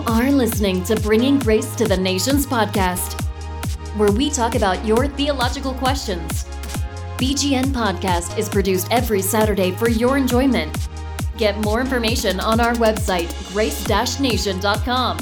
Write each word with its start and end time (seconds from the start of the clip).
You 0.00 0.06
are 0.06 0.32
listening 0.32 0.82
to 0.84 0.96
Bringing 0.96 1.38
Grace 1.38 1.74
to 1.76 1.84
the 1.84 1.96
Nations 1.96 2.46
podcast, 2.46 3.20
where 3.98 4.10
we 4.10 4.30
talk 4.30 4.54
about 4.54 4.82
your 4.86 5.06
theological 5.06 5.74
questions. 5.74 6.44
BGN 7.18 7.66
Podcast 7.66 8.38
is 8.38 8.48
produced 8.48 8.88
every 8.90 9.20
Saturday 9.20 9.72
for 9.72 9.90
your 9.90 10.16
enjoyment. 10.16 10.74
Get 11.36 11.58
more 11.58 11.82
information 11.82 12.40
on 12.40 12.60
our 12.60 12.72
website, 12.76 13.28
grace-nation.com. 13.52 15.18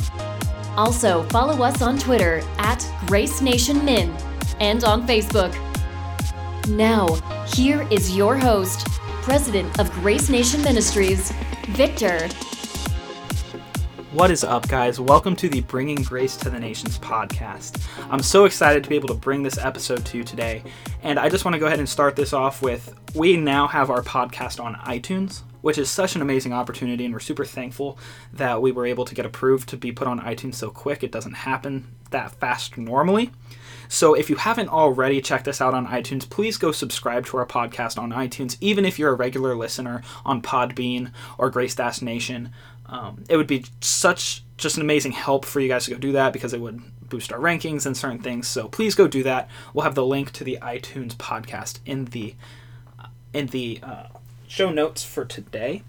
Also, 0.77 1.25
follow 1.25 1.65
us 1.65 1.83
on 1.83 1.99
Twitter 1.99 2.41
at 2.59 2.89
Grace 3.09 3.41
Nation 3.41 3.85
Min 3.85 4.17
and 4.61 4.85
on 4.85 5.05
Facebook. 5.09 5.53
Now, 6.69 7.17
here 7.53 7.85
is 7.91 8.17
your 8.17 8.37
host, 8.37 8.87
President 9.23 9.81
of 9.81 9.91
Grace 9.95 10.29
Nation 10.29 10.63
Ministries, 10.63 11.33
Victor. 11.71 12.29
What 14.19 14.33
is 14.33 14.43
up, 14.43 14.67
guys? 14.67 14.99
Welcome 14.99 15.37
to 15.37 15.49
the 15.49 15.61
Bringing 15.61 16.03
Grace 16.03 16.37
to 16.39 16.51
the 16.51 16.59
Nations 16.59 16.99
podcast. 16.99 17.81
I'm 18.11 18.21
so 18.21 18.47
excited 18.47 18.83
to 18.83 18.91
be 18.91 18.97
able 18.97 19.07
to 19.07 19.15
bring 19.15 19.45
this 19.45 19.59
episode 19.59 20.05
to 20.07 20.19
you 20.19 20.25
today. 20.25 20.65
And 21.05 21.21
I 21.21 21.29
just 21.29 21.45
want 21.45 21.55
to 21.55 21.61
go 21.61 21.67
ahead 21.67 21.79
and 21.79 21.89
start 21.89 22.17
this 22.17 22.33
off 22.33 22.61
with 22.61 22.93
we 23.15 23.37
now 23.37 23.69
have 23.69 23.91
our 23.91 24.03
podcast 24.03 24.59
on 24.59 24.75
iTunes, 24.75 25.43
which 25.61 25.79
is 25.79 25.89
such 25.89 26.17
an 26.17 26.23
amazing 26.23 26.53
opportunity. 26.53 27.05
And 27.05 27.15
we're 27.15 27.21
super 27.21 27.45
thankful 27.45 27.97
that 28.33 28.61
we 28.61 28.73
were 28.73 28.87
able 28.87 29.05
to 29.05 29.15
get 29.15 29.25
approved 29.25 29.69
to 29.69 29.77
be 29.77 29.93
put 29.93 30.09
on 30.09 30.19
iTunes 30.19 30.57
so 30.57 30.69
quick. 30.69 31.05
It 31.05 31.13
doesn't 31.13 31.35
happen 31.35 31.87
that 32.11 32.33
fast 32.41 32.77
normally. 32.77 33.31
So 33.89 34.15
if 34.15 34.29
you 34.29 34.37
haven't 34.37 34.69
already 34.69 35.21
checked 35.21 35.49
us 35.49 35.61
out 35.61 35.75
on 35.75 35.87
iTunes, 35.87 36.29
please 36.29 36.59
go 36.59 36.73
subscribe 36.73 37.25
to 37.27 37.39
our 37.39 37.47
podcast 37.47 37.99
on 37.99 38.11
iTunes, 38.11 38.57
even 38.61 38.85
if 38.85 38.99
you're 38.99 39.13
a 39.13 39.17
regular 39.17 39.55
listener 39.55 40.03
on 40.27 40.43
Podbean 40.43 41.13
or 41.39 41.51
Grace 41.51 41.79
Nation. 42.03 42.53
Um, 42.89 43.25
it 43.29 43.37
would 43.37 43.47
be 43.47 43.65
such 43.81 44.43
just 44.57 44.77
an 44.77 44.83
amazing 44.83 45.13
help 45.13 45.45
for 45.45 45.61
you 45.61 45.69
guys 45.69 45.85
to 45.85 45.91
go 45.91 45.99
do 45.99 46.13
that 46.13 46.33
because 46.33 46.53
it 46.53 46.61
would 46.61 46.81
boost 47.09 47.33
our 47.33 47.39
rankings 47.39 47.87
and 47.87 47.97
certain 47.97 48.19
things. 48.19 48.49
So 48.49 48.69
please 48.69 48.95
go 48.95 49.07
do 49.07 49.23
that. 49.23 49.49
We'll 49.73 49.85
have 49.85 49.95
the 49.95 50.05
link 50.05 50.33
to 50.33 50.45
the 50.45 50.59
iTunes 50.61 51.15
podcast 51.15 51.81
in 51.87 52.07
the 52.07 52.35
in 53.33 53.49
the 53.49 53.79
uh, 53.83 54.07
show 54.47 54.71
notes 54.71 55.05
for 55.05 55.25
today, 55.25 55.83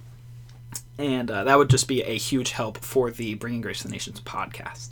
and 0.97 1.31
uh, 1.31 1.45
that 1.45 1.57
would 1.57 1.69
just 1.69 1.87
be 1.87 2.03
a 2.03 2.17
huge 2.17 2.51
help 2.51 2.77
for 2.79 3.11
the 3.11 3.35
Bringing 3.35 3.61
Grace 3.61 3.79
to 3.81 3.87
the 3.87 3.93
Nations 3.93 4.19
podcast. 4.19 4.89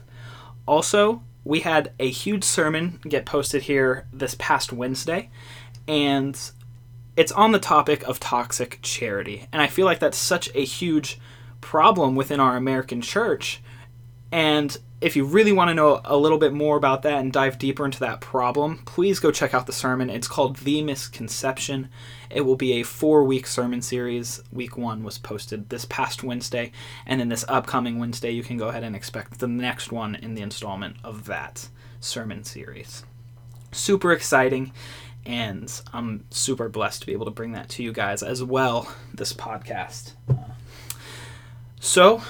Also, 0.66 1.22
we 1.44 1.60
had 1.60 1.92
a 2.00 2.10
huge 2.10 2.44
sermon 2.44 3.00
get 3.08 3.26
posted 3.26 3.64
here 3.64 4.08
this 4.14 4.36
past 4.40 4.72
Wednesday, 4.72 5.30
and 5.88 6.52
it's 7.18 7.32
on 7.34 7.52
the 7.52 7.60
topic 7.60 8.04
of 8.04 8.20
toxic 8.20 8.80
charity. 8.82 9.48
And 9.52 9.62
I 9.62 9.68
feel 9.68 9.86
like 9.86 10.00
that's 10.00 10.18
such 10.18 10.50
a 10.56 10.64
huge 10.64 11.20
problem 11.62 12.16
within 12.16 12.40
our 12.40 12.56
American 12.56 13.02
church. 13.02 13.62
And 14.32 14.78
if 15.00 15.16
you 15.16 15.26
really 15.26 15.52
want 15.52 15.70
to 15.70 15.76
know 15.76 16.02
a 16.06 16.18
little 16.18 16.40
bit 16.40 16.54
more 16.54 16.76
about 16.76 17.04
that 17.04 17.20
and 17.20 17.32
dive 17.32 17.60
deeper 17.60 17.86
into 17.86 18.00
that 18.00 18.20
problem, 18.20 18.80
please 18.86 19.20
go 19.20 19.32
check 19.32 19.54
out 19.54 19.68
the 19.68 19.72
sermon. 19.72 20.10
It's 20.10 20.28
called 20.28 20.58
The 20.58 20.82
Misconception. 20.82 21.90
It 22.32 22.42
will 22.42 22.56
be 22.56 22.74
a 22.74 22.84
four 22.84 23.24
week 23.24 23.46
sermon 23.46 23.82
series. 23.82 24.42
Week 24.52 24.76
one 24.76 25.04
was 25.04 25.20
posted 25.20 25.70
this 25.70 25.86
past 25.86 26.24
Wednesday, 26.24 26.72
and 27.06 27.20
then 27.20 27.30
this 27.30 27.46
upcoming 27.48 28.00
Wednesday, 28.00 28.32
you 28.32 28.44
can 28.44 28.58
go 28.58 28.70
ahead 28.70 28.84
and 28.84 28.96
expect 28.96 29.40
the 29.40 29.48
next 29.48 29.92
one 29.92 30.16
in 30.16 30.34
the 30.34 30.42
installment 30.42 30.98
of 31.04 31.26
that 31.28 31.70
sermon 32.00 32.44
series. 32.44 33.04
Super 33.72 34.12
exciting, 34.12 34.74
and 35.28 35.72
I'm 35.94 36.26
super 36.32 36.70
blessed 36.70 37.02
to 37.02 37.06
be 37.06 37.14
able 37.14 37.26
to 37.26 37.32
bring 37.32 37.52
that 37.52 37.70
to 37.70 37.84
you 37.84 37.94
guys 37.94 38.24
as 38.24 38.44
well, 38.44 38.92
this 39.14 39.32
podcast. 39.32 40.14
So, 41.80 42.24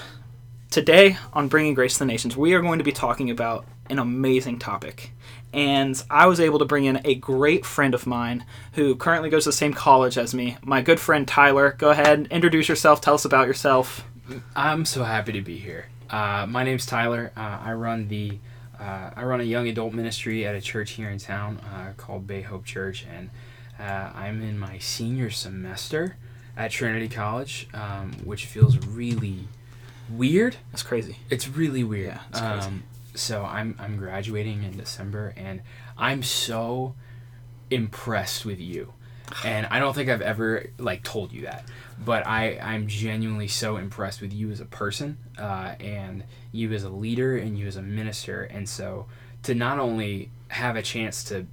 today 0.70 1.16
on 1.32 1.48
Bringing 1.48 1.72
Grace 1.72 1.94
to 1.94 2.00
the 2.00 2.04
Nations, 2.04 2.36
we 2.36 2.52
are 2.52 2.60
going 2.60 2.78
to 2.78 2.84
be 2.84 2.92
talking 2.92 3.30
about 3.30 3.64
an 3.88 3.98
amazing 3.98 4.58
topic. 4.58 5.12
And 5.54 6.00
I 6.10 6.26
was 6.26 6.38
able 6.38 6.58
to 6.58 6.66
bring 6.66 6.84
in 6.84 7.00
a 7.06 7.14
great 7.14 7.64
friend 7.64 7.94
of 7.94 8.06
mine 8.06 8.44
who 8.74 8.94
currently 8.94 9.30
goes 9.30 9.44
to 9.44 9.48
the 9.48 9.54
same 9.54 9.72
college 9.72 10.18
as 10.18 10.34
me, 10.34 10.58
my 10.62 10.82
good 10.82 11.00
friend 11.00 11.26
Tyler. 11.26 11.74
Go 11.78 11.88
ahead, 11.88 12.28
introduce 12.30 12.68
yourself, 12.68 13.00
tell 13.00 13.14
us 13.14 13.24
about 13.24 13.46
yourself. 13.46 14.04
I'm 14.54 14.84
so 14.84 15.02
happy 15.02 15.32
to 15.32 15.40
be 15.40 15.56
here. 15.56 15.86
Uh, 16.10 16.44
my 16.46 16.62
name's 16.62 16.84
Tyler. 16.84 17.32
Uh, 17.34 17.58
I 17.62 17.72
run 17.72 18.08
the 18.08 18.38
uh, 18.78 19.10
I 19.16 19.24
run 19.24 19.40
a 19.40 19.44
young 19.44 19.66
adult 19.66 19.94
ministry 19.94 20.46
at 20.46 20.54
a 20.54 20.60
church 20.60 20.92
here 20.92 21.08
in 21.08 21.18
town 21.18 21.58
uh, 21.60 21.94
called 21.96 22.26
Bay 22.26 22.42
Hope 22.42 22.64
Church, 22.64 23.06
and 23.10 23.30
uh, 23.80 24.12
I'm 24.14 24.42
in 24.42 24.58
my 24.58 24.78
senior 24.78 25.30
semester 25.30 26.16
at 26.58 26.72
Trinity 26.72 27.08
College, 27.08 27.68
um, 27.72 28.12
which 28.24 28.44
feels 28.44 28.76
really 28.78 29.46
weird. 30.10 30.56
That's 30.72 30.82
crazy. 30.82 31.18
It's 31.30 31.48
really 31.48 31.84
weird. 31.84 32.08
Yeah, 32.08 32.20
it's 32.30 32.40
crazy. 32.40 32.66
Um, 32.66 32.82
so 33.14 33.44
I'm 33.44 33.76
I'm 33.78 33.96
graduating 33.96 34.64
in 34.64 34.76
December, 34.76 35.32
and 35.36 35.62
I'm 35.96 36.22
so 36.22 36.94
impressed 37.70 38.44
with 38.44 38.60
you. 38.60 38.92
And 39.44 39.66
I 39.66 39.78
don't 39.78 39.94
think 39.94 40.08
I've 40.08 40.22
ever 40.22 40.70
like 40.78 41.02
told 41.04 41.32
you 41.32 41.42
that, 41.42 41.64
but 42.04 42.26
I 42.26 42.58
I'm 42.58 42.88
genuinely 42.88 43.48
so 43.48 43.76
impressed 43.76 44.20
with 44.20 44.32
you 44.32 44.50
as 44.50 44.60
a 44.60 44.64
person, 44.64 45.18
uh, 45.38 45.74
and 45.78 46.24
you 46.50 46.72
as 46.72 46.82
a 46.82 46.88
leader, 46.88 47.36
and 47.36 47.58
you 47.58 47.66
as 47.66 47.76
a 47.76 47.82
minister. 47.82 48.42
And 48.42 48.68
so 48.68 49.06
to 49.44 49.54
not 49.54 49.78
only 49.78 50.30
have 50.48 50.76
a 50.76 50.82
chance 50.82 51.22
to 51.24 51.46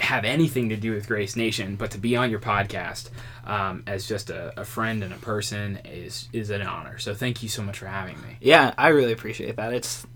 have 0.00 0.24
anything 0.24 0.68
to 0.68 0.76
do 0.76 0.92
with 0.92 1.06
Grace 1.06 1.36
Nation, 1.36 1.76
but 1.76 1.90
to 1.92 1.98
be 1.98 2.16
on 2.16 2.30
your 2.30 2.40
podcast 2.40 3.10
um, 3.44 3.82
as 3.86 4.06
just 4.06 4.30
a, 4.30 4.58
a 4.60 4.64
friend 4.64 5.02
and 5.02 5.12
a 5.12 5.18
person 5.18 5.78
is 5.84 6.28
is 6.32 6.50
an 6.50 6.62
honor. 6.62 6.98
So 6.98 7.14
thank 7.14 7.42
you 7.42 7.48
so 7.48 7.62
much 7.62 7.78
for 7.78 7.86
having 7.86 8.16
me. 8.22 8.36
Yeah, 8.40 8.74
I 8.78 8.88
really 8.88 9.12
appreciate 9.12 9.56
that. 9.56 9.72
It's 9.72 10.06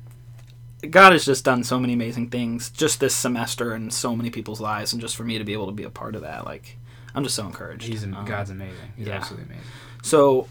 God 0.88 1.12
has 1.12 1.24
just 1.24 1.44
done 1.44 1.62
so 1.64 1.78
many 1.78 1.92
amazing 1.92 2.30
things 2.30 2.70
just 2.70 3.00
this 3.00 3.14
semester 3.14 3.74
in 3.74 3.90
so 3.90 4.16
many 4.16 4.30
people's 4.30 4.60
lives, 4.60 4.92
and 4.92 5.00
just 5.00 5.16
for 5.16 5.24
me 5.24 5.38
to 5.38 5.44
be 5.44 5.52
able 5.52 5.66
to 5.66 5.72
be 5.72 5.84
a 5.84 5.90
part 5.90 6.14
of 6.14 6.22
that, 6.22 6.44
like 6.44 6.76
I'm 7.14 7.22
just 7.22 7.36
so 7.36 7.46
encouraged. 7.46 7.86
He's 7.86 8.04
Um, 8.04 8.24
God's 8.24 8.50
amazing. 8.50 8.92
He's 8.96 9.06
yeah. 9.06 9.14
absolutely 9.14 9.46
amazing. 9.46 9.70
So, 10.02 10.48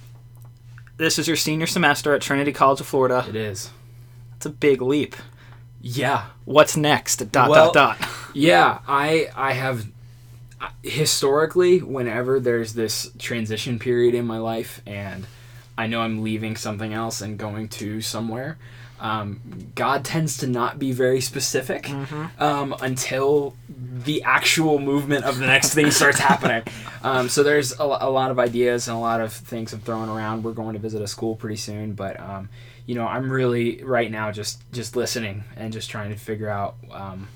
this 0.97 1.19
is 1.19 1.27
your 1.27 1.37
senior 1.37 1.67
semester 1.67 2.13
at 2.13 2.21
Trinity 2.21 2.53
College 2.53 2.79
of 2.79 2.87
Florida. 2.87 3.25
It 3.27 3.35
is. 3.35 3.71
It's 4.35 4.45
a 4.45 4.49
big 4.49 4.81
leap. 4.81 5.15
Yeah, 5.81 6.25
What's 6.45 6.77
next? 6.77 7.31
Dot 7.31 7.49
Well- 7.49 7.71
dot 7.71 7.99
dot. 7.99 8.09
yeah. 8.33 8.79
I 8.87 9.29
I 9.35 9.53
have 9.53 9.87
historically 10.83 11.79
whenever 11.79 12.39
there's 12.39 12.73
this 12.73 13.11
transition 13.17 13.79
period 13.79 14.13
in 14.13 14.25
my 14.25 14.37
life 14.37 14.81
and 14.85 15.25
I 15.77 15.87
know 15.87 16.01
I'm 16.01 16.21
leaving 16.21 16.55
something 16.55 16.93
else 16.93 17.21
and 17.21 17.37
going 17.37 17.67
to 17.69 18.01
somewhere. 18.01 18.57
Um, 18.99 19.39
God 19.73 20.05
tends 20.05 20.37
to 20.37 20.47
not 20.47 20.77
be 20.77 20.91
very 20.91 21.21
specific 21.21 21.89
um, 22.39 22.75
until 22.81 23.55
the 23.67 24.21
actual 24.21 24.77
movement 24.77 25.25
of 25.25 25.39
the 25.39 25.47
next 25.47 25.73
thing 25.73 25.89
starts 25.89 26.19
happening. 26.29 26.61
Um, 27.01 27.27
so 27.27 27.41
there's 27.41 27.79
a, 27.79 27.83
a 27.83 28.09
lot 28.11 28.29
of 28.29 28.37
ideas 28.37 28.87
and 28.87 28.95
a 28.95 28.99
lot 28.99 29.19
of 29.19 29.33
things 29.33 29.73
I'm 29.73 29.79
throwing 29.79 30.09
around. 30.09 30.43
We're 30.43 30.51
going 30.53 30.73
to 30.73 30.79
visit 30.79 31.01
a 31.01 31.07
school 31.07 31.35
pretty 31.35 31.55
soon, 31.55 31.93
but 31.93 32.19
um, 32.19 32.49
you 32.91 32.97
know 32.97 33.07
I'm 33.07 33.31
really 33.31 33.81
right 33.85 34.11
now 34.11 34.33
just 34.33 34.69
just 34.73 34.97
listening 34.97 35.45
and 35.55 35.71
just 35.71 35.89
trying 35.89 36.09
to 36.11 36.17
figure 36.17 36.49
out 36.49 36.75
um, 36.91 37.29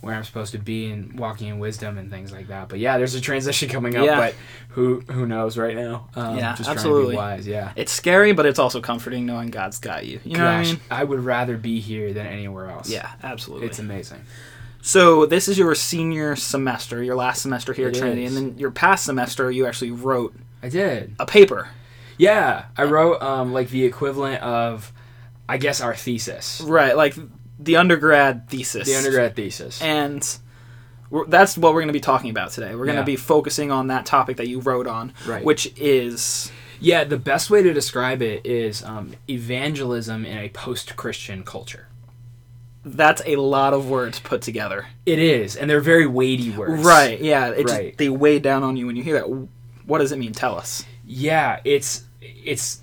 where 0.00 0.14
I'm 0.14 0.24
supposed 0.24 0.52
to 0.52 0.58
be 0.58 0.90
and 0.90 1.18
walking 1.18 1.48
in 1.48 1.58
wisdom 1.58 1.98
and 1.98 2.10
things 2.10 2.32
like 2.32 2.48
that. 2.48 2.70
But 2.70 2.78
yeah, 2.78 2.96
there's 2.96 3.14
a 3.14 3.20
transition 3.20 3.68
coming 3.68 3.96
up, 3.96 4.06
Yeah. 4.06 4.16
but 4.16 4.34
who 4.70 5.00
who 5.10 5.26
knows 5.26 5.58
right 5.58 5.76
now? 5.76 6.08
Um, 6.16 6.38
Yeah, 6.38 6.54
just 6.56 6.70
absolutely. 6.70 7.16
Trying 7.16 7.36
to 7.38 7.44
be 7.44 7.50
wise, 7.52 7.66
yeah. 7.66 7.72
It's 7.76 7.92
scary, 7.92 8.32
but 8.32 8.46
it's 8.46 8.58
also 8.58 8.80
comforting 8.80 9.26
knowing 9.26 9.48
God's 9.50 9.78
got 9.78 10.06
you. 10.06 10.20
You 10.24 10.32
know 10.38 10.44
Gosh, 10.62 10.74
I 10.90 11.00
mean? 11.00 11.08
would 11.10 11.20
rather 11.20 11.58
be 11.58 11.80
here 11.80 12.14
than 12.14 12.26
anywhere 12.26 12.70
else. 12.70 12.88
Yeah, 12.88 13.10
absolutely. 13.22 13.66
it's 13.66 13.78
amazing. 13.78 14.20
so 14.80 15.26
this 15.26 15.48
is 15.48 15.58
your 15.58 15.74
senior 15.74 16.34
semester, 16.34 17.02
your 17.02 17.16
last 17.16 17.42
semester 17.42 17.74
here 17.74 17.88
at 17.88 17.94
Trinity, 17.94 18.24
is. 18.24 18.34
and 18.34 18.50
then 18.52 18.58
your 18.58 18.70
past 18.70 19.04
semester 19.04 19.50
you 19.50 19.66
actually 19.66 19.90
wrote 19.90 20.34
I 20.62 20.70
did. 20.70 21.14
a 21.18 21.26
paper. 21.26 21.68
Yeah, 22.18 22.66
I 22.76 22.84
wrote 22.84 23.20
um, 23.22 23.52
like 23.52 23.70
the 23.70 23.84
equivalent 23.84 24.42
of, 24.42 24.92
I 25.48 25.56
guess, 25.58 25.80
our 25.80 25.94
thesis, 25.94 26.60
Right, 26.64 26.96
like 26.96 27.16
the 27.58 27.76
undergrad 27.76 28.48
thesis. 28.48 28.86
the 28.86 28.96
undergrad 28.96 29.34
thesis. 29.36 29.80
and 29.82 30.38
that's 31.28 31.56
what 31.56 31.72
we're 31.74 31.80
going 31.80 31.88
to 31.88 31.92
be 31.92 32.00
talking 32.00 32.30
about 32.30 32.50
today. 32.50 32.74
We're 32.74 32.86
going 32.86 32.96
to 32.96 33.02
Yeah. 33.02 33.04
be 33.06 33.16
focusing 33.16 33.70
on 33.70 33.86
that 33.88 34.04
topic 34.06 34.36
that 34.38 34.48
you 34.48 34.60
wrote 34.60 34.86
on, 34.86 35.12
Right. 35.26 35.44
which 35.44 35.72
is 35.78 36.50
Yeah, 36.80 37.04
the 37.04 37.16
best 37.16 37.50
way 37.50 37.62
to 37.62 37.72
describe 37.72 38.20
it 38.20 38.44
is 38.44 38.82
um, 38.82 39.14
evangelism 39.30 40.24
in 40.26 40.38
a 40.38 40.48
post-Christian 40.50 41.42
culture. 41.44 41.88
that's 42.86 43.22
a 43.24 43.36
lot 43.36 43.72
of 43.72 43.88
words 43.88 44.18
put 44.20 44.42
together. 44.42 44.86
It 45.06 45.18
is, 45.18 45.56
and 45.56 45.70
they're 45.70 45.80
very 45.80 46.06
weighty 46.06 46.50
words. 46.50 46.84
Right? 46.84 47.18
Yeah. 47.18 47.48
It 47.48 47.62
just, 47.62 47.74
Right. 47.74 47.96
they 47.96 48.10
weigh 48.10 48.38
down 48.40 48.62
on 48.62 48.76
you 48.76 48.86
when 48.86 48.94
you 48.96 49.02
hear 49.02 49.14
that. 49.14 49.48
What 49.86 49.98
does 50.00 50.12
it 50.12 50.18
mean? 50.18 50.32
Tell 50.32 50.58
us. 50.58 50.84
Yeah, 51.06 51.60
it's 51.64 52.04
it's 52.20 52.80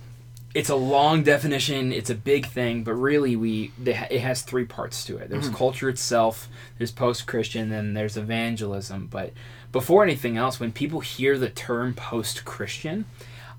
it's 0.54 0.70
a 0.70 0.76
long 0.76 1.24
definition. 1.24 1.92
It's 1.94 2.10
a 2.10 2.16
big 2.16 2.46
thing, 2.46 2.84
but 2.84 2.94
really, 2.94 3.36
we 3.36 3.72
it 3.86 4.20
has 4.20 4.42
three 4.42 4.66
parts 4.66 5.06
to 5.06 5.18
it. 5.18 5.30
There's 5.30 5.50
culture 5.50 5.90
itself. 5.90 6.50
There's 6.78 6.92
post-Christian, 6.92 7.70
then 7.70 7.94
there's 7.94 8.18
evangelism. 8.18 9.08
But 9.08 9.32
before 9.72 10.04
anything 10.04 10.38
else, 10.38 10.60
when 10.60 10.72
people 10.74 11.00
hear 11.00 11.38
the 11.38 11.50
term 11.50 11.94
post-Christian, 11.94 13.06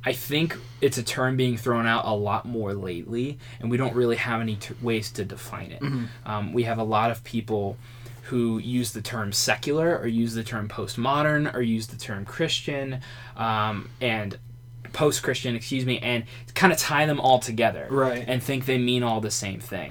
I 0.04 0.12
think 0.12 0.58
it's 0.82 0.98
a 0.98 1.02
term 1.02 1.36
being 1.36 1.56
thrown 1.56 1.86
out 1.86 2.04
a 2.04 2.14
lot 2.14 2.44
more 2.44 2.74
lately, 2.74 3.38
and 3.60 3.70
we 3.70 3.76
don't 3.78 3.94
really 3.94 4.16
have 4.16 4.40
any 4.40 4.56
t- 4.56 4.74
ways 4.82 5.10
to 5.12 5.24
define 5.24 5.72
it. 5.72 5.80
Um, 6.26 6.52
we 6.52 6.64
have 6.64 6.78
a 6.78 6.84
lot 6.84 7.10
of 7.10 7.24
people 7.24 7.78
who 8.24 8.58
use 8.58 8.92
the 8.92 9.00
term 9.00 9.32
secular, 9.32 9.96
or 9.98 10.06
use 10.06 10.34
the 10.34 10.44
term 10.44 10.68
postmodern, 10.68 11.54
or 11.54 11.62
use 11.62 11.86
the 11.86 11.96
term 11.96 12.24
Christian, 12.24 13.00
um, 13.36 13.88
and 14.00 14.36
post 14.92 15.22
Christian, 15.22 15.54
excuse 15.56 15.84
me, 15.86 15.98
and 15.98 16.24
kind 16.54 16.72
of 16.72 16.78
tie 16.78 17.06
them 17.06 17.20
all 17.20 17.38
together 17.38 17.86
Right. 17.90 18.24
and 18.26 18.42
think 18.42 18.66
they 18.66 18.78
mean 18.78 19.02
all 19.02 19.20
the 19.20 19.30
same 19.30 19.60
thing. 19.60 19.90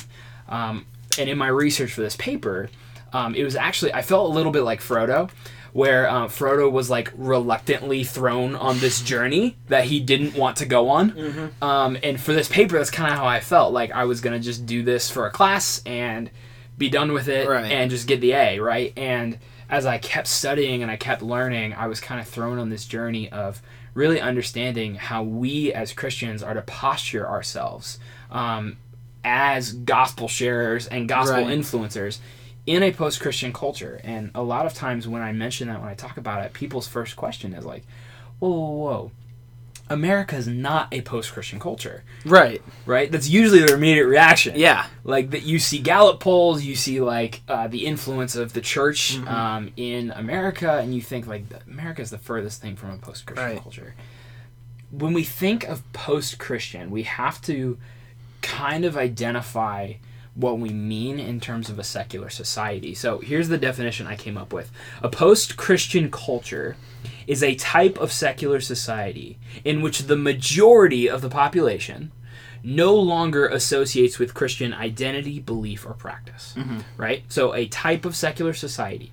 Um, 0.49 0.85
and 1.19 1.29
in 1.29 1.37
my 1.37 1.47
research 1.47 1.91
for 1.93 2.01
this 2.01 2.15
paper, 2.15 2.69
um, 3.13 3.35
it 3.35 3.43
was 3.43 3.55
actually 3.55 3.93
I 3.93 4.01
felt 4.01 4.29
a 4.29 4.33
little 4.33 4.51
bit 4.51 4.61
like 4.63 4.79
Frodo, 4.81 5.29
where 5.73 6.09
uh, 6.09 6.27
Frodo 6.27 6.69
was 6.71 6.89
like 6.89 7.11
reluctantly 7.15 8.03
thrown 8.03 8.55
on 8.55 8.79
this 8.79 9.01
journey 9.01 9.55
that 9.69 9.85
he 9.85 9.99
didn't 10.01 10.35
want 10.35 10.57
to 10.57 10.65
go 10.65 10.89
on. 10.89 11.11
Mm-hmm. 11.11 11.63
Um, 11.63 11.97
and 12.03 12.19
for 12.19 12.33
this 12.33 12.47
paper, 12.49 12.77
that's 12.77 12.91
kind 12.91 13.11
of 13.11 13.17
how 13.17 13.25
I 13.25 13.39
felt. 13.39 13.71
Like 13.73 13.91
I 13.91 14.03
was 14.05 14.21
gonna 14.21 14.39
just 14.39 14.65
do 14.65 14.83
this 14.83 15.09
for 15.09 15.25
a 15.27 15.31
class 15.31 15.81
and 15.85 16.29
be 16.77 16.89
done 16.89 17.13
with 17.13 17.27
it 17.27 17.47
Right. 17.47 17.71
and 17.71 17.89
just 17.91 18.07
get 18.07 18.21
the 18.21 18.31
A, 18.33 18.59
right? 18.59 18.91
And 18.97 19.37
as 19.69 19.85
I 19.85 19.97
kept 19.97 20.27
studying 20.27 20.81
and 20.81 20.91
I 20.91 20.97
kept 20.97 21.21
learning, 21.21 21.73
I 21.73 21.87
was 21.87 21.99
kind 22.01 22.19
of 22.19 22.27
thrown 22.27 22.57
on 22.59 22.69
this 22.69 22.85
journey 22.85 23.29
of 23.29 23.61
really 23.93 24.19
understanding 24.21 24.95
how 24.95 25.23
we 25.23 25.73
as 25.73 25.91
Christians 25.93 26.41
are 26.41 26.53
to 26.53 26.61
posture 26.61 27.27
ourselves 27.27 27.99
um, 28.31 28.77
as 29.23 29.73
gospel 29.73 30.27
sharers 30.27 30.87
and 30.87 31.07
gospel 31.07 31.43
Right. 31.43 31.47
influencers 31.59 32.19
in 32.65 32.83
a 32.83 32.91
post 32.91 33.19
Christian 33.19 33.51
culture. 33.51 33.99
And 34.03 34.31
a 34.35 34.43
lot 34.43 34.65
of 34.65 34.73
times 34.73 35.07
when 35.07 35.21
I 35.21 35.31
mention 35.31 35.67
that, 35.67 35.79
when 35.79 35.89
I 35.89 35.93
talk 35.95 36.17
about 36.17 36.45
it, 36.45 36.53
people's 36.53 36.87
first 36.87 37.15
question 37.15 37.53
is 37.53 37.65
like, 37.65 37.83
whoa, 38.39 38.49
whoa, 38.49 38.69
whoa. 38.71 39.11
America 39.91 40.35
is 40.35 40.47
not 40.47 40.87
a 40.93 41.01
post 41.01 41.33
Christian 41.33 41.59
culture, 41.59 42.03
Right. 42.25 42.61
right? 42.85 43.11
That's 43.11 43.27
usually 43.29 43.59
their 43.59 43.75
immediate 43.75 44.07
reaction 44.07 44.53
Yeah. 44.55 44.85
like 45.03 45.31
that 45.31 45.43
you 45.43 45.59
see 45.59 45.79
Gallup 45.79 46.19
polls, 46.19 46.63
you 46.63 46.75
see 46.75 47.01
like 47.01 47.41
uh, 47.47 47.67
the 47.67 47.85
influence 47.85 48.35
of 48.35 48.53
the 48.53 48.61
church 48.61 49.15
Mm-hmm. 49.17 49.27
um, 49.27 49.71
in 49.75 50.11
America, 50.11 50.79
and 50.79 50.95
you 50.95 51.01
think 51.01 51.27
like 51.27 51.43
America 51.67 52.01
is 52.01 52.09
the 52.09 52.17
furthest 52.17 52.61
thing 52.61 52.75
from 52.75 52.91
a 52.91 52.97
post-Christian 52.97 53.45
Right. 53.45 53.61
culture. 53.61 53.93
When 54.91 55.13
we 55.13 55.23
think 55.23 55.63
of 55.65 55.83
post-Christian, 55.93 56.89
we 56.91 57.03
have 57.03 57.41
to 57.43 57.77
kind 58.41 58.85
of 58.85 58.97
identify 58.97 59.93
what 60.35 60.57
we 60.59 60.69
mean 60.69 61.19
in 61.19 61.39
terms 61.41 61.69
of 61.69 61.77
a 61.77 61.83
secular 61.83 62.29
society. 62.29 62.93
So 62.95 63.19
here's 63.19 63.49
the 63.49 63.57
definition 63.57 64.07
I 64.07 64.15
came 64.15 64.37
up 64.37 64.53
with: 64.53 64.71
a 65.01 65.09
post-Christian 65.09 66.09
culture 66.11 66.77
is 67.27 67.43
a 67.43 67.55
type 67.55 67.97
of 67.97 68.11
secular 68.11 68.59
society 68.61 69.37
in 69.65 69.81
which 69.81 70.03
the 70.03 70.15
majority 70.17 71.09
of 71.09 71.21
the 71.21 71.29
population 71.29 72.11
no 72.63 72.95
longer 72.95 73.47
associates 73.47 74.19
with 74.19 74.33
Christian 74.35 74.71
identity, 74.73 75.39
belief, 75.39 75.85
or 75.85 75.93
practice. 75.93 76.55
Right? 76.95 77.23
So 77.27 77.53
a 77.55 77.65
type 77.67 78.05
of 78.05 78.15
secular 78.15 78.53
society. 78.53 79.11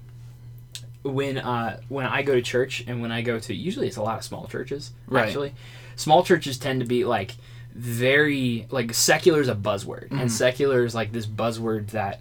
When 1.02 1.38
uh, 1.38 1.80
when 1.88 2.06
I 2.06 2.22
go 2.22 2.34
to 2.34 2.42
church 2.42 2.84
and 2.86 3.00
when 3.00 3.10
I 3.12 3.22
go 3.22 3.38
to 3.38 3.54
usually 3.54 3.86
it's 3.86 3.96
a 3.96 4.02
lot 4.02 4.18
of 4.18 4.24
small 4.24 4.46
churches 4.46 4.92
Right. 5.06 5.26
actually. 5.26 5.54
Small 5.96 6.22
churches 6.24 6.58
tend 6.58 6.80
to 6.80 6.86
be 6.86 7.04
like 7.04 7.36
very 7.78 8.66
like 8.70 8.92
secular 8.92 9.40
is 9.40 9.48
a 9.48 9.54
buzzword 9.54 10.04
Mm-hmm. 10.08 10.18
and 10.18 10.32
secular 10.32 10.84
is 10.84 10.94
like 10.94 11.12
this 11.12 11.26
buzzword 11.26 11.88
that 11.92 12.20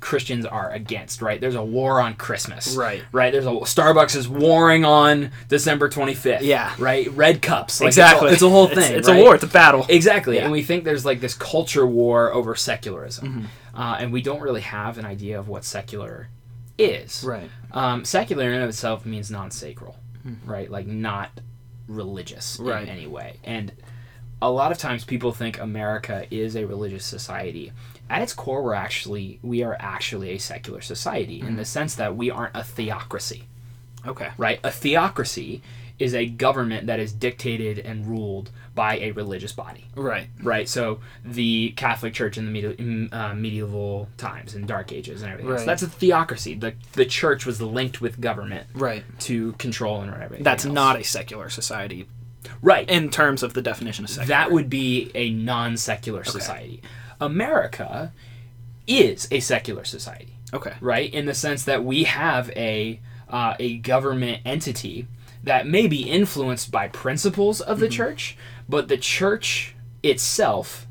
Christians 0.00 0.44
are 0.46 0.70
against, 0.70 1.20
right? 1.22 1.40
There's 1.40 1.54
a 1.54 1.62
war 1.64 2.00
on 2.00 2.14
Christmas. 2.14 2.76
Right. 2.76 3.02
Right. 3.12 3.32
There's 3.32 3.46
a 3.46 3.50
Starbucks 3.50 4.14
is 4.14 4.28
warring 4.28 4.84
on 4.84 5.32
December 5.48 5.88
25th. 5.88 6.42
Yeah. 6.42 6.72
Right. 6.78 7.10
Red 7.12 7.40
cups. 7.42 7.80
Like, 7.80 7.88
it's 7.88 7.96
a- 7.98 8.02
exactly. 8.02 8.30
It's 8.32 8.42
a, 8.42 8.48
whole 8.48 8.66
thing. 8.78 8.94
It's, 8.94 9.08
right? 9.08 9.18
a 9.18 9.22
war. 9.22 9.34
It's 9.34 9.42
a 9.44 9.48
battle. 9.48 9.84
Exactly, 9.88 10.36
Yeah. 10.36 10.44
and 10.44 10.52
we 10.52 10.62
think 10.62 10.84
there's 10.84 11.04
like 11.04 11.20
this 11.20 11.34
culture 11.34 11.86
war 11.86 12.32
over 12.32 12.54
secularism, 12.54 13.26
Mm-hmm. 13.72 13.80
uh, 13.80 13.96
and 13.98 14.12
we 14.12 14.20
don't 14.22 14.40
really 14.40 14.60
have 14.60 14.96
an 14.98 15.06
idea 15.06 15.38
of 15.38 15.48
what 15.48 15.64
secular 15.64 16.28
is. 16.78 17.24
Right. 17.24 17.50
Um, 17.72 18.04
secular 18.04 18.44
in 18.48 18.52
and 18.54 18.62
of 18.62 18.68
itself 18.68 19.04
means 19.06 19.30
non-sacral, 19.30 19.96
right? 20.44 20.70
Like 20.70 20.86
not 20.86 21.30
religious 21.88 22.58
Right. 22.60 22.82
in 22.82 22.88
any 22.90 23.06
way. 23.06 23.38
And 23.44 23.72
a 24.42 24.50
lot 24.50 24.70
of 24.72 24.78
times 24.78 25.04
people 25.04 25.32
think 25.32 25.58
America 25.58 26.26
is 26.30 26.56
a 26.56 26.66
religious 26.66 27.04
society. 27.04 27.72
At 28.08 28.22
its 28.22 28.32
core, 28.34 28.62
we're 28.62 28.74
actually 28.74 29.38
we 29.42 29.62
are 29.62 29.76
actually 29.80 30.30
a 30.30 30.38
secular 30.38 30.80
society 30.80 31.40
in 31.40 31.56
the 31.56 31.64
sense 31.64 31.94
that 31.96 32.16
we 32.16 32.30
aren't 32.30 32.54
a 32.54 32.62
theocracy 32.62 33.44
Okay. 34.06 34.28
right? 34.38 34.60
A 34.62 34.70
theocracy 34.70 35.62
is 35.98 36.14
a 36.14 36.26
government 36.26 36.86
that 36.86 37.00
is 37.00 37.10
dictated 37.12 37.78
and 37.78 38.06
ruled 38.06 38.50
by 38.74 38.98
a 38.98 39.10
religious 39.12 39.52
body, 39.52 39.86
Right. 39.96 40.28
right? 40.42 40.68
So 40.68 41.00
the 41.24 41.70
Catholic 41.76 42.12
Church 42.12 42.36
in 42.36 42.44
the 42.44 42.50
medi- 42.50 42.76
in, 42.78 43.08
uh, 43.12 43.32
medieval 43.34 44.08
times 44.18 44.54
and 44.54 44.68
Dark 44.68 44.92
Ages 44.92 45.22
and 45.22 45.32
everything. 45.32 45.50
Right. 45.52 45.60
So 45.60 45.66
that's 45.66 45.82
a 45.82 45.88
theocracy. 45.88 46.54
The 46.54 46.74
the 46.92 47.06
church 47.06 47.46
was 47.46 47.62
linked 47.62 48.02
with 48.02 48.20
government 48.20 48.66
Right. 48.74 49.02
to 49.20 49.52
control 49.52 50.02
and 50.02 50.12
everything. 50.12 50.44
That's 50.44 50.66
else. 50.66 50.74
not 50.74 51.00
a 51.00 51.02
secular 51.02 51.48
society 51.48 52.06
right. 52.62 52.88
in 52.88 53.10
terms 53.10 53.42
of 53.42 53.54
the 53.54 53.62
definition 53.62 54.04
of 54.04 54.10
secular. 54.10 54.28
that 54.28 54.50
would 54.52 54.68
be 54.70 55.10
a 55.14 55.30
non-secular 55.30 56.24
society. 56.24 56.82
America 57.20 58.12
is 58.86 59.26
a 59.30 59.40
secular 59.40 59.84
society. 59.84 60.36
okay. 60.52 60.74
right? 60.80 61.12
In 61.12 61.26
the 61.26 61.34
sense 61.34 61.64
that 61.64 61.84
we 61.84 62.04
have 62.04 62.50
a 62.50 63.00
uh, 63.28 63.54
a 63.58 63.78
government 63.78 64.40
entity 64.44 65.08
that 65.42 65.66
may 65.66 65.86
be 65.88 66.02
influenced 66.08 66.70
by 66.70 66.88
principles 66.88 67.60
of 67.60 67.80
the 67.80 67.88
church, 67.88 68.36
but 68.68 68.86
the 68.88 68.96
church 68.96 69.74
itself, 70.02 70.86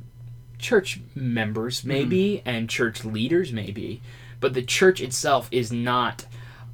church 0.60 1.00
members 1.13 1.86
maybe, 1.86 2.42
and 2.46 2.69
church 2.69 3.06
leaders 3.06 3.54
maybe, 3.54 4.01
but 4.42 4.54
the 4.54 4.62
church 4.62 5.00
itself 5.01 5.48
is 5.51 5.72
not 5.72 6.25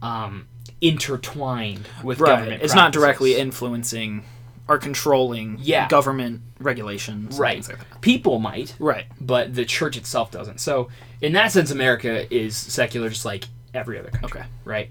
um, 0.01 0.47
intertwined 0.81 1.87
with 2.03 2.19
Right. 2.19 2.29
government. 2.37 2.63
It's 2.63 2.73
not 2.75 2.91
directly 2.91 3.35
influencing 3.35 4.23
or 4.71 4.77
controlling 4.77 5.57
Yeah. 5.61 5.87
government 5.89 6.41
regulations. 6.59 7.37
right. 7.37 7.67
like. 7.67 7.77
People 8.01 8.39
might, 8.39 8.73
Right. 8.79 9.05
but 9.19 9.53
the 9.53 9.65
church 9.65 9.97
itself 9.97 10.31
doesn't. 10.31 10.59
So, 10.61 10.87
in 11.19 11.33
that 11.33 11.51
sense, 11.51 11.71
America 11.71 12.33
is 12.33 12.55
secular, 12.55 13.09
just 13.09 13.25
like 13.25 13.45
every 13.73 13.99
other 13.99 14.09
country. 14.11 14.39
Okay. 14.41 14.49
Right. 14.63 14.89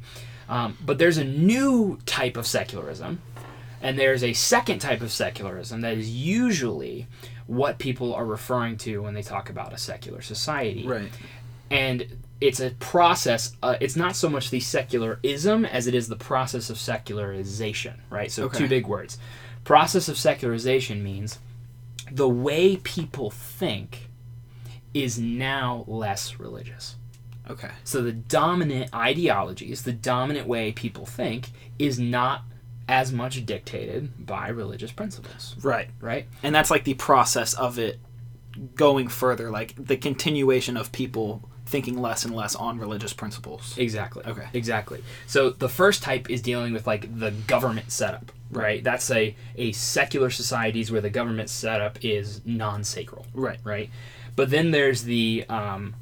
Um, 0.51 0.77
but 0.85 0.99
there's 0.99 1.17
a 1.17 1.25
new 1.25 1.99
type 2.05 2.37
of 2.37 2.47
secularism, 2.47 3.23
and 3.81 3.99
there's 3.99 4.23
a 4.23 4.35
second 4.35 4.81
type 4.81 5.01
of 5.01 5.11
secularism 5.11 5.81
that 5.81 5.97
is 5.97 6.11
usually 6.11 7.07
what 7.47 7.79
people 7.79 8.13
are 8.15 8.27
referring 8.27 8.77
to 8.79 8.99
when 9.03 9.15
they 9.15 9.23
talk 9.23 9.49
about 9.49 9.73
a 9.73 9.79
secular 9.79 10.21
society. 10.21 10.87
Right. 10.87 11.11
And 11.71 12.07
it's 12.41 12.59
a 12.61 12.71
process. 12.71 13.55
Uh, 13.63 13.77
it's 13.81 13.97
not 13.97 14.17
so 14.17 14.29
much 14.29 14.51
the 14.51 14.61
secularism 14.61 15.65
as 15.65 15.87
it 15.87 15.95
is 15.95 16.09
the 16.09 16.17
process 16.17 16.69
of 16.71 16.79
secularization. 16.79 17.95
Right. 18.11 18.31
So 18.31 18.45
Okay. 18.45 18.59
two 18.59 18.69
big 18.69 18.87
words. 18.87 19.19
Process 19.65 20.09
of 20.09 20.17
secularization 20.19 21.03
means 21.03 21.39
the 22.11 22.29
way 22.29 22.77
people 22.77 23.31
think 23.31 24.09
is 24.95 25.19
now 25.19 25.85
less 25.87 26.39
religious. 26.41 26.97
Okay. 27.49 27.71
So 27.85 28.03
the 28.03 28.13
dominant 28.13 28.95
ideologies, 28.95 29.83
the 29.83 29.93
dominant 29.93 30.47
way 30.47 30.73
people 30.73 31.07
think, 31.07 31.51
is 31.79 31.99
not 31.99 32.43
as 32.89 33.13
much 33.13 33.45
dictated 33.47 34.27
by 34.27 34.49
religious 34.49 34.91
principles, 34.91 35.55
Right. 35.63 35.89
right? 36.01 36.27
And 36.43 36.55
that's 36.55 36.71
like 36.71 36.85
the 36.85 36.95
process 36.95 37.55
of 37.55 37.79
it 37.79 38.01
going 38.75 39.07
further, 39.09 39.51
like 39.51 39.75
the 39.77 39.97
continuation 39.97 40.77
of 40.77 40.91
people 40.91 41.49
thinking 41.67 41.97
less 42.01 42.25
and 42.25 42.35
less 42.35 42.57
on 42.57 42.79
religious 42.79 43.13
principles. 43.13 43.79
Exactly. 43.79 44.25
Okay. 44.27 44.49
Exactly. 44.53 45.05
So 45.29 45.51
the 45.51 45.69
first 45.69 46.03
type 46.03 46.29
is 46.29 46.43
dealing 46.43 46.73
with 46.73 46.85
like 46.87 47.17
the 47.21 47.31
government 47.31 47.93
setup, 47.93 48.33
right? 48.51 48.83
That's 48.83 49.11
a 49.11 49.35
a 49.57 49.73
secular 49.73 50.31
societies 50.31 50.91
where 50.91 51.01
the 51.01 51.11
government 51.11 51.49
setup 51.51 51.99
is 52.05 52.41
non-sacral, 52.45 53.27
Right. 53.35 53.59
right? 53.65 53.91
But 54.37 54.51
then 54.51 54.71
there's 54.71 55.05
the 55.05 55.45
um, 55.49 55.95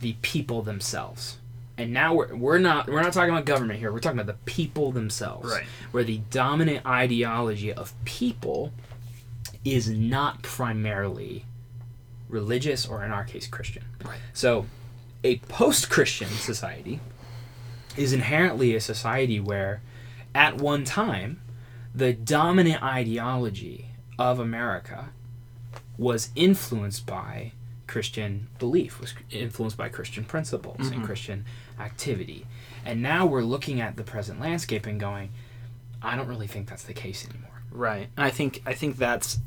the 0.00 0.14
people 0.22 0.62
themselves. 0.62 1.38
And 1.78 1.92
now 1.92 2.14
we're, 2.14 2.34
we're 2.34 2.58
not 2.58 2.88
we're 2.88 3.02
not 3.02 3.12
talking 3.12 3.30
about 3.30 3.44
government 3.44 3.78
here. 3.80 3.92
We're 3.92 4.00
talking 4.00 4.18
about 4.18 4.32
the 4.32 4.50
people 4.50 4.92
themselves. 4.92 5.50
Right. 5.52 5.66
Where 5.90 6.04
the 6.04 6.18
dominant 6.30 6.86
ideology 6.86 7.72
of 7.72 7.92
people 8.04 8.72
is 9.64 9.88
not 9.88 10.42
primarily 10.42 11.44
religious 12.28 12.86
or 12.86 13.04
in 13.04 13.12
our 13.12 13.24
case 13.24 13.46
Christian. 13.46 13.84
Right. 14.04 14.18
So 14.32 14.66
a 15.22 15.36
post-Christian 15.38 16.28
society 16.28 17.00
is 17.96 18.12
inherently 18.12 18.74
a 18.74 18.80
society 18.80 19.38
where 19.40 19.80
at 20.34 20.56
one 20.58 20.84
time 20.84 21.40
the 21.96 22.12
dominant 22.12 22.82
ideology 22.82 23.86
of 24.18 24.38
America 24.38 25.08
was 25.96 26.28
influenced 26.36 27.06
by 27.06 27.52
Christian 27.86 28.48
belief, 28.58 29.00
was 29.00 29.14
influenced 29.30 29.78
by 29.78 29.88
Christian 29.88 30.24
principles 30.24 30.76
and 30.78 30.96
mm-hmm. 30.96 31.04
Christian 31.04 31.46
activity. 31.80 32.46
And 32.84 33.02
now 33.02 33.24
we're 33.24 33.42
looking 33.42 33.80
at 33.80 33.96
the 33.96 34.02
present 34.02 34.40
landscape 34.40 34.84
and 34.84 35.00
going, 35.00 35.30
I 36.02 36.16
don't 36.16 36.28
really 36.28 36.46
think 36.46 36.68
that's 36.68 36.84
the 36.84 36.92
case 36.92 37.26
anymore. 37.28 37.62
Right. 37.70 38.08
And 38.16 38.26
I 38.26 38.30
think 38.30 38.62
I 38.66 38.74
think 38.74 38.96
that's 38.98 39.38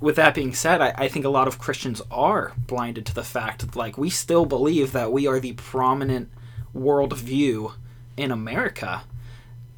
with 0.00 0.16
that 0.16 0.34
being 0.34 0.54
said, 0.54 0.80
I, 0.80 0.94
I 0.96 1.08
think 1.08 1.24
a 1.24 1.30
lot 1.30 1.48
of 1.48 1.58
Christians 1.58 2.02
are 2.10 2.52
blinded 2.66 3.06
to 3.06 3.14
the 3.14 3.22
fact 3.22 3.60
that 3.60 3.76
like 3.76 3.96
we 3.96 4.10
still 4.10 4.44
believe 4.44 4.92
that 4.92 5.12
we 5.12 5.26
are 5.26 5.40
the 5.40 5.52
prominent 5.54 6.30
worldview 6.74 7.72
in 8.16 8.30
America. 8.30 9.02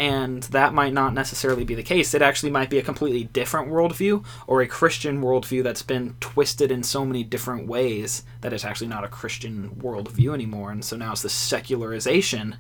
And 0.03 0.43
that 0.51 0.75
might 0.75 0.93
not 0.93 1.15
necessarily 1.15 1.63
be 1.63 1.77
the 1.77 1.83
case. 1.85 2.13
It 2.13 2.23
actually 2.23 2.51
might 2.51 2.69
be 2.69 2.79
a 2.79 2.83
completely 2.83 3.23
different 3.23 3.69
worldview 3.69 4.25
or 4.49 4.61
a 4.61 4.67
Christian 4.67 5.23
worldview 5.23 5.63
that's 5.63 5.85
been 5.85 6.17
twisted 6.19 6.73
in 6.73 6.83
so 6.83 7.05
many 7.05 7.23
different 7.23 7.69
ways 7.69 8.25
that 8.41 8.53
it's 8.53 8.65
actually 8.65 8.89
not 8.89 9.05
a 9.05 9.09
Christian 9.09 9.71
worldview 9.81 10.35
anymore. 10.35 10.73
And 10.73 10.85
so 10.85 10.97
now 10.97 11.13
it's 11.13 11.23
the 11.23 11.29
secularization 11.29 12.57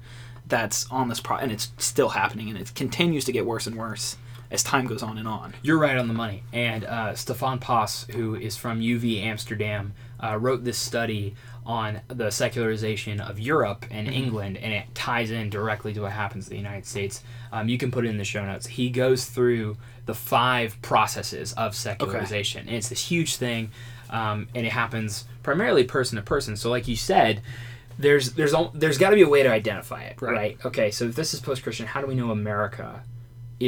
that's 0.46 0.88
on 0.88 1.08
this 1.08 1.18
pro 1.18 1.38
and 1.38 1.50
it's 1.50 1.72
still 1.78 2.10
happening 2.10 2.48
and 2.48 2.56
it 2.56 2.76
continues 2.76 3.24
to 3.24 3.32
get 3.32 3.44
worse 3.44 3.66
and 3.66 3.76
worse 3.76 4.16
as 4.52 4.62
time 4.62 4.86
goes 4.86 5.02
on 5.02 5.18
and 5.18 5.26
on. 5.26 5.52
You're 5.62 5.80
right 5.80 5.96
on 5.96 6.06
the 6.06 6.14
money. 6.14 6.44
And 6.52 6.84
uh, 6.84 7.16
Stefan 7.16 7.58
Paas, 7.58 8.06
who 8.12 8.36
is 8.36 8.56
from 8.56 8.78
UV 8.78 9.20
Amsterdam, 9.20 9.94
uh, 10.22 10.38
wrote 10.38 10.62
this 10.62 10.78
study 10.78 11.34
on 11.64 12.00
the 12.08 12.30
secularization 12.30 13.20
of 13.20 13.38
Europe 13.38 13.86
and 13.90 14.06
Mm-hmm. 14.08 14.16
England, 14.16 14.56
and 14.58 14.72
it 14.72 14.92
ties 14.94 15.30
in 15.30 15.48
directly 15.50 15.92
to 15.94 16.00
what 16.02 16.12
happens 16.12 16.46
in 16.48 16.50
the 16.50 16.56
United 16.56 16.86
States. 16.86 17.22
Um, 17.52 17.68
you 17.68 17.78
can 17.78 17.90
put 17.90 18.04
it 18.04 18.08
in 18.08 18.16
the 18.18 18.24
show 18.24 18.44
notes. 18.44 18.66
He 18.66 18.90
goes 18.90 19.26
through 19.26 19.76
the 20.06 20.14
five 20.14 20.80
processes 20.82 21.52
of 21.52 21.74
secularization, 21.76 22.66
and 22.66 22.76
it's 22.76 22.88
this 22.88 23.06
huge 23.06 23.36
thing, 23.36 23.70
um, 24.10 24.48
and 24.54 24.66
it 24.66 24.72
happens 24.72 25.24
primarily 25.44 25.84
person 25.84 26.16
to 26.16 26.22
person. 26.22 26.56
So, 26.56 26.68
like 26.70 26.88
you 26.88 26.96
said, 26.96 27.40
there's 27.98 28.32
there's 28.32 28.54
there's 28.74 28.98
got 28.98 29.10
to 29.10 29.16
be 29.16 29.22
a 29.22 29.28
way 29.28 29.42
to 29.42 29.50
identify 29.50 30.02
it, 30.02 30.20
Right. 30.20 30.32
right? 30.34 30.58
Okay, 30.66 30.90
so 30.90 31.04
if 31.04 31.14
this 31.14 31.32
is 31.34 31.40
post 31.40 31.62
Christian, 31.62 31.86
how 31.86 32.00
do 32.00 32.06
we 32.08 32.14
know 32.16 32.30
America 32.30 33.02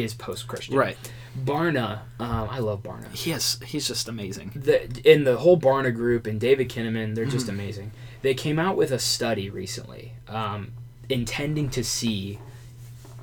is 0.03 0.15
post 0.15 0.47
Christian? 0.49 0.77
Right. 0.77 0.97
Barna, 1.39 2.01
um, 2.21 2.49
I 2.51 2.59
love 2.61 2.83
Barna. 2.83 3.13
He 3.13 3.33
he's 3.67 3.89
just 3.89 4.09
amazing. 4.09 4.53
The, 4.55 4.85
in 5.11 5.25
the 5.25 5.37
whole 5.37 5.59
Barna 5.59 5.93
group 5.95 6.27
and 6.27 6.41
David 6.41 6.69
Kinnaman, 6.69 7.15
they're 7.15 7.25
just 7.25 7.49
amazing. 7.49 7.91
They 8.23 8.35
came 8.35 8.59
out 8.59 8.77
with 8.77 8.91
a 8.93 8.99
study 8.99 9.51
recently, 9.51 10.13
um, 10.29 10.73
intending 11.09 11.69
to 11.71 11.83
see 11.85 12.39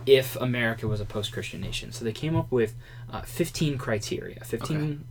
if 0.06 0.36
America 0.36 0.88
was 0.88 1.00
a 1.00 1.06
post-Christian 1.06 1.62
nation. 1.62 1.92
So 1.92 2.04
they 2.04 2.12
came 2.12 2.36
up 2.36 2.52
with 2.52 2.74
uh, 3.12 3.22
15 3.22 3.78
criteria, 3.78 4.40
15 4.44 5.06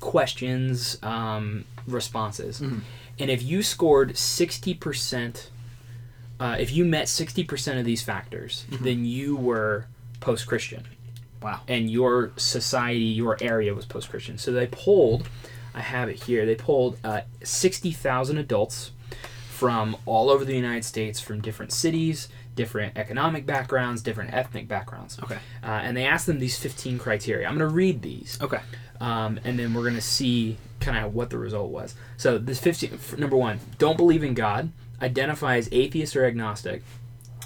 questions, 0.00 0.98
um, 1.02 1.64
responses, 1.86 2.60
Mm-hmm. 2.60 2.78
and 3.18 3.30
if 3.30 3.42
you 3.42 3.62
scored 3.62 4.16
60 4.18 4.74
percent, 4.74 5.50
uh, 6.40 6.56
if 6.58 6.72
you 6.72 6.84
met 6.84 7.08
60 7.08 7.44
percent 7.44 7.78
of 7.78 7.84
these 7.84 8.02
factors, 8.02 8.66
Mm-hmm. 8.70 8.84
then 8.84 9.04
you 9.04 9.36
were 9.36 9.86
post-Christian 10.20 10.84
Wow. 11.44 11.60
and 11.68 11.90
your 11.90 12.32
society, 12.36 13.00
your 13.04 13.36
area 13.40 13.74
was 13.74 13.84
post 13.84 14.08
Christian. 14.10 14.38
So 14.38 14.50
they 14.50 14.66
polled, 14.66 15.28
I 15.74 15.80
have 15.80 16.08
it 16.08 16.24
here, 16.24 16.46
they 16.46 16.56
polled 16.56 16.96
uh, 17.04 17.20
60,000 17.42 18.38
adults 18.38 18.92
from 19.50 19.96
all 20.06 20.30
over 20.30 20.44
the 20.44 20.56
United 20.56 20.84
States, 20.84 21.20
from 21.20 21.40
different 21.40 21.72
cities, 21.72 22.28
different 22.56 22.96
economic 22.96 23.46
backgrounds, 23.46 24.02
different 24.02 24.32
ethnic 24.34 24.66
backgrounds. 24.68 25.18
Okay. 25.22 25.38
Uh, 25.62 25.66
and 25.66 25.96
they 25.96 26.04
asked 26.06 26.26
them 26.26 26.38
these 26.38 26.58
15 26.58 26.98
criteria. 26.98 27.46
I'm 27.46 27.56
going 27.56 27.68
to 27.68 27.74
read 27.74 28.02
these, 28.02 28.38
Okay. 28.42 28.60
um, 29.00 29.38
and 29.44 29.58
then 29.58 29.72
we're 29.74 29.82
going 29.82 29.94
to 29.94 30.00
see 30.00 30.56
kind 30.80 31.04
of 31.04 31.14
what 31.14 31.30
the 31.30 31.38
result 31.38 31.70
was. 31.70 31.94
So, 32.16 32.36
this 32.38 32.58
15, 32.60 32.98
number 33.18 33.36
one, 33.36 33.60
don't 33.78 33.96
believe 33.96 34.24
in 34.24 34.34
God, 34.34 34.70
identify 35.00 35.56
as 35.56 35.68
atheist 35.72 36.16
or 36.16 36.24
agnostic, 36.26 36.82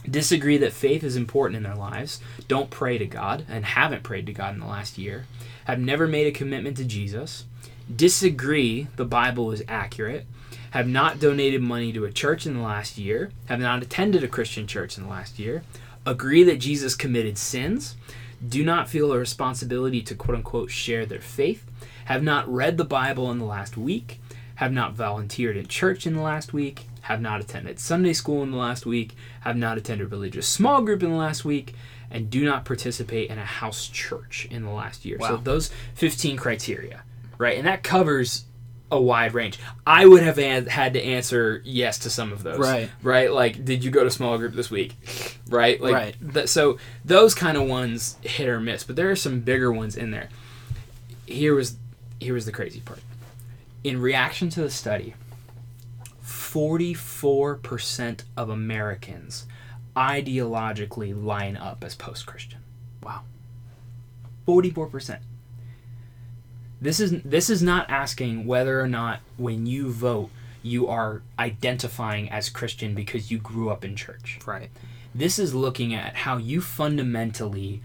disagree 0.09 0.57
that 0.59 0.73
faith 0.73 1.03
is 1.03 1.17
important 1.17 1.57
in 1.57 1.63
their 1.63 1.75
lives, 1.75 2.21
don't 2.47 2.71
pray 2.71 2.99
to 2.99 3.07
God 3.07 3.45
and 3.49 3.65
haven't 3.65 4.03
prayed 4.03 4.27
to 4.27 4.33
God 4.33 4.55
in 4.55 4.61
the 4.61 4.67
last 4.67 4.99
year, 4.99 5.27
have 5.65 5.79
never 5.79 6.07
made 6.07 6.27
a 6.27 6.33
commitment 6.33 6.77
to 6.77 6.85
Jesus, 6.85 7.45
disagree 7.95 8.89
the 8.97 9.05
Bible 9.05 9.53
is 9.53 9.63
accurate, 9.69 10.27
have 10.71 10.89
not 10.89 11.21
donated 11.21 11.63
money 11.63 11.93
to 11.93 12.05
a 12.05 12.13
church 12.13 12.47
in 12.47 12.55
the 12.55 12.63
last 12.63 12.99
year, 12.99 13.31
have 13.47 13.61
not 13.61 13.83
attended 13.83 14.23
a 14.23 14.29
Christian 14.29 14.67
church 14.67 14.97
in 14.97 15.05
the 15.05 15.11
last 15.11 15.39
year, 15.39 15.63
agree 16.05 16.43
that 16.45 16.59
Jesus 16.59 16.95
committed 16.95 17.39
sins, 17.39 17.97
do 18.47 18.65
not 18.65 18.89
feel 18.89 19.13
a 19.13 19.19
responsibility 19.19 20.01
to 20.03 20.15
quote 20.15 20.37
unquote 20.37 20.71
share 20.71 21.07
their 21.07 21.21
faith, 21.21 21.65
have 22.07 22.23
not 22.23 22.53
read 22.53 22.77
the 22.77 22.85
Bible 22.85 23.31
in 23.31 23.39
the 23.39 23.45
last 23.45 23.77
week, 23.77 24.21
have 24.57 24.73
not 24.73 24.95
volunteered 24.95 25.57
in 25.57 25.67
church 25.67 26.07
in 26.07 26.15
the 26.15 26.23
last 26.23 26.53
week, 26.53 26.87
have 27.09 27.23
not 27.23 27.41
attended 27.41 27.81
Sunday 27.81 28.13
school 28.13 28.43
in 28.43 28.51
the 28.51 28.57
last 28.59 28.85
week, 28.85 29.17
have 29.41 29.57
not 29.57 29.79
attended 29.79 30.11
religious 30.11 30.47
small 30.47 30.83
group 30.83 31.03
in 31.03 31.11
the 31.11 31.17
last 31.17 31.43
week, 31.43 31.75
and 32.11 32.29
do 32.29 32.45
not 32.45 32.67
participate 32.67 33.31
in 33.31 33.39
a 33.39 33.45
house 33.47 33.89
church 33.89 34.47
in 34.51 34.63
the 34.63 34.71
last 34.71 35.07
year. 35.07 35.17
So 35.21 35.39
those 35.39 35.71
15 35.95 36.37
criteria, 36.37 37.03
right? 37.39 37.57
And 37.57 37.67
that 37.67 37.83
covers 37.83 38.45
a 38.91 39.01
wide 39.01 39.33
range. 39.33 39.59
I 39.87 40.05
would 40.05 40.23
have 40.23 40.37
had 40.37 40.93
to 40.93 41.03
answer 41.03 41.63
yes 41.65 41.99
to 42.01 42.11
some 42.11 42.31
of 42.31 42.43
those. 42.43 42.59
Right. 42.59 42.91
Right? 43.03 43.33
Like, 43.33 43.65
did 43.65 43.83
you 43.83 43.91
go 43.91 44.05
to 44.05 44.11
small 44.11 44.37
group 44.37 44.53
this 44.53 44.71
week? 44.71 44.95
Right? 45.49 45.81
Like, 45.81 45.95
Right. 45.95 46.17
th- 46.35 46.49
so 46.49 46.77
those 47.07 47.35
kind 47.35 47.57
of 47.57 47.63
ones 47.67 48.17
hit 48.21 48.49
or 48.51 48.61
miss, 48.61 48.85
but 48.85 48.97
there 48.97 49.11
are 49.11 49.17
some 49.17 49.41
bigger 49.41 49.73
ones 49.73 49.97
in 49.97 50.11
there. 50.11 50.29
Here 51.25 51.55
was 51.55 51.77
here 52.21 52.35
was 52.35 52.45
the 52.45 52.53
crazy 52.53 52.81
part. 52.81 53.01
In 53.83 53.99
reaction 53.99 54.51
to 54.51 54.61
the 54.61 54.71
study, 54.71 55.15
44% 56.53 58.23
of 58.37 58.49
Americans 58.49 59.47
ideologically 59.97 61.13
line 61.25 61.57
up 61.57 61.85
as 61.85 61.95
post-Christian. 61.95 62.61
Wow. 63.03 63.23
44%. 64.47 65.19
This 66.81 67.01
is 67.01 67.23
this 67.23 67.51
is 67.51 67.61
not 67.61 67.91
asking 67.91 68.47
whether 68.47 68.81
or 68.81 68.87
not 68.87 69.21
when 69.37 69.67
you 69.67 69.91
vote 69.91 70.31
you 70.63 70.87
are 70.87 71.23
identifying 71.39 72.31
as 72.31 72.49
Christian 72.49 72.95
because 72.95 73.31
you 73.31 73.39
grew 73.39 73.71
up 73.71 73.85
in 73.85 73.97
church. 73.97 74.39
Right. 74.47 74.71
This 75.15 75.41
is 75.41 75.55
looking 75.55 75.93
at 75.93 76.15
how 76.15 76.37
you 76.37 76.61
fundamentally 76.61 77.83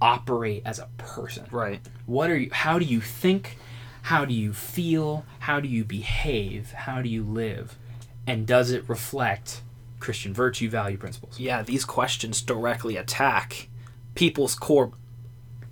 operate 0.00 0.62
as 0.64 0.78
a 0.78 0.88
person. 0.96 1.46
Right. 1.50 1.80
What 2.06 2.30
are 2.30 2.38
you 2.38 2.50
how 2.52 2.78
do 2.78 2.86
you 2.86 3.00
think? 3.00 3.58
How 4.02 4.24
do 4.24 4.34
you 4.34 4.52
feel? 4.52 5.24
How 5.40 5.60
do 5.60 5.68
you 5.68 5.84
behave? 5.84 6.72
How 6.72 7.02
do 7.02 7.08
you 7.08 7.22
live? 7.22 7.76
And 8.26 8.46
does 8.46 8.70
it 8.70 8.88
reflect 8.88 9.62
Christian 10.00 10.32
virtue, 10.34 10.68
value, 10.70 10.96
principles? 10.96 11.38
Yeah, 11.40 11.62
these 11.62 11.84
questions 11.84 12.40
directly 12.42 12.96
attack 12.96 13.68
people's 14.14 14.54
core 14.54 14.92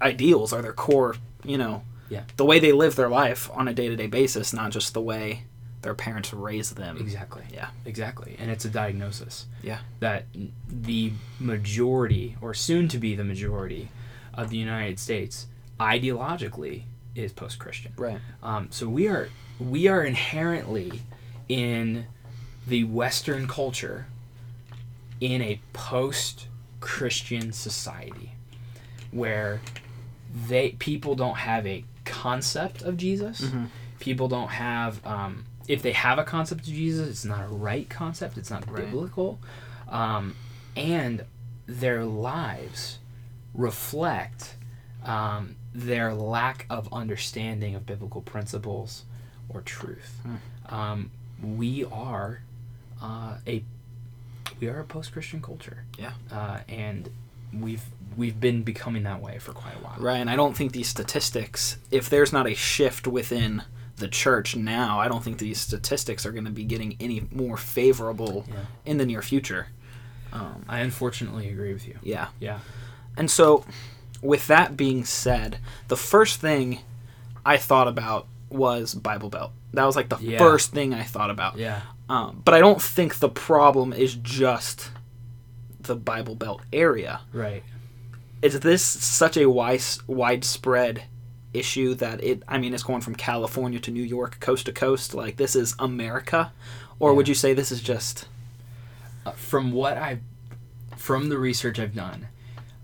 ideals 0.02 0.52
or 0.52 0.62
their 0.62 0.73
core, 0.73 1.16
you 1.45 1.59
know, 1.59 1.83
Yeah. 2.09 2.23
the 2.37 2.45
way 2.45 2.59
they 2.59 2.73
live 2.73 2.97
their 2.97 3.09
life 3.09 3.50
on 3.52 3.69
a 3.69 3.75
day-to-day 3.75 4.07
basis, 4.09 4.52
not 4.52 4.73
just 4.73 4.95
the 4.95 5.00
way 5.00 5.45
their 5.83 5.95
parents 5.95 6.33
raised 6.33 6.76
them. 6.76 6.97
Exactly. 6.99 7.45
Yeah. 7.52 7.69
Exactly. 7.87 8.37
And 8.38 8.50
it's 8.50 8.64
a 8.64 8.69
diagnosis. 8.71 9.47
Yeah. 9.62 9.78
that 10.00 10.26
the 10.69 11.12
majority, 11.38 12.37
or 12.40 12.52
soon 12.54 12.88
to 12.88 12.99
be 12.99 13.14
the 13.14 13.25
majority, 13.25 13.90
of 14.35 14.49
the 14.50 14.57
United 14.57 14.99
States 14.99 15.47
ideologically 15.78 16.85
is 17.14 17.33
post-Christian. 17.33 17.92
Right. 17.97 18.19
Um, 18.42 18.69
so 18.71 18.88
we 18.88 19.09
are 19.09 19.28
we 19.59 19.88
are 19.88 20.02
inherently 20.02 21.02
in 21.49 22.07
the 22.66 22.84
Western 22.84 23.46
culture 23.48 24.06
in 25.20 25.42
a 25.42 25.60
post-Christian 25.72 27.52
society 27.52 28.32
where 29.10 29.60
they 30.48 30.70
people 30.78 31.14
don't 31.14 31.38
have 31.38 31.66
a 31.66 31.84
concept 32.04 32.82
of 32.82 32.96
Jesus. 32.96 33.40
Mm-hmm. 33.42 33.64
People 33.98 34.28
don't 34.28 34.48
have 34.48 35.04
um, 35.06 35.44
if 35.68 35.82
they 35.82 35.92
have 35.92 36.18
a 36.18 36.24
concept 36.24 36.62
of 36.62 36.66
Jesus, 36.66 37.08
it's 37.08 37.24
not 37.24 37.44
a 37.44 37.48
right 37.48 37.88
concept. 37.88 38.38
It's 38.38 38.50
not 38.50 38.68
Right. 38.70 38.84
biblical, 38.86 39.38
um, 39.88 40.36
and 40.76 41.24
their 41.66 42.04
lives 42.04 42.98
reflect 43.54 44.56
um, 45.04 45.56
their 45.74 46.12
lack 46.14 46.66
of 46.70 46.92
understanding 46.92 47.74
of 47.74 47.86
biblical 47.86 48.20
principles 48.20 49.04
or 49.48 49.60
truth. 49.60 50.20
Um, 50.68 51.10
we 51.42 51.84
are 51.84 52.42
uh, 53.00 53.37
a 53.47 53.64
we 54.61 54.69
are 54.69 54.80
a 54.80 54.85
post-Christian 54.85 55.40
culture, 55.40 55.85
Yeah. 55.99 56.12
uh, 56.30 56.59
and 56.69 57.09
we've 57.52 57.83
we've 58.16 58.38
been 58.40 58.62
becoming 58.62 59.04
that 59.04 59.21
way 59.23 59.38
for 59.38 59.52
quite 59.52 59.75
a 59.76 59.78
while. 59.78 59.97
Right, 59.99 60.19
and 60.19 60.28
I 60.28 60.37
don't 60.37 60.57
think 60.57 60.73
these 60.73 60.88
statistics, 60.88 61.78
if 61.90 62.11
there's 62.11 62.33
not 62.33 62.47
a 62.49 62.54
shift 62.54 63.07
within 63.07 63.62
the 63.97 64.09
church 64.09 64.57
now, 64.57 64.99
I 64.99 65.09
don't 65.09 65.23
think 65.23 65.38
these 65.38 65.61
statistics 65.61 66.26
are 66.26 66.33
going 66.33 66.45
to 66.47 66.50
be 66.50 66.64
getting 66.64 66.97
any 67.00 67.26
more 67.33 67.57
favorable 67.57 68.45
Yeah. 68.49 68.54
in 68.85 68.97
the 68.99 69.07
near 69.07 69.23
future. 69.23 69.69
Um, 70.33 70.64
I 70.69 70.80
unfortunately 70.80 71.49
agree 71.49 71.73
with 71.73 71.87
you. 71.87 71.99
yeah. 72.02 72.28
Yeah. 72.40 72.59
And 73.16 73.30
so, 73.30 73.64
with 74.23 74.47
that 74.49 74.76
being 74.76 75.04
said, 75.04 75.59
the 75.88 75.97
first 75.97 76.40
thing 76.40 76.80
I 77.45 77.57
thought 77.57 77.88
about 77.88 78.26
was 78.49 78.95
Bible 78.95 79.28
Belt. 79.30 79.52
That 79.73 79.85
was 79.85 79.97
like 79.97 80.09
the 80.09 80.19
Yeah. 80.19 80.38
first 80.38 80.73
thing 80.73 80.92
I 80.95 81.02
thought 81.04 81.30
about. 81.30 81.57
Yeah. 81.59 81.83
Um, 82.10 82.42
but 82.44 82.54
I 82.54 82.58
don't 82.58 82.82
think 82.82 83.20
the 83.20 83.28
problem 83.28 83.92
is 83.92 84.16
just 84.16 84.90
the 85.80 85.94
Bible 85.96 86.34
Belt 86.34 86.62
area. 86.72 87.20
Right. 87.32 87.62
is 88.42 88.58
this 88.60 88.82
such 88.82 89.36
a 89.36 89.48
wide, 89.48 89.82
widespread 90.06 91.04
issue 91.52 91.94
that 91.94 92.22
it 92.22 92.42
i 92.46 92.56
mean 92.58 92.72
it's 92.72 92.84
going 92.84 93.00
from 93.00 93.12
california 93.16 93.80
to 93.80 93.90
new 93.90 94.04
york 94.04 94.38
coast 94.38 94.66
to 94.66 94.72
coast 94.72 95.14
like 95.14 95.36
this 95.36 95.56
is 95.56 95.74
america 95.80 96.52
or 97.00 97.12
would 97.12 97.26
you 97.26 97.34
say 97.34 97.52
this 97.52 97.72
is 97.72 97.80
just 97.82 98.28
Uh, 99.26 99.32
from 99.32 99.72
what 99.72 99.96
I've, 99.98 100.20
from 100.96 101.28
the 101.28 101.38
research 101.38 101.78
I've 101.78 101.94
done, 101.94 102.28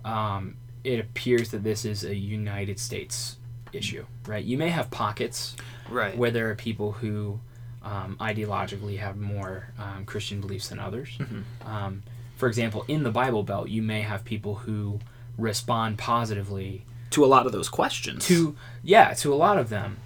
um, 0.04 0.56
it 0.84 0.98
appears 1.00 1.50
that 1.50 1.62
this 1.62 1.84
is 1.84 2.04
a 2.04 2.14
United 2.14 2.78
States 2.78 3.36
issue, 3.72 4.04
right? 4.26 4.44
You 4.44 4.58
may 4.58 4.68
have 4.70 4.90
pockets 4.90 5.54
right 5.88 6.16
where 6.16 6.30
there 6.30 6.50
are 6.50 6.54
people 6.54 6.92
who 6.92 7.38
um, 7.86 8.16
ideologically 8.20 8.98
have 8.98 9.16
more 9.16 9.68
um, 9.78 10.04
Christian 10.04 10.40
beliefs 10.40 10.68
than 10.68 10.78
others. 10.80 11.10
Mm-hmm. 11.18 11.42
Um, 11.68 12.02
for 12.36 12.48
example, 12.48 12.84
in 12.88 13.02
the 13.04 13.10
Bible 13.12 13.42
Belt, 13.44 13.68
you 13.68 13.80
may 13.80 14.02
have 14.02 14.24
people 14.24 14.56
who 14.56 14.98
respond 15.38 15.96
positively 15.98 16.84
to 17.10 17.24
a 17.24 17.28
lot 17.34 17.46
of 17.46 17.52
those 17.52 17.68
questions 17.68 18.26
to 18.26 18.56
yeah 18.82 19.12
to 19.14 19.32
a 19.32 19.36
lot 19.36 19.58
of 19.58 19.68
them 19.68 19.96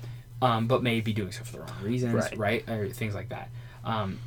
um, 0.43 0.67
but 0.67 0.83
may 0.83 1.01
be 1.01 1.13
doing 1.13 1.33
so 1.33 1.43
for 1.45 1.53
the 1.53 1.61
wrong 1.61 1.83
reasons 1.83 2.13
Right. 2.15 2.39
right, 2.39 2.69
or 2.69 2.89
things 2.91 3.15
like 3.15 3.29
that 3.31 3.49
um, 3.85 4.19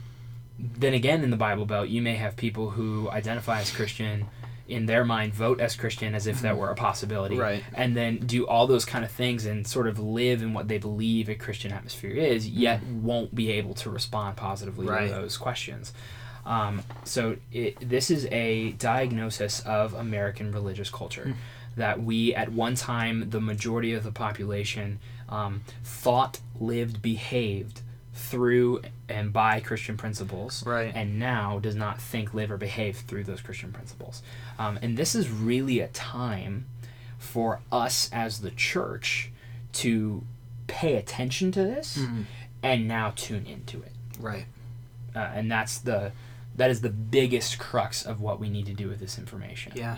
then 0.58 0.94
again 0.94 1.24
in 1.24 1.30
the 1.30 1.38
bible 1.38 1.66
belt 1.66 1.90
you 1.90 2.02
may 2.02 2.16
have 2.16 2.36
people 2.36 2.72
who 2.72 3.10
identify 3.12 3.60
as 3.60 3.70
christian 3.70 4.26
in 4.68 4.86
their 4.86 5.04
mind 5.04 5.34
vote 5.34 5.60
as 5.60 5.76
christian 5.76 6.16
as 6.16 6.26
if 6.28 6.42
that 6.42 6.58
were 6.58 6.70
a 6.70 6.76
possibility 6.76 7.36
Mm-hmm. 7.36 7.42
Right. 7.44 7.64
and 7.74 7.96
then 7.98 8.18
do 8.18 8.48
all 8.48 8.66
those 8.68 8.86
kind 8.86 9.04
of 9.04 9.12
things 9.12 9.46
and 9.46 9.68
sort 9.68 9.88
of 9.88 10.00
live 10.00 10.42
in 10.42 10.54
what 10.54 10.68
they 10.68 10.78
believe 10.78 11.28
a 11.30 11.36
christian 11.36 11.72
atmosphere 11.74 12.12
is 12.12 12.48
yet 12.48 12.82
won't 12.84 13.36
be 13.36 13.52
able 13.52 13.74
to 13.76 13.90
respond 13.90 14.38
positively 14.38 14.86
Mm-hmm. 14.86 14.96
Right. 14.96 15.08
to 15.10 15.14
those 15.16 15.38
questions 15.38 15.94
um, 16.46 16.84
so 17.06 17.38
it, 17.54 17.78
this 17.90 18.12
is 18.12 18.26
a 18.26 18.72
diagnosis 18.74 19.62
of 19.62 19.94
American 19.94 20.52
religious 20.52 20.90
culture 20.90 21.24
Hmm. 21.24 21.32
that 21.78 22.04
we, 22.04 22.36
at 22.36 22.52
one 22.52 22.76
time, 22.76 23.30
the 23.30 23.40
majority 23.42 23.94
of 23.94 24.04
the 24.04 24.12
population 24.12 25.00
um, 25.30 25.62
thought, 25.86 26.40
lived, 26.60 27.02
behaved 27.02 27.82
through 28.14 28.82
and 29.10 29.34
by 29.34 29.60
Christian 29.60 29.98
principles, 29.98 30.64
Right. 30.66 30.92
and 30.96 31.18
now 31.20 31.60
does 31.60 31.76
not 31.76 32.00
think, 32.00 32.34
live, 32.34 32.52
or 32.52 32.58
behave 32.58 32.98
through 32.98 33.24
those 33.24 33.42
Christian 33.42 33.72
principles. 33.72 34.22
Um, 34.60 34.78
and 34.82 34.98
this 34.98 35.16
is 35.16 35.30
really 35.30 35.80
a 35.80 35.88
time 35.88 36.66
for 37.18 37.60
us 37.72 38.10
as 38.14 38.42
the 38.42 38.52
church 38.52 39.32
to 39.74 40.24
pay 40.68 40.96
attention 40.96 41.52
to 41.54 41.64
this 41.64 41.98
Mm-hmm. 41.98 42.22
and 42.62 42.88
now 42.88 43.12
tune 43.16 43.46
into 43.46 43.82
it 43.82 43.92
right 44.20 44.46
uh, 45.16 45.20
and 45.34 45.52
that's 45.52 45.78
the 45.80 46.12
that 46.56 46.70
is 46.70 46.82
the 46.82 46.90
biggest 46.90 47.58
crux 47.60 48.06
of 48.06 48.22
what 48.22 48.40
we 48.40 48.50
need 48.50 48.66
to 48.68 48.74
do 48.74 48.88
with 48.88 49.00
this 49.00 49.18
information. 49.18 49.72
Yeah. 49.76 49.98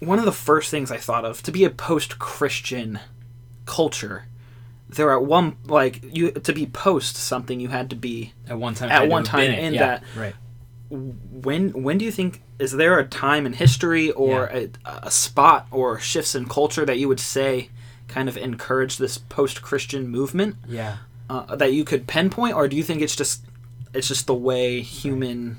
One 0.00 0.18
of 0.18 0.24
the 0.24 0.32
first 0.32 0.70
things 0.70 0.90
I 0.90 0.96
thought 0.96 1.24
of 1.26 1.42
to 1.42 1.52
be 1.52 1.64
a 1.64 1.70
post-Christian 1.70 3.00
culture, 3.66 4.24
there 4.96 5.12
at 5.12 5.22
one 5.22 5.56
like 5.66 6.02
you 6.12 6.32
to 6.32 6.52
be 6.52 6.66
post 6.66 7.16
something 7.16 7.60
you 7.60 7.68
had 7.68 7.88
to 7.90 7.96
be 7.96 8.32
At 8.48 8.58
one 8.58 8.74
time, 8.74 8.90
At 8.90 9.08
one 9.08 9.24
time 9.24 9.50
in 9.50 9.74
Yeah, 9.74 9.80
that- 9.86 10.02
right? 10.16 10.34
when 10.90 11.82
when 11.82 11.98
do 11.98 12.04
you 12.04 12.10
think 12.12 12.42
is 12.58 12.72
there 12.72 12.98
a 12.98 13.06
time 13.06 13.44
in 13.46 13.52
history 13.52 14.10
or 14.12 14.46
a, 14.46 14.70
a 14.86 15.10
spot 15.10 15.66
or 15.70 15.98
shifts 16.00 16.34
in 16.34 16.46
culture 16.46 16.84
that 16.86 16.98
you 16.98 17.06
would 17.08 17.20
say 17.20 17.68
kind 18.08 18.28
of 18.28 18.36
encouraged 18.36 18.98
this 18.98 19.18
post-Christian 19.18 20.08
movement? 20.08 20.56
Yeah. 20.66 20.98
uh, 21.28 21.56
that 21.56 21.72
you 21.72 21.84
could 21.84 22.06
pinpoint 22.06 22.54
or 22.54 22.68
do 22.68 22.76
you 22.76 22.82
think 22.84 23.02
it's 23.02 23.16
just 23.16 23.42
it's 23.94 24.08
just 24.08 24.26
the 24.26 24.34
way 24.34 24.80
human 24.80 25.58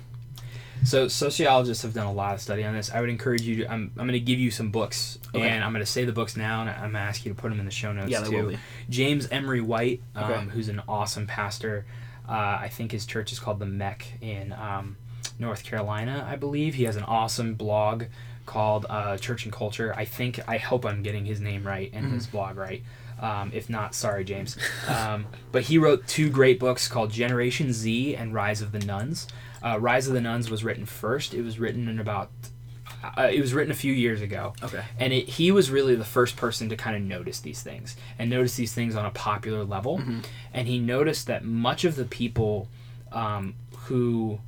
So 0.85 1.07
sociologists 1.07 1.83
have 1.83 1.93
done 1.93 2.05
a 2.05 2.13
lot 2.13 2.33
of 2.35 2.41
study 2.41 2.63
on 2.63 2.73
this. 2.73 2.91
I 2.91 3.01
would 3.01 3.09
encourage 3.09 3.41
you 3.41 3.57
to. 3.57 3.65
I'm, 3.71 3.91
I'm 3.97 4.07
going 4.07 4.13
to 4.13 4.19
give 4.19 4.39
you 4.39 4.51
some 4.51 4.69
books, 4.71 5.17
Okay. 5.35 5.47
and 5.47 5.63
I'm 5.63 5.71
going 5.73 5.83
to 5.85 5.91
say 5.91 6.05
the 6.05 6.11
books 6.13 6.37
now, 6.37 6.61
and 6.61 6.69
I'm 6.69 6.79
going 6.79 6.93
to 6.93 6.99
ask 6.99 7.25
you 7.25 7.33
to 7.33 7.39
put 7.39 7.49
them 7.49 7.59
in 7.59 7.65
the 7.65 7.71
show 7.71 7.91
notes 7.91 8.09
Yeah, 8.09 8.21
they 8.21 8.29
too. 8.29 8.43
will 8.43 8.49
be. 8.51 8.57
James 8.89 9.27
Emery 9.29 9.61
White, 9.61 10.01
um, 10.15 10.31
Okay. 10.31 10.45
who's 10.51 10.69
an 10.69 10.81
awesome 10.87 11.27
pastor. 11.27 11.85
Uh, 12.27 12.59
I 12.61 12.69
think 12.71 12.91
his 12.91 13.05
church 13.05 13.31
is 13.31 13.39
called 13.39 13.59
the 13.59 13.65
Meck 13.65 14.05
in 14.21 14.53
um, 14.53 14.97
North 15.39 15.63
Carolina, 15.63 16.27
I 16.29 16.35
believe. 16.35 16.75
He 16.75 16.83
has 16.83 16.95
an 16.95 17.03
awesome 17.03 17.55
blog 17.55 18.03
called 18.45 18.85
uh, 18.89 19.17
Church 19.17 19.43
and 19.45 19.53
Culture. 19.53 19.93
I 19.97 20.05
think 20.05 20.39
I 20.47 20.57
hope 20.57 20.85
I'm 20.85 21.03
getting 21.03 21.25
his 21.25 21.39
name 21.41 21.65
right 21.65 21.89
and 21.93 22.05
Mm-hmm. 22.05 22.15
his 22.15 22.27
blog 22.27 22.55
right. 22.57 22.83
Um, 23.19 23.51
if 23.53 23.67
not, 23.69 23.95
sorry, 23.95 24.23
James. 24.23 24.55
Um, 24.87 25.25
but 25.51 25.63
he 25.63 25.77
wrote 25.79 26.05
two 26.07 26.29
great 26.29 26.59
books 26.59 26.87
called 26.87 27.09
Generation 27.11 27.73
Z 27.73 28.15
and 28.15 28.31
Rise 28.33 28.61
of 28.61 28.71
the 28.71 28.79
Nones. 28.79 29.27
Uh, 29.67 29.77
Rise 29.77 30.07
of 30.07 30.13
the 30.13 30.21
Nones 30.21 30.49
was 30.49 30.63
written 30.63 30.85
first. 30.85 31.33
It 31.33 31.41
was 31.41 31.59
written 31.59 31.87
in 31.87 31.99
about. 31.99 32.29
Uh, 33.03 33.29
it 33.31 33.41
was 33.41 33.53
written 33.53 33.71
a 33.71 33.75
few 33.75 33.93
years 33.93 34.21
ago. 34.21 34.53
Okay. 34.63 34.83
And 34.99 35.13
it, 35.13 35.29
he 35.29 35.51
was 35.51 35.69
really 35.69 35.95
the 35.95 36.05
first 36.05 36.35
person 36.35 36.69
to 36.69 36.75
kind 36.75 36.95
of 36.95 37.01
notice 37.01 37.39
these 37.39 37.61
things 37.61 37.95
and 38.17 38.29
notice 38.29 38.55
these 38.55 38.73
things 38.73 38.95
on 38.95 39.05
a 39.05 39.11
popular 39.11 39.63
level. 39.63 40.01
And 40.53 40.67
he 40.67 40.79
noticed 40.79 41.27
that 41.27 41.43
much 41.43 41.85
of 41.85 41.95
the 41.95 42.05
people 42.05 42.69
um, 43.11 43.55
who 43.85 44.39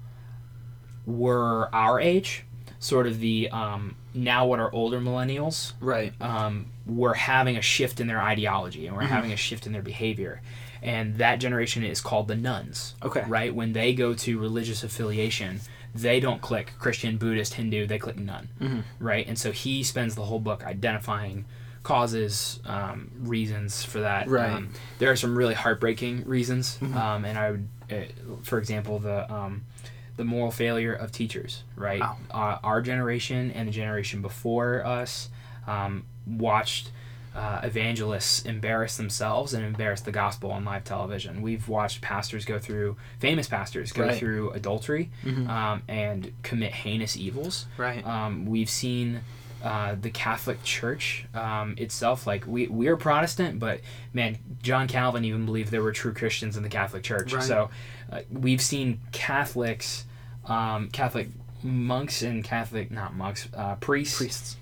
were 1.05 1.69
our 1.73 1.99
age, 1.99 2.43
sort 2.79 3.05
of 3.07 3.19
the 3.19 3.49
um, 3.51 3.95
now 4.13 4.47
what 4.47 4.59
are 4.59 4.73
older 4.73 4.99
millennials, 4.99 5.73
right 5.79 6.13
um, 6.21 6.67
were 6.85 7.13
having 7.13 7.57
a 7.57 7.61
shift 7.61 7.99
in 7.99 8.07
their 8.07 8.21
ideology 8.21 8.87
and 8.87 8.95
were 8.95 9.03
having 9.03 9.31
a 9.31 9.37
shift 9.37 9.67
in 9.67 9.73
their 9.73 9.83
behavior. 9.83 10.41
And 10.81 11.15
that 11.15 11.39
generation 11.39 11.83
is 11.83 12.01
called 12.01 12.27
the 12.27 12.35
nones. 12.35 12.95
Okay. 13.03 13.23
Right? 13.27 13.53
When 13.53 13.73
they 13.73 13.93
go 13.93 14.13
to 14.13 14.39
religious 14.39 14.83
affiliation, 14.83 15.61
they 15.93 16.19
don't 16.19 16.41
click 16.41 16.73
Christian, 16.79 17.17
Buddhist, 17.17 17.55
Hindu, 17.55 17.87
they 17.87 17.99
click 17.99 18.17
none. 18.17 18.49
Right? 18.99 19.27
And 19.27 19.37
so 19.37 19.51
he 19.51 19.83
spends 19.83 20.15
the 20.15 20.23
whole 20.23 20.39
book 20.39 20.63
identifying 20.65 21.45
causes, 21.83 22.59
um, 22.65 23.11
reasons 23.19 23.83
for 23.83 24.01
that. 24.01 24.27
Right. 24.27 24.51
Um, 24.51 24.71
there 24.99 25.11
are 25.11 25.15
some 25.15 25.37
really 25.37 25.55
heartbreaking 25.55 26.25
reasons. 26.25 26.77
Um, 26.81 27.25
and 27.25 27.37
I 27.37 27.51
would, 27.51 27.67
uh, 27.91 27.95
for 28.43 28.57
example, 28.59 28.99
the. 28.99 29.31
Um, 29.33 29.65
the 30.17 30.25
moral 30.25 30.51
failure 30.51 30.91
of 30.91 31.13
teachers, 31.13 31.63
right? 31.77 32.01
Wow. 32.01 32.17
Uh, 32.29 32.57
our 32.61 32.81
generation 32.81 33.51
and 33.51 33.69
the 33.69 33.71
generation 33.71 34.21
before 34.21 34.85
us 34.85 35.29
um, 35.65 36.03
watched 36.27 36.91
uh, 37.39 37.61
evangelists 37.63 38.43
embarrass 38.45 38.97
themselves 38.97 39.53
and 39.53 39.63
embarrass 39.63 40.01
the 40.01 40.11
gospel 40.11 40.51
on 40.51 40.65
live 40.65 40.83
television. 40.83 41.41
We've 41.41 41.67
watched 41.69 42.01
pastors 42.01 42.43
go 42.43 42.59
through, 42.59 42.97
famous 43.19 43.47
pastors 43.47 43.93
go 43.93 44.03
Right. 44.07 44.17
through 44.19 44.49
adultery 44.51 45.09
um, 45.25 45.81
and 45.87 46.33
commit 46.43 46.73
heinous 46.73 47.15
evils. 47.15 47.65
Right. 47.77 48.05
Um, 48.05 48.45
we've 48.45 48.69
seen 48.69 49.21
uh, 49.63 49.95
the 50.01 50.09
Catholic 50.09 50.61
Church 50.63 51.25
um, 51.33 51.75
itself. 51.77 52.27
Like 52.27 52.45
we 52.45 52.67
we're 52.67 52.97
Protestant, 52.97 53.59
but 53.59 53.79
man, 54.13 54.37
John 54.61 54.87
Calvin 54.87 55.23
even 55.23 55.45
believed 55.45 55.71
there 55.71 55.83
were 55.83 55.93
true 55.93 56.13
Christians 56.13 56.57
in 56.57 56.63
the 56.63 56.69
Catholic 56.69 57.03
Church. 57.03 57.33
Right. 57.33 57.43
So 57.43 57.69
uh, 58.11 58.21
we've 58.31 58.61
seen 58.61 58.99
Catholics, 59.13 60.03
um, 60.45 60.89
Catholic 60.89 61.27
monks 61.63 62.21
and 62.21 62.43
Catholic 62.43 62.89
not 62.91 63.15
monks, 63.15 63.47
uh, 63.55 63.75
priests, 63.75 64.17
priests 64.17 64.57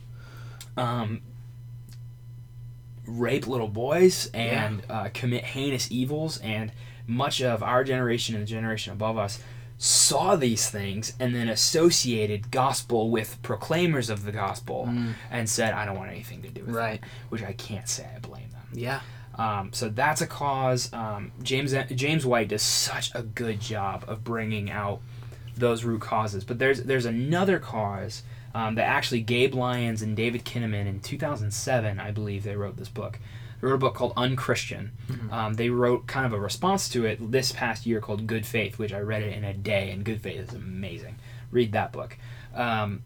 um, 0.75 1.21
rape 3.07 3.47
little 3.47 3.67
boys 3.69 4.29
and 4.33 4.83
uh, 4.89 5.09
commit 5.13 5.43
heinous 5.43 5.91
evils. 5.91 6.37
And 6.39 6.71
much 7.07 7.41
of 7.41 7.63
our 7.63 7.83
generation 7.83 8.35
and 8.35 8.43
the 8.43 8.47
generation 8.49 8.93
above 8.93 9.17
us 9.17 9.41
saw 9.79 10.35
these 10.35 10.69
things 10.69 11.13
and 11.19 11.33
then 11.35 11.47
associated 11.49 12.51
gospel 12.51 13.09
with 13.09 13.39
proclaimers 13.43 14.09
of 14.09 14.23
the 14.25 14.31
gospel 14.31 14.89
and 15.31 15.47
said, 15.49 15.73
I 15.73 15.85
don't 15.85 15.97
want 15.97 16.11
anything 16.11 16.41
to 16.41 16.49
do 16.49 16.63
with 16.65 16.75
Right. 16.75 16.95
it. 16.95 17.01
Which 17.29 17.43
I 17.43 17.53
can't 17.53 17.87
say 17.87 18.07
I 18.15 18.19
blame 18.19 18.49
them. 18.51 18.67
yeah 18.73 19.01
Um, 19.35 19.71
so 19.71 19.87
that's 19.89 20.21
a 20.21 20.27
cause. 20.27 20.91
Um, 20.93 21.31
James 21.43 21.73
James 21.93 22.25
White 22.25 22.47
does 22.49 22.63
such 22.63 23.11
a 23.13 23.21
good 23.21 23.59
job 23.61 24.03
of 24.07 24.23
bringing 24.23 24.71
out 24.71 24.99
those 25.55 25.83
root 25.83 26.01
causes. 26.01 26.43
But 26.43 26.57
there's 26.57 26.81
there's 26.83 27.05
another 27.05 27.59
cause 27.59 28.23
um, 28.57 28.75
that 28.75 28.85
actually 28.87 29.21
Gabe 29.21 29.53
Lyons 29.53 30.01
and 30.01 30.15
David 30.15 30.43
Kinnaman 30.45 30.87
in 30.87 30.99
2007, 30.99 31.99
I 31.99 32.11
believe, 32.11 32.43
they 32.43 32.55
wrote 32.55 32.77
this 32.77 32.89
book. 32.89 33.19
They 33.61 33.67
wrote 33.67 33.75
a 33.75 33.77
book 33.79 33.95
called 33.95 34.13
Unchristian. 34.17 34.91
Um, 35.31 35.53
they 35.55 35.69
wrote 35.69 36.07
kind 36.07 36.25
of 36.25 36.33
a 36.33 36.39
response 36.39 36.89
to 36.89 37.05
it 37.05 37.31
this 37.31 37.51
past 37.51 37.85
year 37.85 37.99
called 38.01 38.25
Good 38.27 38.45
Faith, 38.45 38.77
which 38.79 38.93
I 38.93 38.99
read 38.99 39.23
it 39.23 39.33
in 39.37 39.43
a 39.43 39.53
day, 39.53 39.91
and 39.91 40.03
Good 40.03 40.21
Faith 40.21 40.39
is 40.49 40.53
amazing. 40.55 41.15
Read 41.51 41.71
that 41.73 41.91
book. 41.91 42.17
Um, 42.55 43.03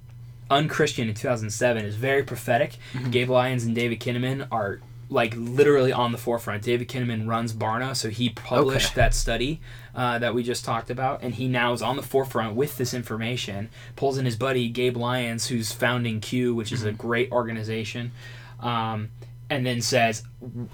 Unchristian 0.50 1.08
in 1.08 1.16
2007 1.16 1.86
is 1.86 1.96
very 1.96 2.24
prophetic. 2.24 2.78
Gabe 3.10 3.30
Lyons 3.30 3.64
and 3.64 3.74
David 3.76 4.00
Kinnaman 4.00 4.48
are 4.52 4.80
like 5.10 5.34
literally 5.38 5.92
on 5.94 6.12
the 6.12 6.18
forefront. 6.18 6.64
David 6.64 6.88
Kinnaman 6.90 7.28
runs 7.28 7.54
Barna, 7.54 7.96
so 7.96 8.10
he 8.10 8.30
published 8.30 8.92
Okay. 8.92 9.02
that 9.02 9.14
study 9.14 9.60
uh, 9.96 10.20
that 10.20 10.34
we 10.34 10.44
just 10.44 10.64
talked 10.64 10.90
about, 10.90 11.22
and 11.22 11.36
he 11.36 11.48
now 11.48 11.74
is 11.74 11.82
on 11.82 11.96
the 11.96 12.02
forefront 12.02 12.56
with 12.56 12.78
this 12.78 12.94
information. 12.94 13.70
Pulls 13.96 14.18
in 14.18 14.26
his 14.26 14.36
buddy 14.36 14.70
Gabe 14.70 14.98
Lyons, 14.98 15.48
who's 15.48 15.72
founding 15.72 16.20
Q, 16.22 16.56
which 16.56 16.72
is 16.72 16.84
a 16.84 16.92
great 16.92 17.32
organization, 17.32 18.12
um, 18.60 19.10
and 19.50 19.66
then 19.66 19.82
says 19.82 20.24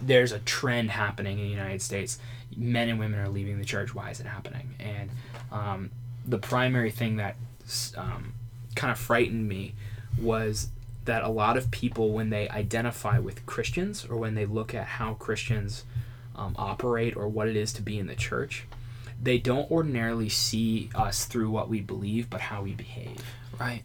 there's 0.02 0.32
a 0.32 0.40
trend 0.40 0.92
happening 0.92 1.40
in 1.40 1.46
the 1.46 1.52
United 1.52 1.82
States. 1.82 2.20
Men 2.56 2.90
and 2.90 3.00
women 3.00 3.20
are 3.20 3.30
leaving 3.30 3.60
the 3.60 3.66
church. 3.66 3.94
Why 3.94 4.10
is 4.12 4.20
it 4.20 4.26
happening? 4.26 4.76
And 4.80 5.10
um, 5.52 5.92
the 6.26 6.38
primary 6.38 6.92
thing 6.92 7.18
that 7.18 7.36
um, 7.96 8.34
kind 8.76 8.92
of 8.92 9.00
frightened 9.00 9.48
me 9.48 9.74
was 10.22 10.70
that 11.06 11.24
a 11.24 11.30
lot 11.30 11.58
of 11.58 11.72
people, 11.72 12.12
when 12.12 12.30
they 12.30 12.50
identify 12.50 13.18
with 13.18 13.46
Christians 13.46 14.06
or 14.06 14.18
when 14.18 14.36
they 14.36 14.46
look 14.46 14.76
at 14.76 14.86
how 14.86 15.14
Christians 15.14 15.86
um, 16.36 16.54
operate 16.58 17.16
or 17.16 17.28
what 17.28 17.48
it 17.48 17.56
is 17.56 17.74
to 17.74 17.82
be 17.82 17.98
in 17.98 18.08
the 18.08 18.16
church, 18.16 18.66
they 19.22 19.38
don't 19.38 19.70
ordinarily 19.72 20.30
see 20.30 20.90
us 20.96 21.26
through 21.26 21.50
what 21.50 21.70
we 21.70 21.82
believe, 21.82 22.30
but 22.30 22.40
how 22.42 22.62
we 22.62 22.74
behave. 22.74 23.22
Right. 23.60 23.82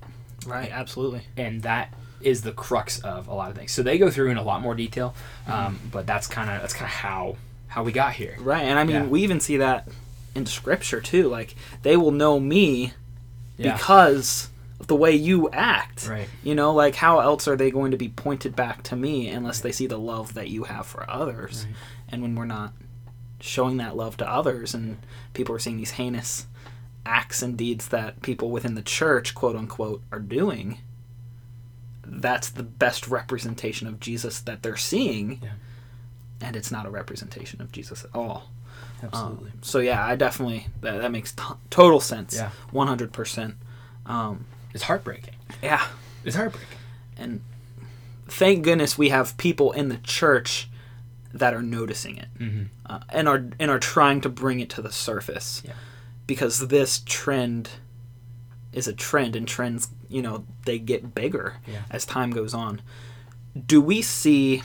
Right. 0.46 0.70
Absolutely. 0.70 1.22
And 1.36 1.62
that 1.62 1.94
is 2.20 2.42
the 2.42 2.52
crux 2.52 2.98
of 3.00 3.26
a 3.28 3.34
lot 3.34 3.50
of 3.50 3.56
things. 3.56 3.72
So 3.72 3.82
they 3.82 3.98
go 3.98 4.10
through 4.10 4.30
in 4.30 4.36
a 4.36 4.42
lot 4.42 4.60
more 4.62 4.74
detail, 4.74 5.14
um, 5.46 5.78
but 5.90 6.06
that's 6.06 6.26
kind 6.26 6.50
of 6.50 6.60
that's 6.60 6.74
kind 6.74 6.86
of 6.86 6.92
how 6.92 7.36
how 7.68 7.82
we 7.82 7.92
got 7.92 8.12
here. 8.14 8.36
Right. 8.40 8.62
And 8.64 8.78
I 8.78 8.84
mean, 8.84 8.96
Yeah. 8.96 9.06
we 9.06 9.22
even 9.22 9.40
see 9.40 9.56
that 9.58 9.88
in 10.34 10.46
scripture 10.46 11.00
too. 11.00 11.28
Like 11.28 11.54
they 11.82 11.96
will 11.96 12.10
know 12.12 12.38
me 12.38 12.92
Yeah. 13.56 13.72
because 13.76 14.50
of 14.78 14.86
the 14.88 14.96
way 14.96 15.12
you 15.12 15.48
act. 15.50 16.06
Right. 16.08 16.28
You 16.42 16.54
know, 16.54 16.72
like 16.74 16.96
how 16.96 17.20
else 17.20 17.48
are 17.48 17.56
they 17.56 17.70
going 17.70 17.90
to 17.92 17.96
be 17.96 18.08
pointed 18.08 18.54
back 18.54 18.82
to 18.84 18.96
me 18.96 19.28
unless 19.28 19.60
they 19.60 19.72
see 19.72 19.86
the 19.86 19.98
love 19.98 20.34
that 20.34 20.48
you 20.48 20.64
have 20.64 20.86
for 20.86 21.08
others? 21.10 21.64
Right. 21.66 21.74
And 22.10 22.22
when 22.22 22.34
we're 22.34 22.44
not 22.44 22.72
showing 23.42 23.76
that 23.78 23.96
love 23.96 24.16
to 24.18 24.28
others 24.30 24.72
and 24.74 24.96
people 25.34 25.54
are 25.54 25.58
seeing 25.58 25.76
these 25.76 25.92
heinous 25.92 26.46
acts 27.04 27.42
and 27.42 27.56
deeds 27.56 27.88
that 27.88 28.22
people 28.22 28.50
within 28.50 28.74
the 28.76 28.82
church, 28.82 29.34
quote 29.34 29.56
unquote, 29.56 30.00
are 30.12 30.20
doing, 30.20 30.78
that's 32.06 32.48
the 32.50 32.62
best 32.62 33.08
representation 33.08 33.86
of 33.88 34.00
Jesus 34.00 34.40
that 34.40 34.62
they're 34.62 34.76
seeing. 34.76 35.40
Yeah. 35.42 35.50
And 36.40 36.56
it's 36.56 36.70
not 36.70 36.86
a 36.86 36.90
representation 36.90 37.60
of 37.60 37.72
Jesus 37.72 38.04
at 38.04 38.10
all. 38.14 38.50
Absolutely. 39.02 39.50
Um, 39.50 39.58
so 39.62 39.78
yeah, 39.80 40.04
I 40.04 40.14
definitely 40.16 40.66
that, 40.80 41.00
that 41.00 41.10
makes 41.10 41.32
t- 41.32 41.42
total 41.70 41.98
sense. 42.00 42.34
Yeah. 42.36 42.50
one 42.70 42.86
hundred 42.86 43.12
percent. 43.12 43.56
Um, 44.06 44.46
it's 44.74 44.84
heartbreaking. 44.84 45.34
yeah, 45.62 45.84
It's 46.24 46.36
heartbreaking. 46.36 46.78
and 47.16 47.40
thank 48.28 48.62
goodness 48.64 48.96
we 48.96 49.10
have 49.10 49.36
people 49.36 49.72
in 49.72 49.88
the 49.88 49.98
church 49.98 50.68
that 51.34 51.52
are 51.54 51.62
noticing 51.62 52.16
it 52.16 52.28
Mm-hmm. 52.38 52.62
Uh, 52.92 53.00
and 53.08 53.28
are 53.28 53.44
and 53.58 53.70
are 53.70 53.78
trying 53.78 54.20
to 54.22 54.28
bring 54.28 54.60
it 54.60 54.70
to 54.70 54.82
the 54.82 54.92
surface. 54.92 55.62
Yeah. 55.64 55.72
Because 56.26 56.68
this 56.68 57.02
trend 57.06 57.70
is 58.72 58.88
a 58.88 58.92
trend, 58.92 59.36
and 59.36 59.46
trends, 59.46 59.88
you 60.08 60.22
know, 60.22 60.44
they 60.64 60.78
get 60.78 61.14
bigger 61.14 61.56
Yeah. 61.66 61.82
as 61.90 62.06
time 62.06 62.30
goes 62.30 62.54
on. 62.54 62.80
Do 63.66 63.80
we 63.80 64.00
see 64.02 64.62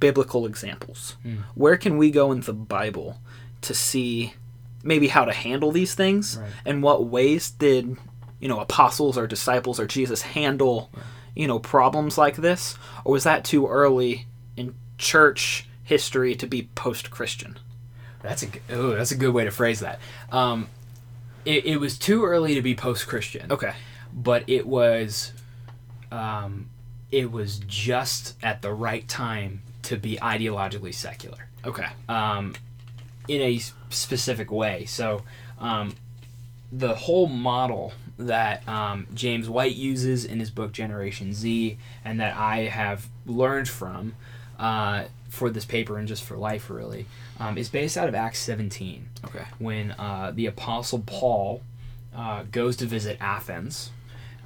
biblical 0.00 0.44
examples? 0.46 1.16
Mm. 1.24 1.42
Where 1.54 1.76
can 1.76 1.98
we 1.98 2.10
go 2.10 2.32
in 2.32 2.40
the 2.40 2.52
Bible 2.52 3.20
to 3.62 3.74
see 3.74 4.34
maybe 4.82 5.08
how 5.08 5.24
to 5.24 5.32
handle 5.32 5.72
these 5.72 5.94
things 5.94 6.36
Right. 6.40 6.50
and 6.64 6.82
what 6.82 7.06
ways 7.06 7.50
did 7.50 7.96
you 8.38 8.48
know 8.48 8.60
apostles 8.60 9.16
or 9.18 9.26
disciples 9.26 9.80
or 9.80 9.86
Jesus 9.86 10.22
handle 10.22 10.90
you 11.34 11.46
know 11.48 11.58
problems 11.58 12.16
like 12.18 12.36
this 12.36 12.76
or 13.04 13.12
was 13.12 13.24
that 13.24 13.44
too 13.44 13.66
early 13.66 14.26
in 14.56 14.74
church 14.98 15.66
history 15.86 16.34
to 16.36 16.46
be 16.46 16.68
post-Christian? 16.74 17.58
That's 18.22 18.42
a 18.42 18.48
oh, 18.70 18.90
that's 18.96 19.12
a 19.12 19.16
good 19.16 19.32
way 19.32 19.44
to 19.44 19.50
phrase 19.50 19.80
that. 19.80 19.98
Um, 20.30 20.68
it, 21.44 21.64
it 21.64 21.76
was 21.78 21.96
too 21.98 22.24
early 22.24 22.54
to 22.56 22.62
be 22.62 22.74
post 22.74 23.06
Christian. 23.06 23.50
Okay. 23.52 23.72
but 24.12 24.42
it 24.48 24.66
was 24.66 25.32
um, 26.10 26.68
it 27.12 27.30
was 27.30 27.60
just 27.66 28.34
at 28.42 28.62
the 28.62 28.72
right 28.72 29.06
time 29.08 29.62
to 29.82 29.96
be 29.96 30.16
ideologically 30.16 30.92
secular 30.92 31.46
Okay. 31.64 31.86
um, 32.08 32.54
in 33.28 33.40
a 33.40 33.60
specific 33.90 34.50
way. 34.50 34.84
So 34.86 35.22
um, 35.60 35.94
the 36.72 36.94
whole 36.94 37.28
model 37.28 37.92
that 38.18 38.66
um, 38.68 39.06
James 39.14 39.48
White 39.48 39.76
uses 39.76 40.24
in 40.24 40.40
his 40.40 40.50
book 40.50 40.72
Generation 40.72 41.32
Z, 41.32 41.78
and 42.04 42.18
that 42.18 42.36
I 42.36 42.64
have 42.64 43.06
learned 43.26 43.68
from 43.68 44.14
uh, 44.58 45.04
for 45.28 45.50
this 45.50 45.64
paper 45.64 45.98
and 45.98 46.06
just 46.08 46.22
for 46.24 46.36
life, 46.36 46.70
really, 46.70 47.06
um, 47.40 47.58
is 47.58 47.68
based 47.68 47.96
out 47.96 48.08
of 48.08 48.14
Acts 48.14 48.38
17 48.40 49.08
Okay. 49.26 49.44
when 49.58 49.92
uh, 49.92 50.32
the 50.34 50.46
apostle 50.46 51.02
Paul 51.06 51.62
uh, 52.14 52.44
goes 52.50 52.76
to 52.76 52.86
visit 52.86 53.18
Athens 53.20 53.90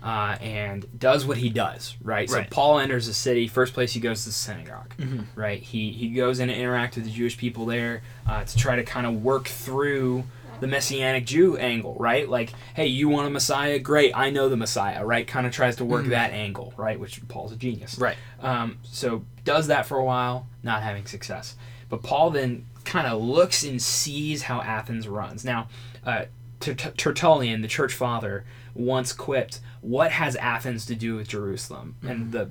uh, 0.03 0.37
and 0.41 0.87
does 0.99 1.27
what 1.27 1.37
he 1.37 1.51
does, 1.51 1.97
right? 2.03 2.29
So 2.29 2.37
Paul 2.51 2.79
enters 2.79 3.07
the 3.07 3.13
city. 3.15 3.47
First 3.47 3.75
place 3.75 3.93
he 3.93 4.01
goes 4.01 4.23
to 4.23 4.31
the 4.31 4.33
synagogue, 4.35 4.95
right? 5.35 5.63
He 5.63 5.93
he 5.93 6.09
goes 6.11 6.41
in 6.41 6.49
to 6.49 6.55
interact 6.55 6.97
with 6.97 7.05
the 7.05 7.11
Jewish 7.11 7.37
people 7.37 7.67
there 7.67 8.03
uh, 8.27 8.45
to 8.45 8.57
try 8.57 8.77
to 8.77 8.83
kind 8.83 9.07
of 9.07 9.23
work 9.23 9.47
through 9.47 10.25
the 10.61 10.67
messianic 10.67 11.27
Jew 11.27 11.57
angle, 11.57 11.97
right? 11.99 12.29
Like, 12.29 12.53
hey, 12.75 12.87
you 12.87 13.09
want 13.09 13.27
a 13.27 13.31
Messiah? 13.31 13.79
Great, 13.79 14.13
I 14.15 14.31
know 14.31 14.49
the 14.49 14.57
Messiah, 14.57 15.05
right? 15.05 15.27
Kind 15.27 15.47
of 15.47 15.53
tries 15.53 15.77
to 15.77 15.85
work 15.85 16.07
that 16.07 16.33
angle, 16.33 16.73
right? 16.77 16.99
Which 16.99 17.27
Paul's 17.29 17.53
a 17.53 17.57
genius, 17.57 17.99
Right. 17.99 18.17
um, 18.41 18.79
so 18.83 19.25
does 19.45 19.67
that 19.69 19.87
for 19.87 19.99
a 19.99 20.05
while, 20.05 20.47
not 20.63 20.83
having 20.83 21.07
success. 21.07 21.57
But 21.89 22.03
Paul 22.03 22.31
then 22.31 22.67
kind 22.85 23.07
of 23.07 23.21
looks 23.21 23.63
and 23.65 23.81
sees 23.83 24.43
how 24.43 24.61
Athens 24.61 25.09
runs. 25.09 25.45
Now, 25.45 25.69
uh, 26.07 26.25
Ter- 26.61 26.75
Ter- 26.75 26.91
Tertullian, 26.93 27.63
the 27.63 27.69
church 27.69 27.95
father, 27.95 28.45
once 28.75 29.13
quipped, 29.13 29.61
"What 29.81 30.13
has 30.13 30.37
Athens 30.37 30.85
to 30.87 30.95
do 30.95 31.17
with 31.17 31.29
Jerusalem?" 31.29 31.97
And 32.03 32.33
the 32.33 32.51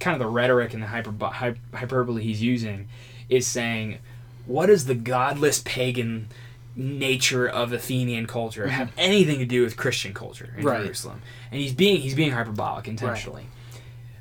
kind 0.00 0.14
of 0.14 0.18
the 0.18 0.26
rhetoric 0.26 0.72
and 0.74 0.82
the 0.82 0.86
hyper- 0.88 1.12
hy- 1.26 1.54
hyperbole 1.74 2.22
he's 2.22 2.42
using 2.42 2.88
is 3.28 3.46
saying, 3.46 3.98
"What 4.46 4.68
is 4.70 4.86
the 4.86 4.94
godless 4.94 5.60
pagan 5.64 6.28
nature 6.74 7.46
of 7.46 7.72
Athenian 7.72 8.26
culture 8.26 8.68
have 8.68 8.88
mhm. 8.88 8.94
anything 8.96 9.38
to 9.38 9.44
do 9.44 9.62
with 9.62 9.76
Christian 9.76 10.14
culture 10.14 10.54
in 10.56 10.64
Right. 10.64 10.82
Jerusalem?" 10.84 11.22
And 11.50 11.60
he's 11.60 11.74
being 11.74 12.00
he's 12.00 12.14
being 12.14 12.32
hyperbolic 12.32 12.88
intentionally. 12.88 13.46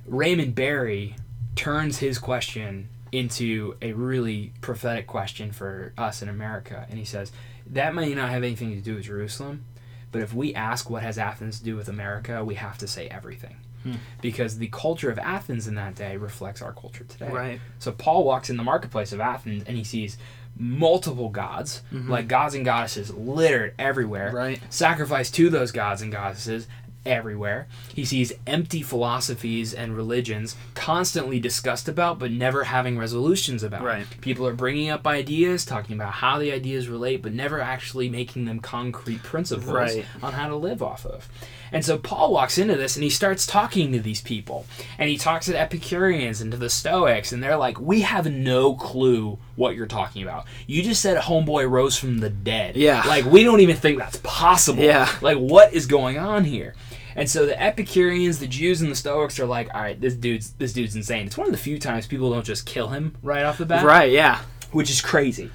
Raymond 0.06 0.56
Barry 0.56 1.16
turns 1.56 2.00
his 2.00 2.18
question 2.18 2.90
into 3.12 3.76
a 3.82 3.94
really 3.94 4.54
prophetic 4.62 5.08
question 5.08 5.52
for 5.52 5.94
us 5.98 6.22
in 6.22 6.30
America. 6.30 6.86
And 6.90 6.98
he 6.98 7.06
says, 7.06 7.32
that 7.68 7.94
may 7.94 8.14
not 8.14 8.30
have 8.30 8.44
anything 8.44 8.74
to 8.76 8.82
do 8.82 8.96
with 8.96 9.06
Jerusalem, 9.06 9.66
but 10.12 10.22
if 10.22 10.34
we 10.34 10.54
ask 10.54 10.90
what 10.90 11.04
has 11.04 11.18
Athens 11.18 11.60
to 11.60 11.66
do 11.66 11.76
with 11.76 11.88
America, 11.88 12.44
we 12.44 12.56
have 12.56 12.78
to 12.80 12.88
say 12.88 13.08
everything. 13.08 13.58
Hmm. 13.84 13.96
Because 14.22 14.58
the 14.58 14.68
culture 14.68 15.10
of 15.10 15.18
Athens 15.18 15.68
in 15.68 15.76
that 15.76 15.96
day 15.96 16.16
reflects 16.16 16.62
our 16.62 16.74
culture 16.74 17.04
today. 17.04 17.30
Right. 17.30 17.62
So 17.80 17.92
Paul 17.92 18.24
walks 18.24 18.50
in 18.50 18.58
the 18.58 18.64
marketplace 18.64 19.12
of 19.12 19.20
Athens 19.20 19.64
and 19.66 19.76
he 19.76 19.84
sees 19.84 20.18
multiple 20.62 21.30
gods, 21.30 21.82
mm-hmm. 21.92 22.10
like 22.10 22.28
gods 22.28 22.54
and 22.54 22.64
goddesses, 22.64 23.12
littered 23.14 23.74
everywhere. 23.80 24.32
Right. 24.32 24.62
Sacrifice 24.70 25.32
to 25.32 25.50
those 25.50 25.72
gods 25.72 26.02
and 26.02 26.12
goddesses 26.12 26.68
everywhere. 27.04 27.68
He 27.94 28.06
sees 28.06 28.32
empty 28.46 28.84
philosophies 28.84 29.74
and 29.74 29.96
religions 29.96 30.56
constantly 30.76 31.40
discussed 31.40 31.90
about, 31.90 32.20
but 32.20 32.32
never 32.32 32.66
having 32.66 32.98
resolutions 32.98 33.64
about. 33.64 33.82
Right. 33.82 34.06
People 34.22 34.46
are 34.46 34.54
bringing 34.54 34.90
up 34.90 35.08
ideas, 35.08 35.66
talking 35.66 35.96
about 35.96 36.14
how 36.14 36.38
the 36.38 36.52
ideas 36.52 36.88
relate, 36.88 37.24
but 37.24 37.34
never 37.34 37.60
actually 37.60 38.08
making 38.08 38.46
them 38.46 38.60
concrete 38.60 39.24
principles 39.24 39.72
Right. 39.72 40.06
on 40.22 40.34
how 40.34 40.48
to 40.48 40.56
live 40.56 40.84
off 40.84 41.06
of. 41.06 41.28
And 41.72 41.86
so 41.86 41.98
Paul 41.98 42.34
walks 42.34 42.58
into 42.58 42.76
this 42.76 42.96
and 42.96 43.04
he 43.04 43.10
starts 43.10 43.48
talking 43.48 43.92
to 43.94 44.00
these 44.00 44.22
people. 44.22 44.66
And 44.98 45.10
he 45.10 45.18
talks 45.18 45.46
to 45.46 45.52
the 45.54 45.60
Epicureans 45.60 46.42
and 46.42 46.52
to 46.52 46.58
the 46.58 46.70
Stoics, 46.70 47.32
and 47.32 47.42
they're 47.42 47.58
like, 47.58 47.80
We 47.80 48.02
have 48.02 48.30
no 48.32 48.76
clue 48.76 49.38
what 49.56 49.76
you're 49.76 49.86
talking 49.88 50.22
about. 50.24 50.46
You 50.68 50.84
just 50.84 51.02
said 51.02 51.18
homeboy 51.22 51.70
rose 51.70 51.98
from 51.98 52.20
the 52.20 52.30
dead. 52.30 52.76
Yeah. 52.76 53.04
Like, 53.08 53.26
we 53.26 53.44
don't 53.44 53.62
even 53.62 53.76
think 53.78 53.98
that's 54.00 54.20
possible. 54.24 54.84
Yeah. 54.84 55.10
Like, 55.22 55.38
what 55.38 55.74
is 55.74 55.86
going 55.86 56.18
on 56.18 56.44
here? 56.44 56.76
And 57.16 57.30
so 57.30 57.46
the 57.46 57.62
Epicureans, 57.62 58.40
the 58.40 58.48
Jews, 58.48 58.82
and 58.82 58.90
the 58.90 58.96
Stoics 58.96 59.38
are 59.40 59.46
like, 59.46 59.74
all 59.74 59.82
right, 59.82 60.00
this 60.00 60.14
dude's 60.14 60.52
this 60.54 60.72
dude's 60.74 60.96
insane. 60.96 61.26
It's 61.28 61.38
one 61.38 61.48
of 61.48 61.52
the 61.52 61.58
few 61.58 61.78
times 61.78 62.08
people 62.08 62.32
don't 62.32 62.46
just 62.46 62.66
kill 62.66 62.88
him 62.90 63.16
right 63.22 63.44
off 63.44 63.58
the 63.58 63.66
bat 63.66 63.86
Right. 63.86 64.12
Yeah. 64.12 64.40
which 64.72 64.90
is 64.90 65.02
crazy. 65.02 65.52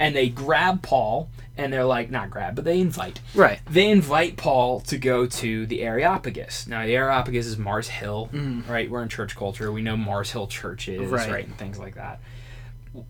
And 0.00 0.16
they 0.16 0.28
grab 0.28 0.82
Paul 0.82 1.28
and 1.56 1.72
they're 1.72 1.84
like, 1.84 2.10
not 2.10 2.30
grab, 2.30 2.56
but 2.56 2.64
they 2.64 2.80
invite. 2.80 3.20
Right. 3.34 3.60
They 3.68 3.90
invite 3.90 4.36
Paul 4.36 4.80
to 4.80 4.96
go 4.96 5.26
to 5.26 5.66
the 5.66 5.82
Areopagus. 5.82 6.66
Now, 6.66 6.86
the 6.86 6.96
Areopagus 6.96 7.46
is 7.46 7.58
Mars 7.58 7.88
Hill, 7.88 8.30
mm. 8.32 8.66
right? 8.66 8.90
We're 8.90 9.02
in 9.02 9.10
church 9.10 9.36
culture. 9.36 9.70
We 9.70 9.82
know 9.82 9.96
Mars 9.96 10.32
Hill 10.32 10.46
churches. 10.46 11.10
Right. 11.10 11.30
right. 11.30 11.46
and 11.46 11.56
things 11.58 11.78
like 11.78 11.96
that. 11.96 12.20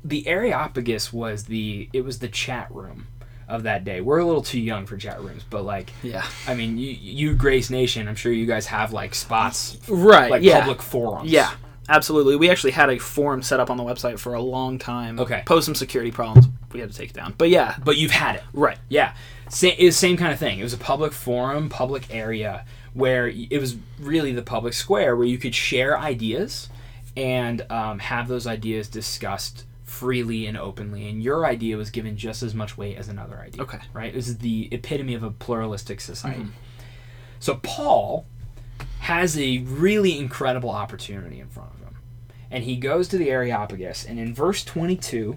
The 0.05 0.27
Areopagus 0.27 1.13
was 1.13 1.45
the 1.45 1.89
it 1.93 2.05
was 2.05 2.19
the 2.19 2.29
chat 2.29 2.71
room 2.71 3.07
of 3.49 3.63
that 3.65 3.85
day. 3.85 4.01
We're 4.01 4.19
a 4.19 4.25
little 4.25 4.43
too 4.43 4.61
young 4.61 4.87
for 4.87 4.97
chat 4.97 5.21
rooms, 5.23 5.45
but 5.49 5.65
like, 5.65 5.91
Yeah. 6.03 6.25
I 6.47 6.55
mean, 6.55 6.79
you, 6.79 6.91
you 6.91 7.35
Grace 7.35 7.71
Nation, 7.71 8.09
I'm 8.09 8.15
sure 8.15 8.33
you 8.33 8.47
guys 8.47 8.67
have 8.67 8.93
like 8.93 9.15
spots, 9.15 9.79
Right. 9.89 10.31
like 10.31 10.43
yeah. 10.43 10.61
public 10.61 10.83
forums. 10.83 11.31
Yeah, 11.31 11.51
absolutely. 11.91 12.37
We 12.37 12.49
actually 12.49 12.71
had 12.71 12.89
a 12.89 12.99
forum 12.99 13.43
set 13.43 13.61
up 13.61 13.69
on 13.69 13.77
the 13.77 13.83
website 13.83 14.19
for 14.19 14.33
a 14.35 14.41
long 14.41 14.79
time. 14.79 15.21
Okay. 15.21 15.43
Post 15.45 15.67
some 15.67 15.75
security 15.75 16.11
problems. 16.11 16.47
We 16.73 16.81
had 16.81 16.91
to 16.91 16.97
take 16.97 17.11
it 17.11 17.17
down. 17.17 17.35
But 17.37 17.51
yeah. 17.51 17.77
but 17.85 17.97
you've 17.97 18.13
had 18.13 18.37
it. 18.37 18.43
Right. 18.53 18.79
Yeah, 18.89 19.15
same, 19.49 19.75
it 19.79 19.85
was 19.85 19.97
same 19.97 20.17
kind 20.17 20.33
of 20.33 20.39
thing. 20.39 20.59
It 20.59 20.63
was 20.63 20.73
a 20.73 20.79
public 20.79 21.13
forum, 21.13 21.69
public 21.69 22.15
area 22.15 22.65
where 22.95 23.29
it 23.29 23.61
was 23.61 23.77
really 23.99 24.33
the 24.33 24.43
public 24.43 24.73
square 24.73 25.17
where 25.17 25.27
you 25.27 25.39
could 25.39 25.55
share 25.55 25.99
ideas 25.99 26.69
and 27.17 27.67
um, 27.71 27.99
have 27.99 28.29
those 28.29 28.47
ideas 28.47 28.89
discussed 28.89 29.65
freely 29.85 30.47
and 30.47 30.57
openly. 30.57 31.09
And 31.09 31.23
your 31.23 31.45
idea 31.47 31.77
was 31.77 31.91
given 31.91 32.17
just 32.17 32.43
as 32.43 32.55
much 32.55 32.79
weight 32.79 32.97
as 32.97 33.09
another 33.09 33.39
idea. 33.39 33.63
Okay. 33.63 33.79
Right? 33.93 34.15
This 34.15 34.29
is 34.29 34.39
the 34.39 34.69
epitome 34.71 35.15
of 35.15 35.23
a 35.23 35.31
pluralistic 35.31 36.01
society. 36.01 36.47
So 37.41 37.57
Paul 37.63 38.27
has 39.01 39.37
a 39.39 39.59
really 39.59 40.19
incredible 40.19 40.71
opportunity 40.71 41.41
in 41.41 41.49
front 41.49 41.73
of 41.75 41.80
him. 41.80 41.80
And 42.51 42.65
he 42.65 42.77
goes 42.77 43.09
to 43.09 43.19
the 43.19 43.31
Areopagus, 43.31 44.05
and 44.05 44.19
in 44.19 44.35
verse 44.35 44.65
22 44.65 45.37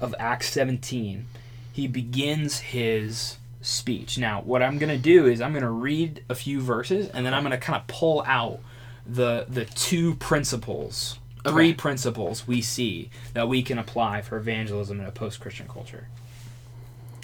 of 0.00 0.14
Acts 0.18 0.50
17, 0.50 1.26
he 1.72 1.86
begins 1.86 2.58
his 2.58 3.36
speech. 3.60 4.18
Now, 4.18 4.40
what 4.40 4.62
I'm 4.62 4.78
going 4.78 4.90
to 4.94 4.98
do 5.02 5.26
is 5.26 5.40
I'm 5.40 5.52
going 5.52 5.62
to 5.62 5.70
read 5.70 6.24
a 6.28 6.34
few 6.34 6.60
verses, 6.60 7.08
and 7.10 7.24
then 7.24 7.32
I'm 7.34 7.42
going 7.42 7.52
to 7.52 7.58
kind 7.58 7.80
of 7.80 7.86
pull 7.86 8.22
out 8.26 8.58
the 9.06 9.46
the 9.48 9.64
two 9.64 10.16
principles, 10.16 11.18
three 11.46 11.72
principles 11.72 12.46
we 12.46 12.60
see 12.60 13.10
that 13.32 13.48
we 13.48 13.62
can 13.62 13.78
apply 13.78 14.20
for 14.22 14.36
evangelism 14.36 15.00
in 15.00 15.06
a 15.06 15.10
post-Christian 15.12 15.66
culture. 15.68 16.08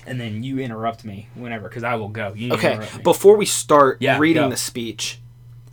And 0.06 0.20
then 0.20 0.42
you 0.42 0.58
interrupt 0.58 1.04
me 1.04 1.28
whenever, 1.34 1.68
because 1.68 1.82
I 1.82 1.96
will 1.96 2.08
go. 2.08 2.32
You 2.34 2.52
Okay, 2.54 2.78
before 3.02 3.36
we 3.36 3.46
start 3.46 3.98
Yeah, 4.00 4.18
reading 4.18 4.44
go. 4.44 4.50
the 4.50 4.56
speech, 4.56 5.18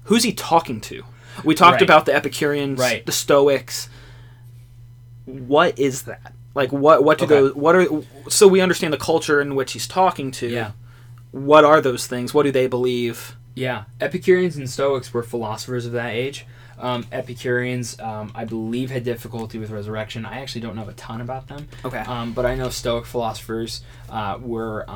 who's 0.05 0.23
he 0.23 0.33
talking 0.33 0.81
to? 0.81 1.03
We 1.43 1.55
talked 1.55 1.75
Right. 1.75 1.81
about 1.83 2.05
the 2.05 2.13
Epicureans, 2.15 2.79
Right. 2.79 3.05
the 3.05 3.11
Stoics. 3.11 3.89
What 5.25 5.77
is 5.79 6.03
that? 6.03 6.33
Like 6.53 6.71
what 6.71 7.03
what 7.03 7.17
do 7.17 7.25
Okay. 7.25 7.35
those 7.35 7.55
what 7.55 7.75
are 7.75 7.87
so 8.29 8.47
we 8.47 8.59
understand 8.61 8.91
the 8.93 8.97
culture 8.97 9.39
in 9.39 9.55
which 9.55 9.73
he's 9.73 9.87
talking 9.87 10.31
to. 10.31 10.47
Yeah. 10.47 10.71
What 11.31 11.63
are 11.63 11.79
those 11.79 12.07
things? 12.07 12.33
What 12.33 12.43
do 12.43 12.51
they 12.51 12.67
believe? 12.67 13.37
Yeah, 13.55 13.83
Epicureans 13.99 14.55
and 14.57 14.69
Stoics 14.69 15.13
were 15.13 15.23
philosophers 15.23 15.85
of 15.85 15.91
that 15.93 16.13
age. 16.13 16.45
Um, 16.79 17.05
Epicureans, 17.11 17.99
um, 17.99 18.31
I 18.33 18.43
believe, 18.45 18.89
had 18.91 19.03
difficulty 19.03 19.59
with 19.59 19.69
resurrection. 19.69 20.25
I 20.25 20.39
actually 20.39 20.61
don't 20.61 20.75
know 20.75 20.87
a 20.89 20.93
ton 20.93 21.21
about 21.21 21.47
them. 21.47 21.67
Okay. 21.85 21.99
Um, 21.99 22.33
but 22.33 22.45
I 22.45 22.55
know 22.55 22.69
Stoic 22.69 23.05
philosophers 23.05 23.81
uh, 24.09 24.37
were. 24.41 24.89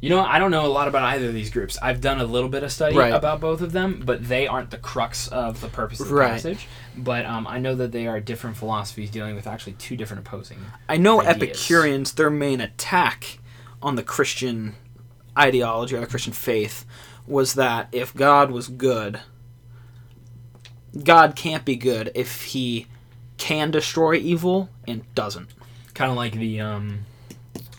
You 0.00 0.08
know, 0.08 0.20
I 0.20 0.38
don't 0.38 0.50
know 0.50 0.64
a 0.64 0.68
lot 0.68 0.88
about 0.88 1.02
either 1.02 1.26
of 1.28 1.34
these 1.34 1.50
groups. 1.50 1.76
I've 1.82 2.00
done 2.00 2.20
a 2.20 2.24
little 2.24 2.48
bit 2.48 2.62
of 2.62 2.72
study 2.72 2.96
Right. 2.96 3.12
about 3.12 3.38
both 3.40 3.60
of 3.60 3.72
them, 3.72 4.02
but 4.04 4.26
they 4.26 4.46
aren't 4.46 4.70
the 4.70 4.78
crux 4.78 5.28
of 5.28 5.60
the 5.60 5.68
purpose 5.68 6.00
of 6.00 6.08
the 6.08 6.14
Right. 6.14 6.30
passage. 6.32 6.66
But 6.96 7.26
um, 7.26 7.46
I 7.46 7.58
know 7.58 7.74
that 7.74 7.92
they 7.92 8.06
are 8.06 8.18
different 8.18 8.56
philosophies 8.56 9.10
dealing 9.10 9.34
with 9.34 9.46
actually 9.46 9.74
two 9.74 9.98
different 9.98 10.26
opposing. 10.26 10.58
I 10.88 10.96
know 10.96 11.20
ideas. 11.20 11.36
Epicureans, 11.50 12.12
their 12.12 12.30
main 12.30 12.62
attack 12.62 13.40
on 13.82 13.96
the 13.96 14.02
Christian 14.02 14.74
ideology 15.38 15.94
or 15.96 16.00
the 16.00 16.06
Christian 16.06 16.32
faith 16.32 16.86
was 17.26 17.52
that 17.54 17.88
if 17.92 18.14
God 18.14 18.50
was 18.50 18.68
good, 18.68 19.20
God 21.04 21.36
can't 21.36 21.64
be 21.64 21.76
good 21.76 22.10
if 22.14 22.42
he 22.44 22.86
can 23.36 23.70
destroy 23.70 24.14
evil 24.14 24.70
and 24.88 25.02
doesn't. 25.14 25.50
Kind 25.94 26.10
of 26.10 26.16
like 26.16 26.32
the. 26.32 26.60
Um, 26.60 27.00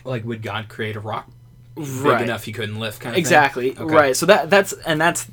like, 0.04 0.24
would 0.24 0.42
God 0.42 0.68
create 0.68 0.96
a 0.96 1.00
rock 1.00 1.28
big 1.74 1.86
Right. 1.86 2.22
enough 2.22 2.44
he 2.44 2.52
couldn't 2.52 2.78
lift? 2.78 3.00
Kind 3.00 3.12
of 3.12 3.14
thing? 3.14 3.20
Exactly. 3.20 3.70
Okay. 3.78 3.84
Right. 3.94 4.16
So 4.16 4.26
that 4.26 4.50
that's 4.50 4.72
and 4.72 5.00
that's 5.00 5.26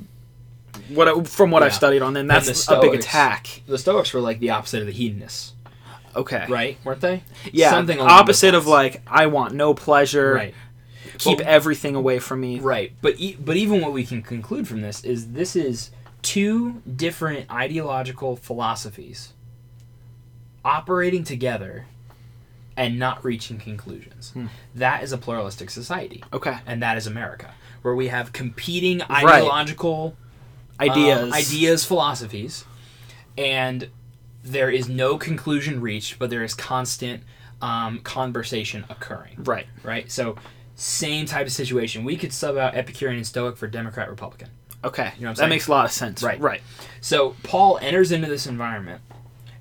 what 0.88 1.08
I, 1.08 1.22
from 1.22 1.50
what 1.50 1.62
I've 1.62 1.74
studied 1.74 2.02
on 2.02 2.14
them. 2.14 2.26
That's 2.26 2.66
the 2.66 2.78
a 2.78 2.80
big 2.80 2.94
attack. 2.94 3.62
The 3.66 3.78
Stoics 3.78 4.12
were 4.14 4.20
like 4.20 4.40
the 4.40 4.50
opposite 4.50 4.80
of 4.80 4.86
the 4.86 4.92
hedonists, 4.92 5.52
Okay. 6.16 6.46
right? 6.48 6.78
Weren't 6.84 7.00
they? 7.00 7.22
Yeah. 7.52 7.70
Something 7.70 8.00
opposite 8.00 8.54
of 8.54 8.66
like 8.66 9.02
I 9.06 9.26
want 9.26 9.54
no 9.54 9.74
pleasure. 9.74 10.34
right, 10.34 10.54
Keep 11.18 11.38
But- 11.38 11.46
everything 11.46 11.94
away 11.94 12.18
from 12.18 12.40
me. 12.40 12.58
right. 12.60 12.92
But 13.02 13.20
e- 13.20 13.36
but 13.38 13.56
even 13.56 13.80
what 13.82 13.92
we 13.92 14.04
can 14.04 14.22
conclude 14.22 14.66
from 14.66 14.80
this 14.80 15.04
is 15.04 15.32
this 15.32 15.54
is 15.54 15.90
two 16.22 16.82
different 16.96 17.50
ideological 17.50 18.36
philosophies 18.36 19.32
operating 20.64 21.24
together 21.24 21.86
and 22.80 22.98
not 22.98 23.22
reaching 23.22 23.58
conclusions. 23.58 24.30
Hmm. 24.30 24.46
That 24.74 25.02
is 25.02 25.12
a 25.12 25.18
pluralistic 25.18 25.68
society, 25.68 26.24
Okay. 26.32 26.58
and 26.66 26.82
that 26.82 26.96
is 26.96 27.06
America, 27.06 27.52
where 27.82 27.94
we 27.94 28.08
have 28.08 28.32
competing 28.32 29.00
Right. 29.00 29.24
ideological 29.24 30.16
um, 30.80 30.88
Ideas. 30.90 31.32
ideas, 31.34 31.84
philosophies, 31.84 32.64
and 33.36 33.88
there 34.42 34.70
is 34.70 34.88
no 34.88 35.18
conclusion 35.18 35.82
reached, 35.82 36.18
but 36.18 36.30
there 36.30 36.42
is 36.42 36.54
constant 36.54 37.22
um, 37.60 37.98
conversation 37.98 38.86
occurring. 38.88 39.34
Right. 39.44 39.66
Right. 39.82 40.10
So, 40.10 40.36
same 40.74 41.26
type 41.26 41.46
of 41.46 41.52
situation. 41.52 42.04
We 42.04 42.16
could 42.16 42.32
sub 42.32 42.56
out 42.56 42.74
Epicurean 42.74 43.18
and 43.18 43.26
Stoic 43.26 43.58
for 43.58 43.66
Democrat 43.66 44.08
Republican. 44.08 44.48
Okay. 44.82 45.12
You 45.16 45.24
know 45.24 45.28
what 45.28 45.30
I'm 45.32 45.34
saying? 45.34 45.34
that 45.34 45.36
saying? 45.36 45.50
makes 45.50 45.66
a 45.66 45.70
lot 45.70 45.84
of 45.84 45.92
sense. 45.92 46.22
Right. 46.22 46.40
Right. 46.40 46.62
So 47.02 47.36
Paul 47.42 47.78
enters 47.82 48.10
into 48.12 48.28
this 48.28 48.46
environment, 48.46 49.02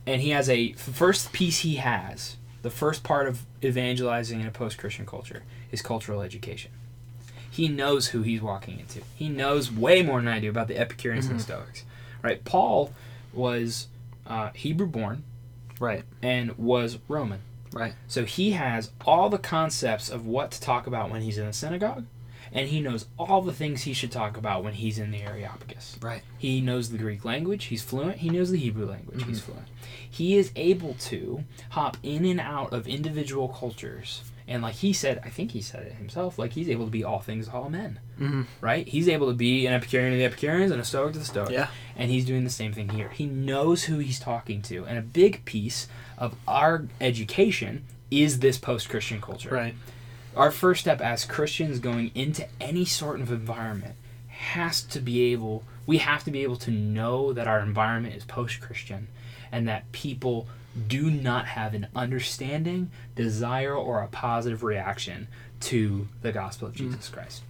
and 0.08 0.22
he 0.22 0.30
has 0.30 0.50
a 0.50 0.72
first 0.74 1.34
piece 1.34 1.60
he 1.60 1.76
has. 1.76 2.38
The 2.62 2.70
first 2.70 3.04
part 3.04 3.28
of 3.28 3.42
evangelizing 3.64 4.42
in 4.42 4.48
a 4.48 4.52
post-Christian 4.52 5.06
culture 5.06 5.44
is 5.72 5.82
cultural 5.82 6.22
education. 6.22 6.72
He 7.50 7.68
knows 7.68 8.08
who 8.10 8.22
he's 8.22 8.42
walking 8.42 8.80
into. 8.80 9.02
He 9.16 9.30
knows 9.30 9.72
way 9.72 10.02
more 10.02 10.20
than 10.20 10.28
I 10.28 10.40
do 10.40 10.50
about 10.50 10.68
the 10.68 10.78
Epicureans 10.78 11.28
and 11.28 11.42
Stoics. 11.42 11.84
Right? 12.22 12.44
Paul 12.46 12.94
was 13.34 13.88
uh, 14.28 14.50
Hebrew-born 14.54 15.24
Right. 15.80 16.04
and 16.22 16.58
was 16.58 17.00
Roman. 17.08 17.40
Right. 17.72 17.94
So 18.08 18.26
he 18.26 18.52
has 18.52 18.92
all 19.06 19.30
the 19.30 19.38
concepts 19.38 20.10
of 20.10 20.26
what 20.26 20.52
to 20.52 20.62
talk 20.62 20.88
about 20.88 21.10
when 21.10 21.22
he's 21.22 21.38
in 21.38 21.46
a 21.48 21.54
synagogue, 21.54 22.06
and 22.52 22.68
he 22.70 22.82
knows 22.82 23.06
all 23.18 23.42
the 23.42 23.54
things 23.54 23.84
he 23.84 23.94
should 23.94 24.12
talk 24.12 24.38
about 24.38 24.64
when 24.64 24.74
he's 24.74 25.00
in 25.00 25.12
the 25.12 25.22
Areopagus. 25.22 25.98
Right. 26.02 26.22
He 26.38 26.62
knows 26.62 26.90
the 26.92 26.98
Greek 26.98 27.24
language, 27.26 27.66
he's 27.66 27.84
fluent. 27.84 28.18
He 28.18 28.30
knows 28.30 28.52
the 28.52 28.58
Hebrew 28.58 28.86
language, 28.88 29.24
he's 29.26 29.40
fluent. 29.42 29.68
He 30.10 30.36
is 30.38 30.52
able 30.56 30.96
to 31.02 31.44
hop 31.72 31.98
in 32.04 32.26
and 32.26 32.40
out 32.40 32.74
of 32.74 32.88
individual 32.88 33.48
cultures. 33.50 34.24
And 34.48 34.64
like 34.64 34.74
he 34.76 34.94
said, 34.94 35.22
I 35.24 35.30
think 35.30 35.52
he 35.52 35.62
said 35.62 35.84
it 35.86 35.94
himself, 35.94 36.40
like 36.40 36.54
he's 36.54 36.70
able 36.70 36.86
to 36.86 36.92
be 36.92 37.04
all 37.04 37.20
things 37.20 37.48
to 37.48 37.54
all 37.54 37.70
men. 37.70 38.00
Mhm. 38.20 38.48
Right? 38.62 38.88
He's 38.88 39.08
able 39.08 39.28
to 39.28 39.34
be 39.36 39.68
an 39.68 39.74
Epicurean 39.74 40.12
to 40.12 40.18
the 40.18 40.26
Epicureans 40.26 40.72
and 40.72 40.82
a 40.82 40.84
Stoic 40.84 41.14
to 41.14 41.20
the 41.20 41.26
Stoics. 41.26 41.52
Yeah. 41.52 41.68
And 41.96 42.10
he's 42.10 42.26
doing 42.26 42.46
the 42.46 42.50
same 42.50 42.74
thing 42.74 42.90
here. 42.90 43.10
He 43.10 43.28
knows 43.28 43.84
who 43.84 44.00
he's 44.00 44.20
talking 44.20 44.64
to. 44.64 44.86
And 44.86 44.98
a 44.98 45.04
big 45.04 45.46
piece 45.46 45.88
of 46.18 46.36
our 46.48 46.88
education 47.00 47.86
is 48.10 48.40
this 48.40 48.58
post 48.58 48.90
Christian 48.90 49.22
culture 49.22 49.50
Right. 49.52 49.76
Our 50.36 50.52
first 50.52 50.82
step 50.82 51.02
as 51.02 51.26
Christians 51.26 51.80
going 51.80 52.12
into 52.16 52.48
any 52.62 52.86
sort 52.86 53.22
of 53.22 53.32
environment 53.32 53.96
has 54.28 54.82
to 54.82 55.00
be 55.00 55.32
able 55.32 55.64
we 55.86 55.98
have 55.98 56.24
to 56.24 56.32
be 56.32 56.44
able 56.44 56.56
to 56.56 56.70
know 56.72 57.34
that 57.34 57.48
our 57.48 57.60
environment 57.60 58.16
is 58.16 58.24
post-Christian 58.24 59.08
and 59.52 59.68
that 59.68 59.92
people 59.92 60.48
do 60.88 61.10
not 61.10 61.48
have 61.48 61.74
an 61.74 61.88
understanding, 61.96 62.92
desire 63.16 63.74
or 63.74 64.04
a 64.04 64.08
positive 64.08 64.62
reaction 64.62 65.28
to 65.62 66.08
the 66.22 66.32
gospel 66.32 66.68
of 66.68 66.76
hmm. 66.76 66.92
Jesus 66.92 67.10
Christ. 67.10 67.42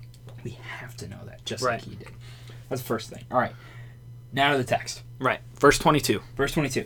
We 0.44 0.52
have 0.52 0.96
to 0.98 1.08
know 1.08 1.20
that 1.26 1.44
just 1.44 1.62
Right. 1.64 1.82
like 1.82 1.90
he 1.90 1.96
did. 1.96 2.12
That's 2.70 2.82
the 2.82 2.88
first 2.88 3.10
thing. 3.10 3.26
All 3.30 3.40
right. 3.40 3.54
Now 4.32 4.54
to 4.54 4.58
the 4.58 4.64
text. 4.64 5.04
Right. 5.20 5.42
Verse 5.56 5.78
22. 5.78 6.22
Verse 6.38 6.54
22. 6.54 6.86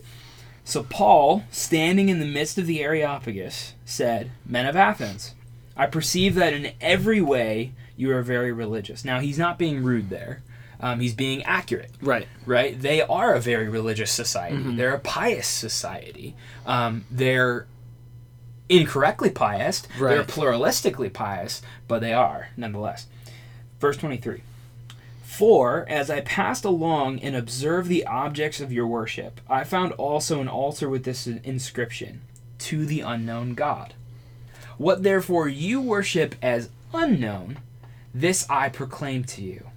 So 0.63 0.83
Paul, 0.83 1.43
standing 1.51 2.09
in 2.09 2.19
the 2.19 2.25
midst 2.25 2.57
of 2.57 2.65
the 2.65 2.81
Areopagus, 2.81 3.75
said, 3.85 4.31
Men 4.45 4.65
of 4.65 4.75
Athens, 4.75 5.35
I 5.75 5.85
perceive 5.87 6.35
that 6.35 6.53
in 6.53 6.71
every 6.81 7.21
way 7.21 7.71
you 7.95 8.11
are 8.15 8.21
very 8.21 8.51
religious. 8.51 9.03
Now, 9.05 9.19
he's 9.19 9.37
not 9.37 9.57
being 9.57 9.83
rude 9.83 10.09
there. 10.09 10.41
Um, 10.79 10.99
he's 10.99 11.13
being 11.13 11.43
accurate, 11.43 11.91
Right. 12.01 12.27
right? 12.45 12.79
They 12.79 13.01
are 13.01 13.33
a 13.33 13.39
very 13.39 13.69
religious 13.69 14.11
society. 14.11 14.57
Mm-hmm. 14.57 14.75
They're 14.75 14.93
a 14.95 14.99
pious 14.99 15.47
society. 15.47 16.35
Um, 16.65 17.05
they're 17.09 17.67
incorrectly 18.67 19.29
pious. 19.29 19.83
They're 19.97 20.23
pluralistically 20.23 21.13
pious, 21.13 21.61
but 21.87 21.99
they 21.99 22.13
are 22.13 22.49
nonetheless. 22.57 23.07
Verse 23.79 23.95
23. 23.97 24.41
For 25.23 25.85
as 25.89 26.09
I 26.09 26.21
passed 26.21 26.65
along 26.65 27.19
and 27.19 27.35
observed 27.35 27.87
the 27.89 28.05
objects 28.05 28.59
of 28.59 28.71
your 28.71 28.85
worship, 28.87 29.41
I 29.49 29.63
found 29.63 29.93
also 29.93 30.41
an 30.41 30.47
altar 30.47 30.89
with 30.89 31.05
this 31.05 31.25
inscription 31.27 32.21
To 32.59 32.85
the 32.85 33.01
unknown 33.01 33.53
God. 33.53 33.93
What 34.77 35.03
therefore 35.03 35.47
you 35.47 35.81
worship 35.81 36.35
as 36.41 36.69
unknown, 36.93 37.59
this 38.13 38.45
I 38.49 38.69
proclaim 38.69 39.23
to 39.25 39.41
you. 39.41 39.67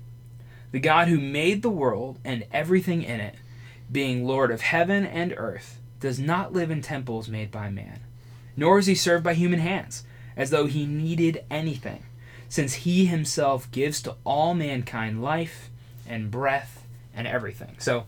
The 0.73 0.81
God 0.81 1.09
who 1.09 1.19
made 1.19 1.63
the 1.63 1.71
world 1.71 2.19
and 2.25 2.45
everything 2.53 3.03
in 3.03 3.21
it, 3.21 3.37
being 3.91 4.27
Lord 4.27 4.51
of 4.51 4.61
heaven 4.61 5.07
and 5.07 5.35
earth, 5.37 5.79
does 6.01 6.19
not 6.19 6.53
live 6.53 6.71
in 6.71 6.83
temples 6.83 7.29
made 7.29 7.51
by 7.51 7.71
man, 7.71 8.01
nor 8.57 8.79
is 8.79 8.87
he 8.87 8.95
served 8.95 9.25
by 9.25 9.35
human 9.35 9.61
hands, 9.61 10.05
as 10.37 10.51
though 10.51 10.67
he 10.67 10.87
needed 10.87 11.45
anything 11.51 12.03
since 12.49 12.75
he 12.75 13.07
himself 13.07 13.71
gives 13.71 14.01
to 14.03 14.15
all 14.25 14.55
mankind 14.55 15.23
life 15.23 15.71
and 16.07 16.31
breath 16.31 16.85
and 17.15 17.27
everything. 17.27 17.75
So, 17.79 18.05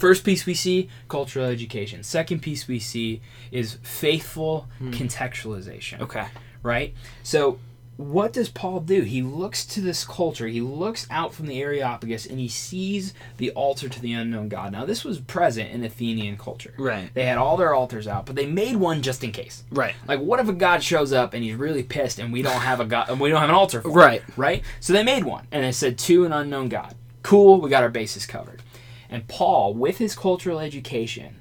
first 0.00 0.24
piece 0.24 0.46
we 0.46 0.54
see 0.54 0.88
cultural 1.08 1.46
education. 1.46 2.02
Second 2.02 2.40
piece 2.40 2.66
we 2.66 2.78
see 2.78 3.20
is 3.52 3.78
faithful 3.82 4.68
hmm. 4.78 4.90
contextualization, 4.90 6.00
Okay. 6.00 6.26
right? 6.62 6.94
So, 7.22 7.58
what 7.98 8.32
does 8.32 8.48
Paul 8.48 8.80
do? 8.80 9.02
He 9.02 9.20
looks 9.20 9.66
to 9.66 9.82
this 9.82 10.06
culture, 10.06 10.48
he 10.48 10.62
looks 10.62 11.06
out 11.10 11.34
from 11.34 11.46
the 11.46 11.60
Areopagus, 11.60 12.24
and 12.24 12.38
he 12.38 12.48
sees 12.48 13.12
the 13.36 13.50
altar 13.50 13.90
to 13.90 14.00
the 14.00 14.14
unknown 14.14 14.48
God. 14.48 14.72
Now, 14.72 14.86
this 14.86 15.04
was 15.04 15.20
present 15.20 15.70
in 15.70 15.84
Athenian 15.84 16.38
culture. 16.38 16.72
Right. 16.78 17.12
They 17.12 17.26
had 17.26 17.36
all 17.36 17.58
their 17.58 17.74
altars 17.74 18.08
out, 18.08 18.24
but 18.24 18.36
they 18.36 18.46
made 18.46 18.76
one 18.76 19.02
just 19.02 19.22
in 19.22 19.32
case. 19.32 19.64
Right. 19.70 19.94
Like, 20.08 20.20
what 20.20 20.40
if 20.40 20.48
a 20.48 20.54
god 20.54 20.82
shows 20.82 21.12
up 21.12 21.34
and 21.34 21.44
he's 21.44 21.56
really 21.56 21.82
pissed, 21.82 22.18
and 22.18 22.32
we 22.32 22.40
don't 22.40 22.62
have 22.62 22.80
a 22.80 22.86
god, 22.86 23.10
and 23.10 23.20
we 23.20 23.28
don't 23.28 23.40
have 23.40 23.50
an 23.50 23.54
altar 23.54 23.82
for 23.82 23.88
him? 23.88 23.94
Right. 23.94 24.22
right? 24.34 24.64
So 24.80 24.94
they 24.94 25.02
made 25.02 25.24
one, 25.24 25.46
and 25.52 25.62
they 25.62 25.72
said 25.72 25.98
to 25.98 26.24
an 26.24 26.32
unknown 26.32 26.70
god. 26.70 26.94
Cool, 27.22 27.60
we 27.60 27.68
got 27.68 27.82
our 27.82 27.90
bases 27.90 28.24
covered. 28.24 28.62
And 29.10 29.26
Paul, 29.28 29.74
with 29.74 29.98
his 29.98 30.14
cultural 30.14 30.60
education 30.60 31.36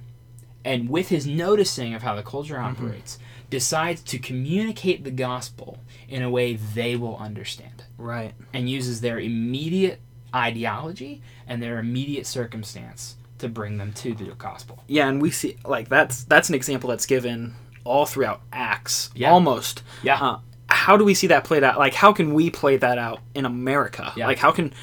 and 0.65 0.89
with 0.89 1.09
his 1.09 1.25
noticing 1.27 1.93
of 1.93 2.01
how 2.01 2.15
the 2.15 2.23
culture 2.23 2.59
operates, 2.59 3.19
decides 3.49 4.01
to 4.03 4.19
communicate 4.19 5.03
the 5.03 5.11
gospel 5.11 5.77
in 6.07 6.21
a 6.23 6.29
way 6.29 6.55
they 6.55 6.95
will 6.95 7.17
understand 7.17 7.83
Right. 7.97 8.33
and 8.53 8.69
uses 8.69 9.01
their 9.01 9.19
immediate 9.19 9.99
ideology 10.35 11.21
and 11.47 11.61
their 11.61 11.79
immediate 11.79 12.25
circumstance 12.27 13.15
to 13.39 13.47
bring 13.47 13.77
them 13.77 13.93
to 13.93 14.13
the 14.13 14.25
gospel. 14.37 14.83
Yeah, 14.87 15.07
and 15.07 15.21
we 15.21 15.31
see 15.31 15.57
like 15.65 15.87
that's 15.89 16.23
that's 16.25 16.49
an 16.49 16.55
example 16.55 16.89
that's 16.89 17.05
given 17.05 17.55
all 17.85 18.05
throughout 18.05 18.41
Acts, 18.51 19.09
Yeah. 19.15 19.31
almost. 19.31 19.81
Yeah. 20.03 20.15
Uh, 20.21 20.39
how 20.67 20.97
do 20.97 21.03
we 21.03 21.13
see 21.15 21.27
that 21.27 21.43
played 21.45 21.63
out? 21.63 21.79
Like, 21.79 21.93
how 21.95 22.11
can 22.13 22.33
we 22.33 22.49
play 22.51 22.77
that 22.77 22.97
out 22.99 23.19
in 23.33 23.45
America? 23.45 24.11
Yeah. 24.15 24.27
Like, 24.27 24.37
how 24.37 24.51
can 24.51 24.73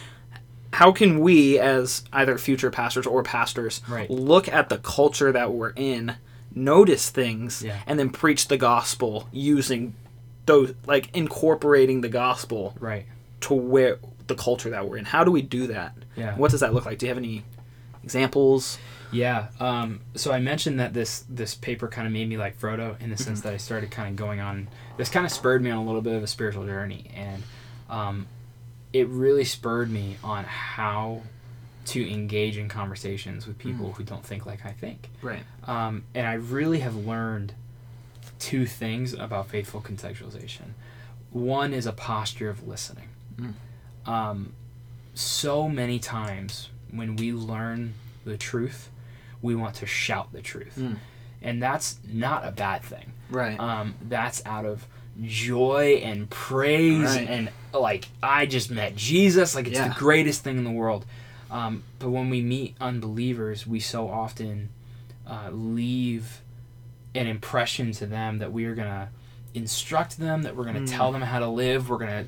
how 0.77 0.93
can 0.93 1.21
we, 1.21 1.59
as 1.59 2.05
either 2.13 2.37
future 2.37 2.71
pastors 2.71 3.07
or 3.07 3.23
pastors, 3.23 3.81
Right. 3.89 4.11
look 4.11 4.47
at 4.49 4.69
the 4.69 4.77
culture 4.79 5.33
that 5.33 5.53
we're 5.53 5.73
in, 5.75 6.17
notice 6.55 7.09
things, 7.09 7.63
Yeah. 7.63 7.79
and 7.87 7.99
then 7.99 8.11
preach 8.11 8.49
the 8.49 8.59
gospel 8.59 9.27
using 9.33 9.95
those, 10.45 10.75
like 10.87 11.09
incorporating 11.15 12.03
the 12.03 12.09
gospel 12.11 12.75
Right. 12.79 13.07
to 13.41 13.55
where 13.55 13.99
the 14.27 14.35
culture 14.35 14.69
that 14.71 14.87
we're 14.89 14.99
in. 14.99 15.07
How 15.07 15.25
do 15.25 15.31
we 15.31 15.41
do 15.41 15.67
that? 15.69 15.95
Yeah. 16.15 16.35
What 16.37 16.51
does 16.51 16.61
that 16.61 16.75
look 16.75 16.85
like? 16.85 16.99
Do 16.99 17.07
you 17.07 17.11
have 17.11 17.19
any 17.19 17.45
examples? 18.05 18.79
Yeah. 19.13 19.47
Um, 19.61 20.01
so 20.15 20.33
I 20.33 20.41
mentioned 20.41 20.79
that 20.81 20.93
this 20.93 21.25
this 21.29 21.55
paper 21.55 21.89
kind 21.89 22.07
of 22.07 22.13
made 22.13 22.29
me 22.29 22.37
like 22.37 22.59
Frodo 22.61 23.01
in 23.01 23.11
the 23.11 23.17
sense 23.17 23.41
that 23.43 23.53
I 23.53 23.57
started 23.57 23.91
kind 23.91 24.09
of 24.11 24.17
going 24.17 24.41
on. 24.41 24.69
This 24.97 25.09
kind 25.09 25.25
of 25.25 25.33
spurred 25.33 25.63
me 25.63 25.71
on 25.71 25.79
a 25.79 25.85
little 25.85 26.03
bit 26.03 26.15
of 26.15 26.23
a 26.23 26.27
spiritual 26.27 26.67
journey, 26.67 27.11
and 27.15 27.43
um, 27.89 28.27
it 29.01 29.09
really 29.09 29.45
spurred 29.45 29.91
me 29.91 30.17
on 30.23 30.45
how 30.45 31.23
to 31.87 32.13
engage 32.13 32.57
in 32.59 32.69
conversations 32.69 33.47
with 33.47 33.59
people 33.59 33.93
who 33.93 34.03
don't 34.03 34.25
think 34.25 34.45
like 34.45 34.67
I 34.67 34.73
think. 34.73 35.09
Right. 35.23 35.43
Um, 35.67 36.05
and 36.15 36.27
I 36.27 36.35
really 36.35 36.81
have 36.81 36.97
learned 36.97 37.55
two 38.39 38.67
things 38.67 39.13
about 39.15 39.49
faithful 39.49 39.81
contextualization. 39.81 40.73
One 41.31 41.73
is 41.73 41.87
a 41.87 41.93
posture 41.93 42.51
of 42.51 42.67
listening. 42.67 43.09
Um, 44.07 44.53
so 45.15 45.69
many 45.69 45.99
times 45.99 46.71
when 46.91 47.17
we 47.17 47.33
learn 47.33 47.95
the 48.25 48.37
truth, 48.37 48.91
we 49.43 49.55
want 49.55 49.75
to 49.77 49.87
shout 49.87 50.33
the 50.33 50.43
truth. 50.43 50.77
And 51.43 51.63
that's 51.63 51.99
not 52.11 52.47
a 52.47 52.51
bad 52.51 52.83
thing. 52.83 53.13
Right. 53.31 53.59
Um, 53.61 53.95
that's 54.09 54.45
out 54.47 54.65
of 54.65 54.87
joy 55.25 56.01
and 56.03 56.29
praise 56.31 57.05
Right. 57.17 57.29
and 57.29 57.51
like 57.73 58.09
I 58.23 58.47
just 58.47 58.71
met 58.71 58.97
Jesus. 58.97 59.55
Like 59.55 59.67
it's 59.67 59.77
Yeah. 59.77 59.89
the 59.89 59.95
greatest 59.95 60.43
thing 60.43 60.59
in 60.59 60.65
the 60.65 60.71
world. 60.71 61.05
Um, 61.51 61.85
but 61.99 62.11
when 62.11 62.29
we 62.31 62.43
meet 62.43 62.75
unbelievers, 62.81 63.67
we 63.67 63.81
so 63.81 64.09
often 64.11 64.71
uh, 65.27 65.51
leave 65.51 66.41
an 67.15 67.27
impression 67.27 67.93
to 67.93 68.07
them 68.07 68.39
that 68.39 68.53
we 68.53 68.65
are 68.65 68.75
gonna 68.75 69.09
instruct 69.55 70.19
them, 70.19 70.43
that 70.43 70.55
we're 70.55 70.65
gonna 70.65 70.81
Mm. 70.81 70.91
tell 70.91 71.13
them 71.13 71.23
how 71.23 71.39
to 71.39 71.49
live, 71.49 71.89
we're 71.89 71.99
gonna 71.99 72.27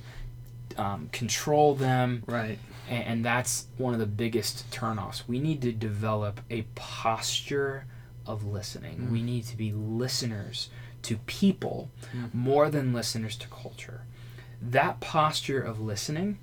um, 0.77 1.09
control 1.13 1.75
them, 1.75 2.23
right. 2.27 2.59
and, 2.89 3.05
and 3.05 3.25
that's 3.25 3.67
one 3.79 3.93
of 3.95 3.99
the 4.01 4.07
biggest 4.07 4.71
turnoffs. 4.71 5.23
We 5.27 5.41
need 5.41 5.61
to 5.63 5.73
develop 5.73 6.41
a 6.51 6.63
posture 6.77 7.85
of 8.27 8.45
listening. 8.47 9.11
We 9.11 9.21
need 9.23 9.45
to 9.47 9.57
be 9.57 9.73
listeners 9.73 10.69
to 11.09 11.17
people 11.27 11.91
more 12.35 12.69
than 12.69 12.93
listeners 12.93 13.35
to 13.37 13.49
culture. 13.49 14.03
That 14.61 15.01
posture 15.01 15.61
of 15.61 15.81
listening 15.81 16.39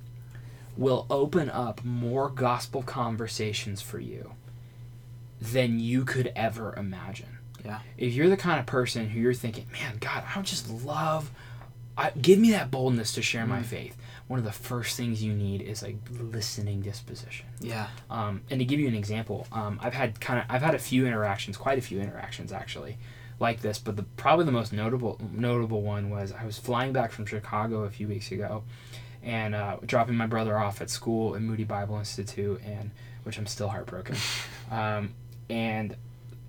will 0.75 1.05
open 1.09 1.51
up 1.51 1.85
more 1.85 2.29
gospel 2.29 2.81
conversations 2.81 3.79
for 3.79 3.99
you 3.99 4.33
than 5.39 5.79
you 5.79 6.03
could 6.03 6.31
ever 6.35 6.73
imagine. 6.75 7.37
Yeah. 7.63 7.79
If 7.95 8.13
you're 8.13 8.29
the 8.29 8.37
kind 8.37 8.59
of 8.59 8.65
person 8.65 9.09
who 9.09 9.19
you're 9.19 9.33
thinking, 9.35 9.67
man, 9.71 9.97
God, 9.99 10.23
I 10.33 10.39
would 10.39 10.47
just 10.47 10.67
love, 10.69 11.29
I, 11.95 12.09
give 12.09 12.39
me 12.39 12.51
that 12.51 12.71
boldness 12.71 13.13
to 13.13 13.21
share 13.21 13.45
my 13.45 13.61
faith. 13.61 13.95
One 14.27 14.39
of 14.39 14.45
the 14.45 14.51
first 14.51 14.97
things 14.97 15.23
you 15.23 15.33
need 15.33 15.61
is 15.61 15.83
a 15.83 15.95
listening 16.09 16.81
disposition. 16.81 17.45
Yeah. 17.59 17.87
Um, 18.09 18.41
and 18.49 18.59
to 18.59 18.65
give 18.65 18.79
you 18.79 18.87
an 18.87 18.95
example, 18.95 19.45
um, 19.51 19.79
I've 19.83 19.93
had 19.93 20.19
kind 20.19 20.39
of 20.39 20.45
I've 20.49 20.63
had 20.63 20.73
a 20.73 20.79
few 20.79 21.05
interactions, 21.05 21.57
quite 21.57 21.77
a 21.77 21.81
few 21.81 21.99
interactions 21.99 22.51
actually, 22.51 22.97
like 23.39 23.61
this. 23.61 23.77
But 23.79 23.95
the 23.95 24.03
probably 24.03 24.45
the 24.45 24.51
most 24.51 24.71
notable 24.73 25.19
notable 25.31 25.81
one 25.81 26.09
was 26.09 26.31
I 26.31 26.45
was 26.45 26.57
flying 26.57 26.93
back 26.93 27.11
from 27.11 27.25
Chicago 27.25 27.83
a 27.83 27.89
few 27.89 28.07
weeks 28.07 28.31
ago, 28.31 28.63
and 29.23 29.53
uh, 29.55 29.77
dropping 29.85 30.15
my 30.15 30.27
brother 30.27 30.57
off 30.57 30.81
at 30.81 30.89
school 30.89 31.35
at 31.35 31.41
Moody 31.41 31.63
Bible 31.63 31.97
Institute, 31.97 32.61
and 32.65 32.91
which 33.23 33.37
I'm 33.37 33.47
still 33.47 33.69
heartbroken. 33.69 34.15
um, 34.71 35.13
and 35.49 35.95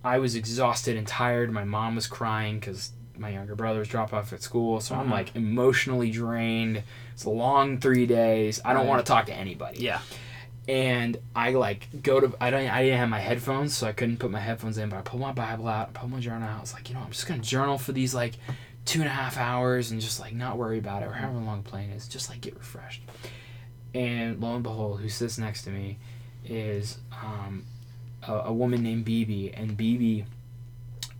I 0.04 0.18
was 0.18 0.34
exhausted 0.34 0.96
and 0.96 1.06
tired. 1.06 1.50
My 1.50 1.64
mom 1.64 1.94
was 1.96 2.06
crying 2.06 2.60
because 2.60 2.92
my 3.18 3.30
younger 3.30 3.54
brother 3.54 3.78
was 3.78 3.88
dropped 3.88 4.12
off 4.12 4.32
at 4.32 4.42
school, 4.42 4.78
so 4.80 4.94
I'm 4.94 5.08
Mhm. 5.08 5.10
like 5.12 5.34
emotionally 5.36 6.10
drained. 6.10 6.82
It's 7.14 7.24
a 7.24 7.30
long 7.30 7.78
three 7.78 8.04
days. 8.06 8.60
I 8.64 8.72
don't 8.74 8.82
Right. 8.82 8.88
want 8.88 9.06
to 9.06 9.10
talk 9.10 9.24
to 9.26 9.32
anybody 9.34 9.80
Yeah. 9.80 10.00
And 10.68 11.16
I 11.34 11.52
like 11.52 12.02
go 12.02 12.20
to 12.20 12.34
I 12.40 12.50
don't 12.50 12.68
I 12.68 12.82
didn't 12.82 12.98
have 12.98 13.08
my 13.08 13.20
headphones 13.20 13.76
so 13.76 13.86
I 13.86 13.92
couldn't 13.92 14.18
put 14.18 14.30
my 14.30 14.40
headphones 14.40 14.78
in 14.78 14.88
but 14.88 14.96
I 14.96 15.02
pulled 15.02 15.22
my 15.22 15.32
Bible 15.32 15.68
out 15.68 15.90
I 15.90 15.92
pulled 15.92 16.12
my 16.12 16.20
journal 16.20 16.48
out. 16.48 16.58
I 16.58 16.60
was 16.60 16.74
like 16.74 16.88
you 16.88 16.94
know 16.94 17.02
I'm 17.02 17.10
just 17.10 17.26
gonna 17.26 17.40
journal 17.42 17.78
for 17.78 17.92
these 17.92 18.14
like 18.14 18.34
two 18.84 19.00
and 19.00 19.08
a 19.08 19.12
half 19.12 19.36
hours 19.36 19.90
and 19.90 20.00
just 20.00 20.20
like 20.20 20.32
not 20.32 20.56
worry 20.56 20.78
about 20.78 21.02
it 21.02 21.06
or 21.06 21.12
however 21.12 21.38
long 21.38 21.62
the 21.62 21.68
plane 21.68 21.90
is 21.90 22.08
just 22.08 22.28
like 22.30 22.40
get 22.40 22.56
refreshed. 22.56 23.02
And 23.94 24.40
lo 24.40 24.54
and 24.54 24.62
behold 24.62 25.00
who 25.00 25.08
sits 25.08 25.38
next 25.38 25.62
to 25.64 25.70
me 25.70 25.98
is 26.44 26.98
um, 27.12 27.64
a, 28.26 28.32
a 28.34 28.52
woman 28.52 28.82
named 28.82 29.04
Bibi 29.04 29.52
and 29.54 29.76
Bibi 29.76 30.24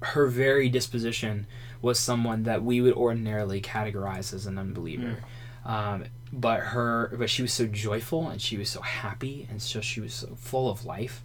her 0.03 0.27
very 0.27 0.69
disposition 0.69 1.47
was 1.83 1.99
someone 1.99 2.43
that 2.45 2.63
we 2.63 2.81
would 2.81 2.95
ordinarily 2.95 3.61
categorize 3.61 4.33
as 4.33 4.47
an 4.47 4.59
unbeliever. 4.59 5.19
Um, 5.65 6.05
but 6.33 6.61
her 6.61 7.15
but 7.19 7.31
she 7.31 7.43
was 7.43 7.53
so 7.53 7.67
joyful 7.67 8.29
and 8.29 8.41
she 8.43 8.57
was 8.57 8.69
so 8.69 8.81
happy 8.81 9.47
and 9.51 9.61
so 9.63 9.81
she 9.81 10.01
was 10.01 10.13
so 10.13 10.35
full 10.37 10.71
of 10.71 10.85
life 10.85 11.23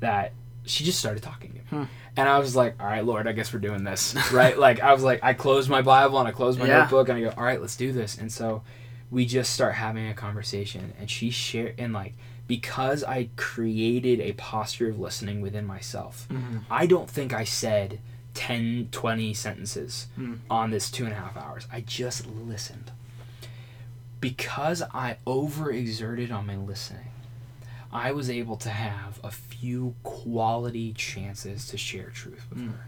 that 0.00 0.32
she 0.64 0.84
just 0.84 0.98
started 0.98 1.22
talking 1.22 1.50
to 1.50 1.54
me 1.56 1.62
Hmm. 1.70 1.84
and 2.16 2.28
i 2.28 2.38
was 2.38 2.54
like 2.54 2.74
all 2.80 2.86
right 2.86 3.04
lord 3.04 3.26
i 3.26 3.32
guess 3.32 3.52
we're 3.52 3.58
doing 3.60 3.82
this 3.84 4.14
right 4.32 4.56
like 4.58 4.80
i 4.80 4.92
was 4.92 5.02
like 5.02 5.20
i 5.22 5.32
closed 5.34 5.68
my 5.68 5.82
bible 5.82 6.18
and 6.18 6.28
i 6.28 6.32
closed 6.32 6.58
my 6.58 6.66
Yeah. 6.66 6.78
notebook 6.80 7.08
and 7.08 7.18
i 7.18 7.20
go 7.22 7.34
all 7.36 7.44
right 7.44 7.60
let's 7.60 7.76
do 7.76 7.92
this 7.92 8.16
and 8.18 8.30
so 8.32 8.62
we 9.10 9.26
just 9.26 9.52
start 9.52 9.74
having 9.74 10.08
a 10.08 10.14
conversation 10.14 10.92
and 10.98 11.10
she 11.10 11.30
shared 11.30 11.74
and 11.78 11.92
like 11.92 12.14
because 12.46 13.02
i 13.04 13.28
created 13.36 14.20
a 14.20 14.32
posture 14.34 14.88
of 14.88 14.98
listening 15.00 15.40
within 15.40 15.66
myself 15.66 16.26
Mhm. 16.30 16.62
i 16.70 16.86
don't 16.86 17.10
think 17.10 17.32
i 17.32 17.42
said 17.44 17.98
10 18.34 18.88
20 18.92 19.34
sentences 19.34 20.06
Hmm. 20.14 20.34
on 20.50 20.70
this 20.70 20.90
two 20.90 21.04
and 21.04 21.12
a 21.12 21.16
half 21.16 21.36
hours 21.36 21.66
i 21.72 21.80
just 21.80 22.26
listened 22.28 22.92
because 24.20 24.82
I 24.94 25.16
overexerted 25.26 26.32
on 26.32 26.46
my 26.46 26.56
listening, 26.56 27.08
I 27.92 28.12
was 28.12 28.28
able 28.28 28.56
to 28.58 28.70
have 28.70 29.20
a 29.22 29.30
few 29.30 29.94
quality 30.02 30.92
chances 30.92 31.66
to 31.68 31.76
share 31.76 32.10
truth 32.10 32.46
with 32.50 32.58
Mm. 32.58 32.72
her. 32.72 32.86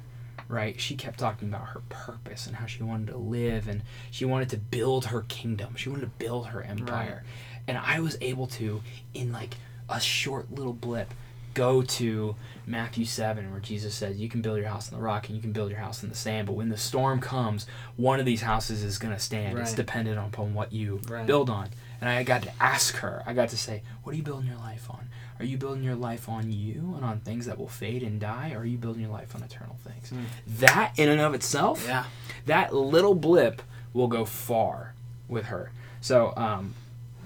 Right? 0.49 0.81
She 0.81 0.97
kept 0.97 1.19
talking 1.19 1.49
about 1.49 1.69
her 1.69 1.81
purpose 1.91 2.47
and 2.47 2.57
how 2.57 2.64
she 2.67 2.83
wanted 2.83 3.09
to 3.09 3.19
live 3.19 3.69
and 3.69 3.83
she 4.11 4.25
wanted 4.25 4.49
to 4.51 4.57
build 4.57 5.07
her 5.07 5.23
kingdom. 5.23 5.75
She 5.77 5.91
wanted 5.91 6.03
to 6.07 6.25
build 6.25 6.47
her 6.49 6.62
empire. 6.62 7.23
And 7.67 7.77
I 7.77 8.01
was 8.01 8.17
able 8.23 8.47
to, 8.49 8.81
in 9.12 9.31
like 9.31 9.57
a 9.91 10.01
short 10.01 10.51
little 10.51 10.73
blip, 10.73 11.12
go 11.59 11.83
to 11.83 12.37
Matthew 12.66 13.05
7, 13.05 13.51
where 13.51 13.59
Jesus 13.61 13.92
says, 13.94 14.16
You 14.18 14.29
can 14.29 14.40
build 14.40 14.59
your 14.59 14.68
house 14.68 14.92
on 14.92 14.99
the 14.99 15.05
rock 15.05 15.27
and 15.29 15.35
you 15.35 15.42
can 15.42 15.51
build 15.53 15.71
your 15.71 15.81
house 15.81 16.03
in 16.05 16.09
the 16.09 16.14
sand, 16.14 16.47
but 16.47 16.53
when 16.55 16.68
the 16.68 16.77
storm 16.77 17.21
comes, 17.21 17.66
one 17.97 18.21
of 18.21 18.25
these 18.27 18.42
houses 18.42 18.85
is 18.85 18.97
going 18.99 19.12
to 19.12 19.18
stand. 19.21 19.59
It's 19.59 19.75
dependent 19.75 20.18
upon 20.18 20.55
what 20.55 20.73
you 20.73 21.01
Right. 21.09 21.27
build 21.27 21.51
on. 21.51 21.68
And 22.01 22.09
I 22.09 22.22
got 22.22 22.43
to 22.45 22.53
ask 22.62 22.95
her, 22.97 23.24
I 23.26 23.32
got 23.35 23.49
to 23.49 23.59
say, 23.59 23.82
What 24.05 24.12
are 24.14 24.16
you 24.16 24.22
building 24.22 24.47
your 24.49 24.59
life 24.59 24.89
on? 24.89 25.09
Are 25.41 25.45
you 25.45 25.57
building 25.59 25.82
your 25.82 25.97
life 25.97 26.28
on 26.28 26.51
you 26.53 26.95
and 26.97 27.05
on 27.05 27.20
things 27.20 27.47
that 27.47 27.59
will 27.59 27.68
fade 27.68 28.03
and 28.05 28.20
die, 28.20 28.53
or 28.55 28.61
are 28.61 28.64
you 28.64 28.78
building 28.78 29.03
your 29.03 29.11
life 29.12 29.35
on 29.35 29.43
eternal 29.43 29.76
things? 29.85 30.12
That, 30.61 30.93
in 30.97 31.09
and 31.09 31.20
of 31.20 31.35
itself, 31.35 31.85
Yeah. 31.87 32.05
that 32.47 32.72
little 32.74 33.14
blip 33.14 33.62
will 33.93 34.09
go 34.09 34.24
far 34.24 34.95
with 35.28 35.47
her. 35.47 35.70
So 36.01 36.32
um, 36.37 36.74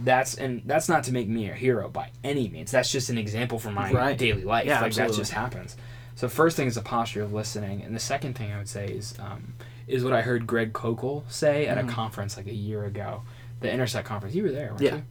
that's 0.04 0.34
and 0.34 0.62
that's 0.66 0.88
not 0.88 1.04
to 1.04 1.12
make 1.12 1.28
me 1.28 1.48
a 1.50 1.54
hero 1.54 1.88
by 1.88 2.10
any 2.24 2.48
means. 2.48 2.70
That's 2.70 2.90
just 2.90 3.10
an 3.10 3.18
example 3.18 3.58
from 3.58 3.74
my 3.74 3.92
Right. 3.92 4.18
daily 4.18 4.44
life. 4.44 4.66
Yeah, 4.66 4.76
like 4.80 4.86
absolutely. 4.88 5.12
that 5.16 5.18
just 5.20 5.32
happens. 5.32 5.76
So 6.14 6.28
first 6.28 6.56
thing 6.56 6.66
is 6.68 6.74
the 6.74 6.82
posture 6.82 7.22
of 7.22 7.32
listening, 7.32 7.82
and 7.82 7.94
the 7.94 8.00
second 8.00 8.34
thing 8.34 8.52
I 8.52 8.58
would 8.58 8.68
say 8.68 8.86
is 8.86 9.14
um, 9.18 9.54
is 9.86 10.04
what 10.04 10.12
I 10.12 10.22
heard 10.22 10.46
Greg 10.46 10.72
Koukl 10.72 11.24
say 11.30 11.66
at 11.66 11.78
Mhm. 11.78 11.88
a 11.88 11.92
conference 11.92 12.36
like 12.36 12.46
a 12.46 12.54
year 12.54 12.84
ago, 12.84 13.22
the 13.60 13.70
Intersect 13.72 14.06
conference. 14.06 14.34
You 14.34 14.44
were 14.44 14.52
there, 14.52 14.70
weren't 14.70 14.80
Yeah. 14.82 14.94
you? 14.96 15.02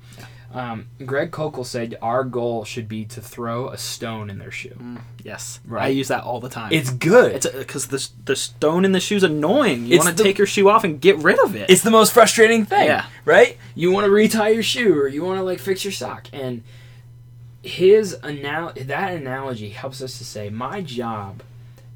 Um, 0.53 0.87
Greg 1.05 1.31
Koukl 1.31 1.65
said 1.65 1.97
our 2.01 2.23
goal 2.23 2.65
should 2.65 2.87
be 2.87 3.05
to 3.05 3.21
throw 3.21 3.69
a 3.69 3.77
stone 3.77 4.29
in 4.29 4.37
their 4.37 4.51
shoe. 4.51 4.75
Mm, 4.77 5.01
yes. 5.23 5.59
Right. 5.65 5.83
I 5.85 5.87
use 5.87 6.09
that 6.09 6.23
all 6.23 6.39
the 6.39 6.49
time. 6.49 6.71
It's 6.73 6.89
good. 6.89 7.33
it's 7.35 7.47
because 7.49 7.87
the 7.87 8.07
the 8.25 8.35
stone 8.35 8.83
in 8.85 8.91
the 8.91 8.99
shoe's 8.99 9.23
annoying. 9.23 9.85
You 9.85 9.97
want 9.99 10.17
to 10.17 10.23
take 10.23 10.37
your 10.37 10.47
shoe 10.47 10.69
off 10.69 10.83
and 10.83 10.99
get 10.99 11.17
rid 11.17 11.39
of 11.43 11.55
it. 11.55 11.69
It's 11.69 11.83
the 11.83 11.91
most 11.91 12.13
frustrating 12.13 12.65
thing. 12.65 12.85
Yeah. 12.85 13.05
Right? 13.25 13.57
You 13.75 13.91
want 13.91 14.05
to 14.05 14.11
retie 14.11 14.53
your 14.53 14.63
shoe 14.63 14.99
or 14.99 15.07
you 15.07 15.23
want 15.23 15.39
to 15.39 15.43
like 15.43 15.59
fix 15.59 15.85
your 15.85 15.93
sock 15.93 16.27
and 16.33 16.63
his 17.63 18.17
anal- 18.23 18.73
that 18.75 19.13
analogy 19.13 19.69
helps 19.69 20.01
us 20.01 20.17
to 20.17 20.25
say 20.25 20.49
my 20.49 20.81
job 20.81 21.43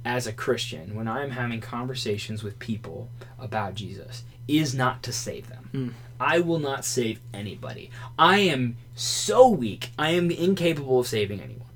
as 0.05 0.27
a 0.27 0.31
Christian 0.33 0.95
when 0.95 1.07
I'm 1.07 1.31
having 1.31 1.59
conversations 1.59 2.43
with 2.43 2.59
people 2.59 3.09
about 3.39 3.73
Jesus 3.73 4.23
is 4.47 4.75
not 4.75 5.01
to 5.03 5.11
save 5.11 5.49
them. 5.49 5.69
Mm. 5.73 5.93
I 6.19 6.39
will 6.39 6.59
not 6.59 6.85
save 6.85 7.19
anybody. 7.33 7.89
I 8.17 8.37
am 8.39 8.77
so 8.93 9.49
weak. 9.49 9.89
I 9.97 10.11
am 10.11 10.29
incapable 10.31 10.99
of 10.99 11.07
saving 11.07 11.41
anyone. 11.41 11.67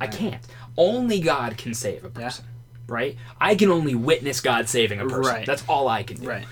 I 0.00 0.06
Right. 0.06 0.14
can't. 0.14 0.46
Only 0.76 1.20
God 1.20 1.56
can 1.58 1.74
save 1.74 2.04
a 2.04 2.08
person. 2.08 2.46
Right? 2.86 3.16
I 3.40 3.54
can 3.54 3.70
only 3.70 3.94
witness 3.94 4.40
God 4.40 4.68
saving 4.68 5.00
a 5.00 5.06
person. 5.06 5.32
Right. 5.34 5.46
That's 5.46 5.64
all 5.68 5.86
I 5.88 6.02
can 6.02 6.20
do. 6.20 6.28
Right. 6.28 6.46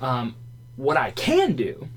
Um, 0.00 0.34
what 0.76 0.96
I 0.96 1.12
can 1.12 1.54
do 1.54 1.88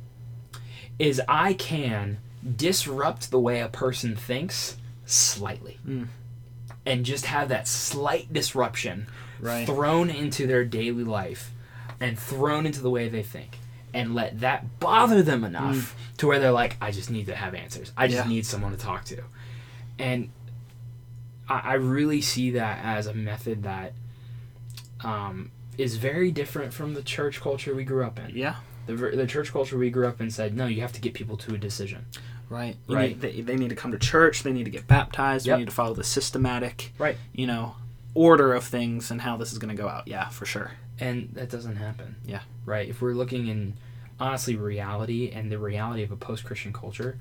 is 0.99 1.21
I 1.27 1.53
can 1.53 2.19
disrupt 2.55 3.31
the 3.31 3.39
way 3.39 3.59
a 3.59 3.67
person 3.67 4.15
thinks 4.15 4.77
slightly. 5.05 5.79
Mm. 5.87 6.07
And 6.85 7.05
just 7.05 7.25
have 7.27 7.49
that 7.49 7.67
slight 7.67 8.31
disruption 8.33 9.07
Right. 9.39 9.65
thrown 9.65 10.09
into 10.09 10.45
their 10.47 10.63
daily 10.65 11.03
life 11.03 11.51
and 11.99 12.17
thrown 12.17 12.65
into 12.65 12.81
the 12.81 12.89
way 12.89 13.07
they 13.09 13.23
think. 13.23 13.57
And 13.93 14.15
let 14.15 14.39
that 14.39 14.79
bother 14.79 15.21
them 15.21 15.43
enough 15.43 15.95
to 16.17 16.27
where 16.27 16.39
they're 16.39 16.51
like, 16.51 16.77
I 16.81 16.91
just 16.91 17.09
need 17.11 17.25
to 17.25 17.35
have 17.35 17.53
answers. 17.53 17.91
I 17.97 18.07
just 18.07 18.25
Yeah. 18.25 18.29
need 18.29 18.45
someone 18.45 18.71
to 18.71 18.77
talk 18.77 19.03
to. 19.05 19.23
And 19.99 20.29
I, 21.49 21.59
I 21.59 21.73
really 21.73 22.21
see 22.21 22.51
that 22.51 22.79
as 22.83 23.05
a 23.07 23.13
method 23.13 23.63
that 23.63 23.93
um, 25.03 25.51
is 25.77 25.97
very 25.97 26.31
different 26.31 26.73
from 26.73 26.93
the 26.93 27.01
church 27.01 27.41
culture 27.41 27.73
we 27.75 27.83
grew 27.83 28.03
up 28.05 28.19
in. 28.19 28.31
Yeah. 28.35 28.55
The, 28.85 28.95
the 28.95 29.27
church 29.27 29.51
culture 29.51 29.77
we 29.77 29.89
grew 29.89 30.07
up 30.07 30.21
in 30.21 30.29
said, 30.31 30.55
no, 30.55 30.67
you 30.67 30.81
have 30.81 30.93
to 30.93 31.01
get 31.01 31.13
people 31.13 31.37
to 31.37 31.53
a 31.53 31.57
decision. 31.57 32.05
Right. 32.51 32.75
You 32.87 32.95
Right. 32.95 33.09
Need, 33.09 33.21
they, 33.21 33.41
they 33.41 33.55
need 33.55 33.69
to 33.69 33.75
come 33.75 33.91
to 33.93 33.97
church. 33.97 34.43
They 34.43 34.51
need 34.51 34.65
to 34.65 34.69
get 34.69 34.87
baptized. 34.87 35.47
Yep. 35.47 35.55
We 35.57 35.61
need 35.61 35.69
to 35.69 35.73
follow 35.75 35.93
the 35.93 36.03
systematic, 36.03 36.91
Right. 36.99 37.15
you 37.33 37.47
know, 37.47 37.75
order 38.13 38.53
of 38.53 38.63
things 38.65 39.09
and 39.09 39.21
how 39.21 39.37
this 39.37 39.51
is 39.51 39.57
going 39.57 39.75
to 39.75 39.81
go 39.81 39.87
out. 39.87 40.07
Yeah, 40.07 40.27
for 40.29 40.45
sure. 40.45 40.71
And 40.99 41.29
that 41.33 41.49
doesn't 41.49 41.77
happen. 41.77 42.15
Yeah. 42.25 42.41
Right? 42.65 42.87
If 42.89 43.01
we're 43.01 43.13
looking 43.13 43.47
in, 43.47 43.73
honestly, 44.19 44.55
reality 44.55 45.31
and 45.33 45.51
the 45.51 45.57
reality 45.57 46.03
of 46.03 46.11
a 46.11 46.15
post 46.17 46.43
Christian 46.43 46.73
culture, 46.73 47.17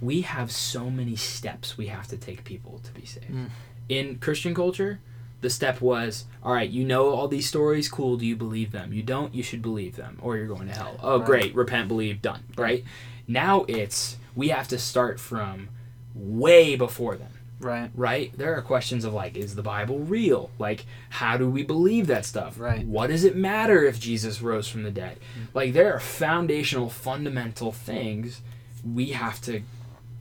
we 0.00 0.22
have 0.22 0.50
so 0.50 0.90
many 0.90 1.14
steps 1.16 1.78
we 1.78 1.86
have 1.86 2.08
to 2.08 2.16
take 2.16 2.44
people 2.44 2.80
to 2.82 2.92
be 2.92 3.06
saved. 3.06 3.30
Mm. 3.30 3.50
In 3.88 4.18
Christian 4.18 4.52
culture, 4.54 4.98
the 5.42 5.50
step 5.50 5.80
was, 5.80 6.24
all 6.42 6.52
right, 6.52 6.68
you 6.68 6.84
know 6.84 7.10
all 7.10 7.28
these 7.28 7.46
stories, 7.48 7.88
cool, 7.88 8.16
do 8.16 8.26
you 8.26 8.36
believe 8.36 8.72
them? 8.72 8.92
You 8.92 9.02
don't, 9.02 9.32
you 9.34 9.42
should 9.44 9.62
believe 9.62 9.94
them, 9.96 10.18
or 10.20 10.36
you're 10.36 10.46
going 10.48 10.66
to 10.68 10.74
hell. 10.74 10.96
Oh, 11.02 11.18
Right. 11.18 11.26
great, 11.26 11.54
repent, 11.54 11.88
believe, 11.88 12.20
done. 12.20 12.42
Right? 12.56 12.84
Now 13.28 13.64
it's, 13.68 14.16
we 14.34 14.48
have 14.48 14.68
to 14.68 14.78
start 14.78 15.20
from 15.20 15.68
way 16.14 16.76
before 16.76 17.16
then. 17.16 17.28
Right. 17.60 17.90
right? 17.94 18.36
There 18.36 18.56
are 18.56 18.62
questions 18.62 19.04
of 19.04 19.14
like, 19.14 19.36
is 19.36 19.54
the 19.54 19.62
Bible 19.62 20.00
real? 20.00 20.50
Like, 20.58 20.84
how 21.10 21.36
do 21.36 21.48
we 21.48 21.62
believe 21.62 22.08
that 22.08 22.24
stuff? 22.24 22.58
Right. 22.58 22.84
What 22.84 23.06
does 23.06 23.22
it 23.22 23.36
matter 23.36 23.84
if 23.84 24.00
Jesus 24.00 24.42
rose 24.42 24.66
from 24.66 24.82
the 24.82 24.90
dead? 24.90 25.18
Like, 25.54 25.72
there 25.72 25.94
are 25.94 26.00
foundational, 26.00 26.90
fundamental 26.90 27.70
things 27.70 28.40
we 28.84 29.10
have 29.10 29.40
to 29.42 29.62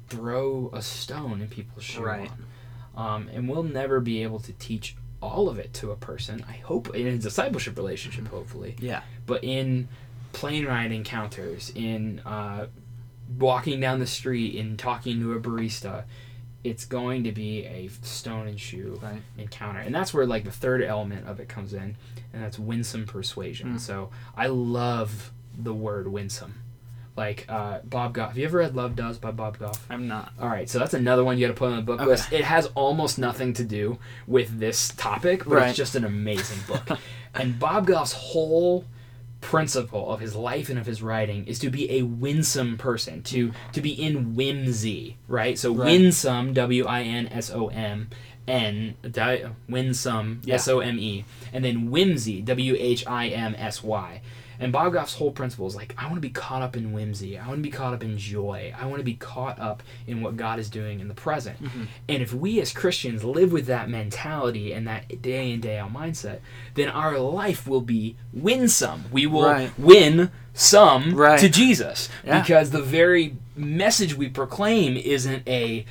throw 0.07 0.69
a 0.71 0.83
stone 0.83 1.41
in 1.41 1.47
people's 1.47 1.83
shoe 1.83 2.03
Right. 2.03 2.29
on. 2.95 3.05
Um, 3.05 3.29
and 3.33 3.49
we'll 3.49 3.63
never 3.63 3.99
be 3.99 4.21
able 4.21 4.39
to 4.41 4.53
teach 4.53 4.95
all 5.19 5.49
of 5.49 5.57
it 5.57 5.73
to 5.75 5.89
a 5.91 5.95
person. 5.95 6.45
I 6.47 6.53
hope 6.57 6.93
in 6.95 7.07
a 7.07 7.17
discipleship 7.17 7.75
relationship, 7.77 8.27
hopefully 8.27 8.75
Yeah. 8.79 9.01
but 9.25 9.43
in 9.43 9.87
plane 10.33 10.65
ride 10.67 10.91
encounters, 10.91 11.71
in 11.73 12.19
uh, 12.19 12.67
walking 13.37 13.79
down 13.79 13.99
the 13.99 14.07
street, 14.07 14.55
and 14.59 14.77
talking 14.77 15.19
to 15.19 15.33
a 15.33 15.39
barista, 15.39 16.03
it's 16.63 16.85
going 16.85 17.23
to 17.23 17.31
be 17.31 17.65
a 17.65 17.89
stone 18.03 18.47
and 18.47 18.59
shoe 18.59 18.99
Right. 19.01 19.21
encounter, 19.37 19.79
and 19.79 19.93
that's 19.95 20.13
where 20.13 20.25
like 20.25 20.43
the 20.43 20.51
third 20.51 20.83
element 20.83 21.27
of 21.27 21.39
it 21.39 21.47
comes 21.49 21.73
in, 21.73 21.95
and 22.33 22.43
that's 22.43 22.59
winsome 22.59 23.05
persuasion. 23.05 23.75
Mm. 23.75 23.79
So 23.79 24.09
I 24.35 24.47
love 24.47 25.31
the 25.57 25.73
word 25.73 26.07
winsome. 26.07 26.55
Like 27.17 27.45
uh, 27.49 27.79
Bob 27.83 28.13
Goff. 28.13 28.29
Have 28.29 28.37
you 28.37 28.45
ever 28.45 28.59
read 28.59 28.73
Love 28.73 28.95
Does 28.95 29.17
by 29.17 29.31
Bob 29.31 29.57
Goff? 29.59 29.85
I'm 29.89 30.07
not. 30.07 30.31
All 30.39 30.47
right, 30.47 30.69
so 30.69 30.79
that's 30.79 30.93
another 30.93 31.25
one 31.25 31.37
you 31.37 31.45
got 31.45 31.53
to 31.53 31.59
put 31.59 31.69
on 31.69 31.75
the 31.75 31.81
book 31.81 31.99
Okay. 31.99 32.09
list. 32.09 32.31
It 32.31 32.45
has 32.45 32.67
almost 32.67 33.19
nothing 33.19 33.51
to 33.53 33.65
do 33.65 33.97
with 34.27 34.59
this 34.59 34.89
topic, 34.95 35.39
but 35.43 35.55
Right. 35.55 35.67
it's 35.69 35.77
just 35.77 35.95
an 35.95 36.05
amazing 36.05 36.59
book. 36.67 36.97
and 37.35 37.59
Bob 37.59 37.85
Goff's 37.85 38.13
whole 38.13 38.85
principle 39.41 40.11
of 40.13 40.19
his 40.19 40.35
life 40.35 40.69
and 40.69 40.77
of 40.79 40.85
his 40.85 41.01
writing 41.01 41.45
is 41.47 41.59
to 41.59 41.69
be 41.69 41.91
a 41.91 42.03
winsome 42.03 42.77
person, 42.77 43.21
to 43.23 43.51
to 43.73 43.81
be 43.81 43.91
in 43.91 44.35
whimsy, 44.35 45.17
right? 45.27 45.57
So 45.57 45.73
Right. 45.73 45.85
winsome, 45.87 46.53
W 46.53 46.85
I 46.85 47.01
N 47.01 47.27
S 47.27 47.51
O 47.51 47.67
M 47.67 48.09
N, 48.47 48.95
winsome, 49.67 50.41
Yeah. 50.45 50.55
S 50.55 50.67
O 50.67 50.79
M 50.79 50.99
E, 50.99 51.25
and 51.53 51.63
then 51.63 51.89
whimsy, 51.91 52.41
W 52.41 52.75
H 52.77 53.05
I 53.07 53.27
M 53.27 53.55
S 53.57 53.83
Y. 53.83 54.21
And 54.61 54.71
Bob 54.71 54.93
Goff's 54.93 55.15
whole 55.15 55.31
principle 55.31 55.67
is 55.67 55.75
like, 55.75 55.93
I 55.97 56.03
want 56.03 56.15
to 56.15 56.21
be 56.21 56.29
caught 56.29 56.61
up 56.61 56.77
in 56.77 56.93
whimsy. 56.93 57.37
I 57.37 57.47
want 57.47 57.57
to 57.57 57.63
be 57.63 57.71
caught 57.71 57.93
up 57.93 58.03
in 58.03 58.17
joy. 58.17 58.73
I 58.79 58.85
want 58.85 58.99
to 58.99 59.03
be 59.03 59.15
caught 59.15 59.59
up 59.59 59.81
in 60.07 60.21
what 60.21 60.37
God 60.37 60.59
is 60.59 60.69
doing 60.69 60.99
in 60.99 61.07
the 61.07 61.13
present. 61.15 61.57
And 62.07 62.21
if 62.21 62.33
we 62.33 62.61
as 62.61 62.71
Christians 62.71 63.23
live 63.23 63.51
with 63.51 63.65
that 63.65 63.89
mentality 63.89 64.71
and 64.71 64.87
that 64.87 65.21
day 65.21 65.51
in, 65.51 65.59
day 65.61 65.79
out 65.79 65.91
mindset, 65.91 66.39
then 66.75 66.87
our 66.89 67.17
life 67.17 67.67
will 67.67 67.81
be 67.81 68.15
winsome. 68.31 69.05
We 69.11 69.25
will 69.25 69.43
Right. 69.49 69.71
win 69.79 70.29
some 70.53 71.15
Right. 71.15 71.39
to 71.39 71.49
Jesus. 71.49 72.07
Yeah. 72.23 72.41
Because 72.41 72.69
the 72.69 72.81
very 72.83 73.35
message 73.55 74.13
we 74.15 74.29
proclaim 74.29 74.95
isn't 74.95 75.47
a 75.47 75.85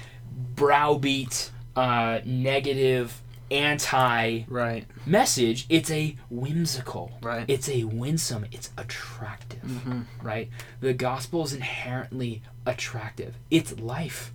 browbeat, 0.55 1.51
uh, 1.77 2.21
negative, 2.25 3.21
anti 3.51 4.45
Right. 4.49 4.87
message, 5.07 5.67
it's 5.69 5.91
a 5.91 6.17
whimsical. 6.31 7.19
Right. 7.23 7.45
It's 7.49 7.69
a 7.69 7.85
winsome. 7.85 8.47
It's 8.53 8.71
attractive. 8.77 9.63
Mm-hmm. 9.63 10.01
Right? 10.23 10.49
The 10.81 10.93
gospel 10.93 11.45
is 11.45 11.53
inherently 11.53 12.43
attractive. 12.67 13.35
It's 13.51 13.79
life. 13.79 14.33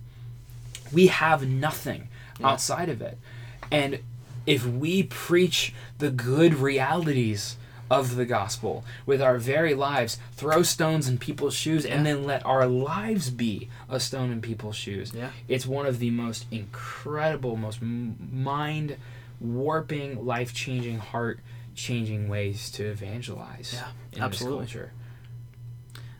We 0.92 1.08
have 1.08 1.46
nothing 1.46 2.08
Yeah. 2.40 2.48
outside 2.48 2.88
of 2.88 3.00
it. 3.02 3.18
And 3.70 4.00
if 4.46 4.64
we 4.66 5.02
preach 5.02 5.74
the 5.98 6.10
good 6.10 6.54
realities 6.54 7.56
of 7.90 8.16
the 8.16 8.24
gospel 8.24 8.84
with 9.04 9.22
our 9.22 9.38
very 9.38 9.74
lives, 9.74 10.18
throw 10.32 10.62
stones 10.62 11.08
in 11.08 11.18
people's 11.18 11.54
shoes, 11.54 11.84
and 11.84 12.04
then 12.04 12.24
let 12.24 12.44
our 12.44 12.66
lives 12.66 13.30
be 13.30 13.68
a 13.88 14.00
stone 14.00 14.30
in 14.30 14.40
people's 14.40 14.76
shoes. 14.76 15.12
Yeah. 15.14 15.30
It's 15.48 15.66
one 15.66 15.86
of 15.86 15.98
the 15.98 16.10
most 16.10 16.46
incredible, 16.50 17.56
most 17.56 17.80
mind 17.80 18.96
warping, 19.40 20.24
life 20.24 20.54
changing, 20.54 20.98
heart 20.98 21.40
changing 21.74 22.28
ways 22.28 22.70
to 22.70 22.84
evangelize 22.86 23.74
Yeah, 23.74 24.24
absolutely. 24.24 24.66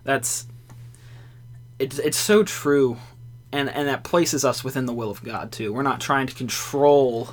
That's 0.04 0.46
it's 1.78 1.98
it's 1.98 2.16
so 2.16 2.42
true, 2.44 2.98
and 3.50 3.68
and 3.68 3.88
that 3.88 4.04
places 4.04 4.44
us 4.44 4.62
within 4.62 4.86
the 4.86 4.92
will 4.92 5.10
of 5.10 5.22
God 5.24 5.50
too. 5.50 5.72
We're 5.72 5.82
not 5.82 6.00
trying 6.00 6.26
to 6.28 6.34
control 6.34 7.30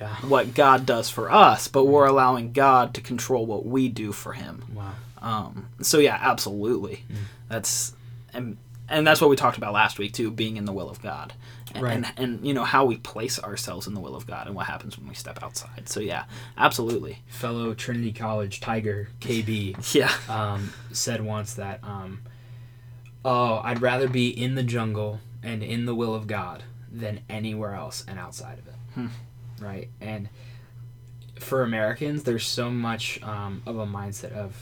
Yeah. 0.00 0.14
what 0.28 0.54
God 0.54 0.86
does 0.86 1.10
for 1.10 1.30
us, 1.30 1.66
but 1.68 1.84
we're 1.86 2.06
allowing 2.06 2.52
God 2.52 2.94
to 2.94 3.00
control 3.00 3.44
what 3.46 3.66
we 3.66 3.88
do 3.88 4.12
for 4.12 4.32
Him. 4.32 4.62
Wow. 4.74 4.92
Um, 5.20 5.68
so 5.82 5.98
yeah, 5.98 6.18
absolutely. 6.20 7.04
That's 7.48 7.94
and 8.32 8.56
and 8.88 9.06
that's 9.06 9.20
what 9.20 9.28
we 9.28 9.36
talked 9.36 9.58
about 9.58 9.72
last 9.72 9.98
week 9.98 10.12
too, 10.12 10.30
being 10.30 10.56
in 10.56 10.64
the 10.64 10.72
will 10.72 10.88
of 10.88 11.02
God, 11.02 11.32
and, 11.74 11.82
Right. 11.82 11.92
and 11.96 12.06
and 12.16 12.46
you 12.46 12.54
know 12.54 12.64
how 12.64 12.84
we 12.84 12.96
place 12.96 13.38
ourselves 13.42 13.86
in 13.88 13.94
the 13.94 14.00
will 14.00 14.14
of 14.14 14.26
God 14.26 14.46
and 14.46 14.54
what 14.54 14.66
happens 14.66 14.96
when 14.96 15.08
we 15.08 15.14
step 15.14 15.42
outside. 15.42 15.88
So 15.88 15.98
yeah, 16.00 16.24
absolutely. 16.56 17.18
Fellow 17.26 17.74
Trinity 17.74 18.12
College 18.12 18.60
Tiger 18.60 19.08
KB 19.20 19.76
Yeah. 19.94 20.12
um, 20.28 20.72
said 20.92 21.22
once 21.24 21.54
that, 21.54 21.80
um, 21.82 22.20
oh, 23.24 23.60
I'd 23.64 23.82
rather 23.82 24.08
be 24.08 24.28
in 24.28 24.54
the 24.54 24.62
jungle 24.62 25.20
and 25.42 25.62
in 25.62 25.86
the 25.86 25.94
will 25.94 26.14
of 26.14 26.26
God 26.26 26.62
than 26.90 27.20
anywhere 27.28 27.74
else 27.74 28.04
and 28.08 28.18
outside 28.18 28.58
of 28.58 28.66
it. 28.68 28.74
Hmm. 28.94 29.06
Right? 29.60 29.88
And 30.00 30.28
for 31.38 31.62
Americans, 31.62 32.24
there's 32.24 32.46
so 32.46 32.70
much 32.70 33.22
um, 33.22 33.62
of 33.66 33.78
a 33.78 33.86
mindset 33.86 34.32
of, 34.32 34.56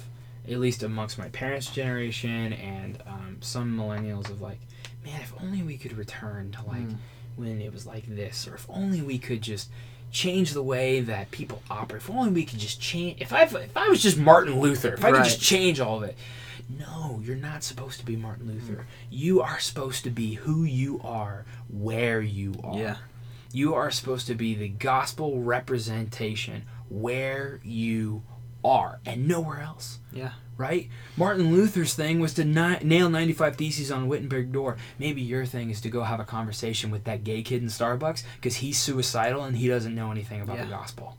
at 0.48 0.58
least 0.58 0.82
amongst 0.82 1.18
my 1.18 1.28
parents' 1.30 1.70
generation 1.70 2.52
and 2.52 3.02
um, 3.06 3.38
some 3.40 3.76
millennials, 3.76 4.28
of 4.30 4.40
like, 4.42 4.60
man, 5.04 5.20
if 5.22 5.32
only 5.42 5.62
we 5.62 5.76
could 5.78 5.96
return 5.96 6.52
to 6.52 6.64
like 6.66 6.82
Hmm. 6.82 6.94
when 7.36 7.60
it 7.60 7.72
was 7.72 7.86
like 7.86 8.04
this, 8.06 8.46
or 8.46 8.54
if 8.56 8.66
only 8.68 9.00
we 9.02 9.18
could 9.18 9.42
just 9.42 9.70
change 10.12 10.52
the 10.52 10.62
way 10.62 11.00
that 11.00 11.30
people 11.30 11.62
operate. 11.70 12.02
If 12.02 12.10
only 12.10 12.30
we 12.30 12.44
could 12.44 12.58
just 12.58 12.80
change. 12.80 13.20
If 13.20 13.32
I 13.32 13.42
if 13.42 13.76
I 13.76 13.88
was 13.88 14.02
just 14.02 14.16
Martin 14.18 14.60
Luther, 14.60 14.94
if 14.94 15.04
I 15.04 15.12
could 15.12 15.24
just 15.24 15.40
change 15.40 15.80
all 15.80 15.98
of 15.98 16.04
it. 16.04 16.16
No, 16.68 17.20
you're 17.22 17.36
not 17.36 17.62
supposed 17.62 18.00
to 18.00 18.06
be 18.06 18.16
Martin 18.16 18.48
Luther. 18.48 18.86
You 19.10 19.40
are 19.40 19.60
supposed 19.60 20.02
to 20.04 20.10
be 20.10 20.34
who 20.34 20.64
you 20.64 21.00
are, 21.04 21.44
where 21.68 22.20
you 22.20 22.54
are. 22.64 22.76
Yeah. 22.78 22.96
You 23.56 23.72
are 23.74 23.90
supposed 23.90 24.26
to 24.26 24.34
be 24.34 24.54
the 24.54 24.68
gospel 24.68 25.40
representation 25.40 26.64
where 26.90 27.58
you 27.64 28.22
are 28.62 29.00
and 29.06 29.26
nowhere 29.26 29.60
else 29.62 29.98
Yeah. 30.12 30.32
right? 30.58 30.90
Martin 31.16 31.50
Luther's 31.54 31.94
thing 31.94 32.20
was 32.20 32.34
to 32.34 32.44
ni- 32.44 32.78
nail 32.82 33.08
95 33.08 33.56
Theses 33.56 33.90
on 33.90 34.02
a 34.02 34.06
Wittenberg 34.06 34.52
door. 34.52 34.76
Maybe 34.98 35.22
your 35.22 35.46
thing 35.46 35.70
is 35.70 35.80
to 35.80 35.88
go 35.88 36.02
have 36.02 36.20
a 36.20 36.24
conversation 36.24 36.90
with 36.90 37.04
that 37.04 37.24
gay 37.24 37.42
kid 37.42 37.62
in 37.62 37.68
Starbucks 37.68 38.24
because 38.34 38.56
he's 38.56 38.76
suicidal 38.78 39.42
and 39.44 39.56
he 39.56 39.68
doesn't 39.68 39.94
know 39.94 40.10
anything 40.10 40.42
about 40.42 40.58
Yeah. 40.58 40.64
the 40.64 40.70
gospel. 40.70 41.16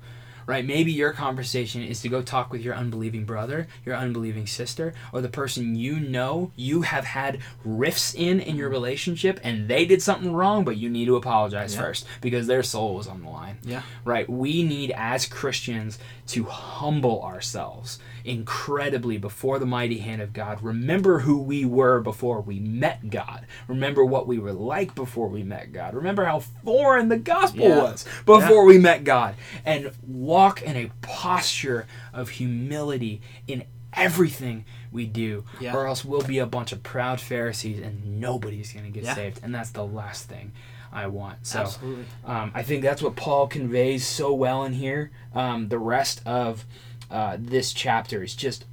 Right? 0.48 0.66
Maybe 0.66 0.92
your 0.94 1.12
conversation 1.12 1.84
is 1.84 2.02
to 2.02 2.10
go 2.10 2.22
talk 2.22 2.52
with 2.54 2.62
your 2.62 2.74
unbelieving 2.74 3.26
brother, 3.26 3.68
your 3.86 3.96
unbelieving 3.96 4.48
sister, 4.48 4.94
or 5.12 5.20
the 5.22 5.28
person 5.28 5.76
you 5.76 6.00
know 6.00 6.52
you 6.56 6.84
have 6.84 7.04
had 7.04 7.40
rifts 7.66 8.16
in 8.16 8.40
in 8.40 8.56
your 8.56 8.70
relationship 8.70 9.40
and 9.44 9.68
they 9.68 9.86
did 9.86 10.02
something 10.02 10.32
wrong, 10.34 10.64
but 10.64 10.78
you 10.78 10.90
need 10.90 11.06
to 11.06 11.18
apologize 11.18 11.76
Yeah. 11.76 11.82
first 11.82 12.06
because 12.22 12.48
their 12.48 12.64
soul 12.64 12.96
was 12.96 13.08
on 13.08 13.22
the 13.24 13.30
line 13.30 13.58
Yeah. 13.64 13.82
right? 14.06 14.28
We 14.30 14.64
need 14.64 14.92
as 14.96 15.26
Christians 15.26 16.00
to 16.28 16.44
humble 16.44 17.24
ourselves 17.24 18.00
incredibly 18.26 19.18
before 19.18 19.60
the 19.60 19.66
mighty 19.66 20.00
hand 20.00 20.22
of 20.22 20.34
God. 20.34 20.62
Remember 20.62 21.20
who 21.20 21.42
we 21.42 21.66
were 21.66 22.00
before 22.02 22.42
we 22.42 22.60
met 22.60 23.10
God. 23.10 23.46
Remember 23.68 24.04
what 24.04 24.28
we 24.28 24.38
were 24.38 24.54
like 24.54 24.94
before 24.96 25.28
we 25.30 25.44
met 25.44 25.72
God. 25.72 25.94
Remember 25.94 26.26
how 26.26 26.40
foreign 26.40 27.10
the 27.10 27.18
gospel 27.18 27.64
Yeah. 27.68 27.82
was 27.84 28.06
before 28.26 28.66
we 28.66 28.78
met 28.78 29.04
God. 29.04 29.36
And 29.66 29.92
walk 30.06 30.62
in 30.62 30.76
a 30.76 30.92
posture 31.02 31.88
of 32.14 32.30
humility 32.30 33.22
in 33.48 33.64
everything 33.94 34.66
we 34.92 35.06
do, 35.06 35.44
Yeah. 35.60 35.76
or 35.76 35.88
else 35.88 36.06
we'll 36.06 36.22
be 36.22 36.40
a 36.40 36.46
bunch 36.46 36.72
of 36.72 36.84
proud 36.84 37.20
Pharisees 37.20 37.80
and 37.82 38.20
nobody's 38.20 38.72
going 38.74 38.86
to 38.86 38.92
get 38.92 39.04
Yeah. 39.04 39.16
saved. 39.16 39.40
And 39.44 39.54
that's 39.56 39.72
the 39.72 39.86
last 39.86 40.28
thing 40.30 40.52
I 40.92 41.08
want. 41.08 41.46
So 41.46 41.62
Absolutely. 41.62 42.06
um, 42.26 42.52
I 42.54 42.64
think 42.64 42.82
that's 42.82 43.02
what 43.02 43.16
Paul 43.16 43.48
conveys 43.48 44.06
so 44.06 44.34
well 44.34 44.64
in 44.64 44.74
here. 44.74 45.12
Um, 45.36 45.70
the 45.70 45.80
rest 45.80 46.22
of 46.26 46.66
uh, 47.12 47.38
this 47.40 47.74
chapter 47.74 48.24
is 48.24 48.36
just 48.36 48.66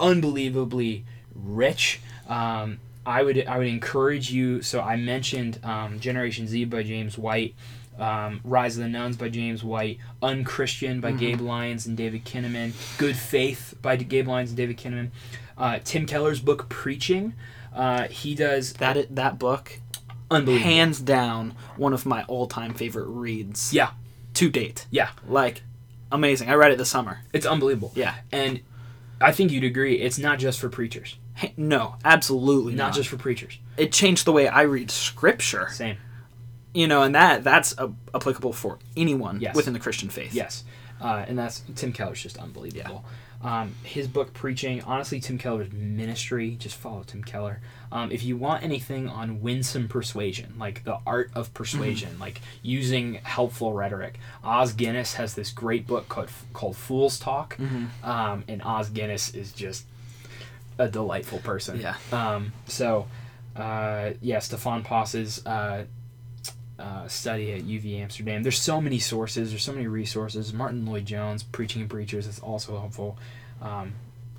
unbelievably 0.00 1.04
rich. 1.34 2.00
Um, 2.28 2.78
I 3.04 3.22
would 3.22 3.46
I 3.46 3.58
would 3.58 3.66
encourage 3.66 4.30
you. 4.30 4.62
So 4.62 4.80
I 4.80 4.96
mentioned 4.96 5.58
um, 5.64 6.00
Generation 6.00 6.46
Z 6.46 6.64
by 6.66 6.82
James 6.82 7.18
White, 7.18 7.54
um, 7.98 8.40
Rise 8.44 8.76
of 8.76 8.84
the 8.84 8.88
Nones 8.88 9.16
by 9.16 9.28
James 9.28 9.64
White, 9.64 9.98
Unchristian 10.22 11.00
by 11.00 11.12
Gabe 11.12 11.40
Lyons 11.40 11.86
and 11.86 11.96
David 11.96 12.24
Kinnaman, 12.24 12.72
Good 12.98 13.16
Faith 13.16 13.74
by 13.82 13.96
Gabe 13.96 14.28
Lyons 14.28 14.50
and 14.50 14.56
David 14.56 14.76
Kinnaman, 14.78 15.10
uh, 15.58 15.78
Tim 15.84 16.06
Keller's 16.06 16.40
book 16.40 16.68
Preaching. 16.68 17.34
Uh, 17.74 18.04
he 18.08 18.34
does 18.34 18.74
That 18.74 19.14
that 19.14 19.38
book. 19.38 19.80
Hands 20.40 21.00
down, 21.00 21.54
one 21.76 21.92
of 21.92 22.04
my 22.06 22.22
all-time 22.24 22.74
favorite 22.74 23.06
reads 23.06 23.72
yeah, 23.72 23.90
to 24.34 24.50
date. 24.50 24.86
yeah, 24.90 25.10
Like, 25.26 25.62
amazing. 26.10 26.48
I 26.50 26.54
read 26.54 26.72
it 26.72 26.78
this 26.78 26.90
summer. 26.90 27.20
it's 27.32 27.46
unbelievable. 27.46 27.92
Yeah. 27.94 28.14
And 28.30 28.60
I 29.20 29.32
think 29.32 29.50
you'd 29.52 29.64
agree, 29.64 29.94
it's 30.00 30.18
not 30.18 30.38
just 30.38 30.60
for 30.60 30.68
preachers. 30.68 31.16
No, 31.56 31.96
absolutely 32.04 32.74
Not 32.74 32.88
not. 32.88 32.94
just 32.94 33.08
for 33.08 33.16
preachers. 33.16 33.58
it 33.76 33.90
changed 33.92 34.26
the 34.26 34.32
way 34.32 34.48
I 34.48 34.62
read 34.62 34.90
scripture. 34.90 35.68
Same. 35.72 35.96
You 36.74 36.86
know, 36.86 37.02
and 37.02 37.14
that 37.14 37.42
that's 37.44 37.74
a, 37.78 37.90
applicable 38.14 38.52
for 38.52 38.78
anyone 38.96 39.40
Yes. 39.40 39.54
within 39.54 39.72
the 39.72 39.78
Christian 39.80 40.08
faith. 40.08 40.34
Yes. 40.34 40.64
Uh, 41.00 41.24
and 41.26 41.38
that's 41.38 41.62
Tim 41.74 41.92
Keller's 41.92 42.22
just 42.22 42.36
unbelievable. 42.38 43.04
Um, 43.42 43.74
his 43.82 44.06
book 44.06 44.32
Preaching, 44.32 44.82
honestly, 44.82 45.18
Tim 45.20 45.36
Keller's 45.36 45.72
ministry, 45.72 46.56
just 46.58 46.76
follow 46.76 47.02
Tim 47.02 47.24
Keller. 47.24 47.60
Um, 47.90 48.12
if 48.12 48.22
you 48.22 48.36
want 48.36 48.62
anything 48.62 49.08
on 49.08 49.42
winsome 49.42 49.88
persuasion, 49.88 50.54
like 50.58 50.84
the 50.84 50.98
art 51.06 51.30
of 51.34 51.52
persuasion, 51.52 52.18
like 52.18 52.40
using 52.62 53.14
helpful 53.24 53.72
rhetoric, 53.72 54.18
Os 54.44 54.72
Guinness 54.72 55.14
has 55.14 55.34
this 55.34 55.50
great 55.50 55.86
book 55.86 56.08
called, 56.08 56.30
called 56.52 56.76
Fool's 56.76 57.18
Talk. 57.18 57.56
Um, 58.04 58.44
and 58.48 58.62
Os 58.62 58.88
Guinness 58.88 59.34
is 59.34 59.52
just 59.52 59.84
a 60.78 60.88
delightful 60.88 61.38
person. 61.40 61.80
Yeah. 61.80 61.96
Um, 62.12 62.52
so, 62.66 63.08
uh, 63.56 64.10
yeah, 64.22 64.38
Stefan 64.38 64.82
Paas's 64.84 65.44
uh, 65.44 65.84
uh, 66.82 67.06
study 67.08 67.52
at 67.52 67.62
UV 67.62 68.00
Amsterdam. 68.00 68.42
There's 68.42 68.60
so 68.60 68.80
many 68.80 68.98
sources. 68.98 69.50
There's 69.50 69.62
so 69.62 69.72
many 69.72 69.86
resources. 69.86 70.52
Martyn 70.52 70.84
Lloyd-Jones, 70.84 71.44
Preaching 71.44 71.82
and 71.82 71.90
Preachers, 71.90 72.26
is 72.26 72.40
also 72.40 72.78
helpful. 72.78 73.16
Um, 73.60 73.92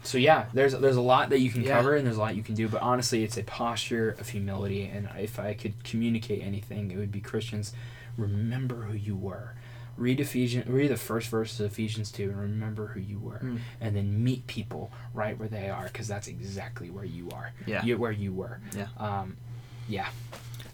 so 0.03 0.17
yeah, 0.17 0.45
there's 0.53 0.73
there's 0.73 0.97
a 0.97 1.01
lot 1.01 1.29
that 1.29 1.39
you 1.39 1.49
can 1.49 1.63
Yeah. 1.63 1.77
cover 1.77 1.95
and 1.95 2.05
there's 2.05 2.17
a 2.17 2.19
lot 2.19 2.35
you 2.35 2.43
can 2.43 2.55
do. 2.55 2.67
But 2.67 2.81
honestly, 2.81 3.23
it's 3.23 3.37
a 3.37 3.43
posture 3.43 4.09
of 4.19 4.29
humility. 4.29 4.83
And 4.93 5.07
if 5.17 5.39
I 5.39 5.53
could 5.53 5.83
communicate 5.85 6.41
anything, 6.43 6.91
it 6.91 6.97
would 6.97 7.11
be 7.11 7.21
Christians, 7.21 7.73
remember 8.17 8.83
who 8.83 8.97
you 8.97 9.15
were. 9.15 9.53
Read 9.95 10.19
Ephesians, 10.19 10.67
read 10.67 10.89
the 10.89 10.97
first 10.97 11.29
verses 11.29 11.59
of 11.61 11.67
Ephesians 11.71 12.11
two, 12.11 12.29
and 12.31 12.37
remember 12.39 12.87
who 12.87 12.99
you 12.99 13.19
were, 13.19 13.39
Mm. 13.43 13.59
and 13.79 13.95
then 13.95 14.23
meet 14.23 14.45
people 14.47 14.91
right 15.13 15.37
where 15.37 15.47
they 15.47 15.69
are, 15.69 15.83
because 15.85 16.07
that's 16.07 16.27
exactly 16.27 16.89
where 16.89 17.05
you 17.05 17.29
are. 17.31 17.53
Yeah. 17.67 17.85
you 17.85 17.97
where 17.97 18.11
you 18.11 18.33
were. 18.33 18.59
Yeah. 18.75 18.87
Um, 18.97 19.37
yeah. 19.87 20.07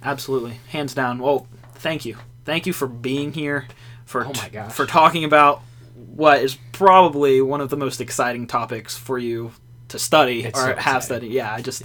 Absolutely. 0.02 0.60
Hands 0.70 0.94
down. 0.94 1.20
Well, 1.20 1.48
thank 1.80 2.06
you. 2.06 2.18
Thank 2.46 2.66
you 2.66 2.74
for 2.74 2.88
being 2.88 3.34
here 3.34 3.68
for 4.06 4.26
Oh 4.26 4.32
my 4.34 4.50
gosh. 4.50 4.72
for 4.74 4.86
talking 4.86 5.24
about 5.24 5.62
what 5.96 6.42
is 6.42 6.58
probably 6.72 7.42
one 7.42 7.62
of 7.62 7.70
the 7.70 7.78
most 7.78 8.02
exciting 8.02 8.48
topics 8.48 8.98
for 8.98 9.18
you 9.18 9.52
to 9.90 10.00
study 10.00 10.44
It's 10.46 10.60
or 10.60 10.68
so 10.68 10.76
have 10.76 11.04
studied. 11.04 11.32
Yeah, 11.32 11.54
I 11.54 11.62
just 11.62 11.84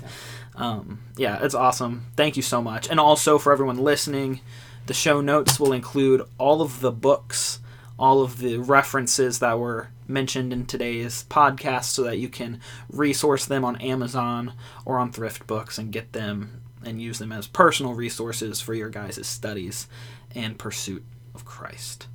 um 0.55 1.01
yeah, 1.17 1.39
it's 1.43 1.55
awesome. 1.55 2.07
Thank 2.17 2.37
you 2.37 2.43
so 2.43 2.63
much. 2.63 2.89
And 2.91 3.01
also 3.01 3.39
for 3.39 3.53
everyone 3.53 3.79
listening, 3.79 4.41
the 4.87 4.95
show 4.95 5.21
notes 5.21 5.59
will 5.59 5.73
include 5.73 6.23
all 6.39 6.63
of 6.63 6.81
the 6.81 6.93
books, 6.93 7.61
all 7.99 8.23
of 8.23 8.39
the 8.39 8.59
references 8.59 9.39
that 9.41 9.59
were 9.59 9.89
mentioned 10.07 10.53
in 10.53 10.67
today's 10.67 11.25
podcast 11.31 11.85
so 11.85 12.03
that 12.03 12.19
you 12.19 12.29
can 12.29 12.61
resource 12.91 13.47
them 13.47 13.65
on 13.65 13.77
Amazon 13.77 14.53
or 14.85 14.99
on 14.99 15.11
Thrift 15.11 15.47
Books 15.47 15.79
and 15.79 15.91
get 15.93 16.13
them 16.13 16.61
and 16.87 17.01
use 17.01 17.19
them 17.19 17.33
as 17.33 17.47
personal 17.47 17.95
resources 17.95 18.61
for 18.61 18.75
your 18.75 18.89
guys' 18.89 19.27
studies 19.27 19.87
and 20.35 20.59
pursuit 20.59 21.05
of 21.35 21.45
Christ. 21.45 22.07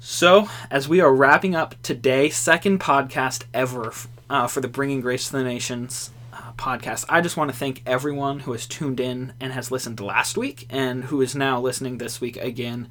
So, 0.00 0.48
as 0.70 0.88
we 0.88 1.00
are 1.00 1.12
wrapping 1.12 1.54
up 1.54 1.74
today, 1.82 2.30
second 2.30 2.80
podcast 2.80 3.44
ever 3.52 3.92
uh, 4.30 4.46
for 4.46 4.60
the 4.60 4.68
Bringing 4.68 5.00
Grace 5.00 5.26
to 5.26 5.32
the 5.32 5.42
Nations 5.42 6.10
uh, 6.32 6.52
podcast, 6.52 7.04
I 7.08 7.20
just 7.20 7.36
want 7.36 7.50
to 7.50 7.56
thank 7.56 7.82
everyone 7.84 8.40
who 8.40 8.52
has 8.52 8.66
tuned 8.66 9.00
in 9.00 9.32
and 9.40 9.52
has 9.52 9.70
listened 9.70 10.00
last 10.00 10.36
week 10.36 10.66
and 10.70 11.04
who 11.04 11.20
is 11.20 11.34
now 11.34 11.60
listening 11.60 11.98
this 11.98 12.20
week 12.20 12.36
again. 12.36 12.88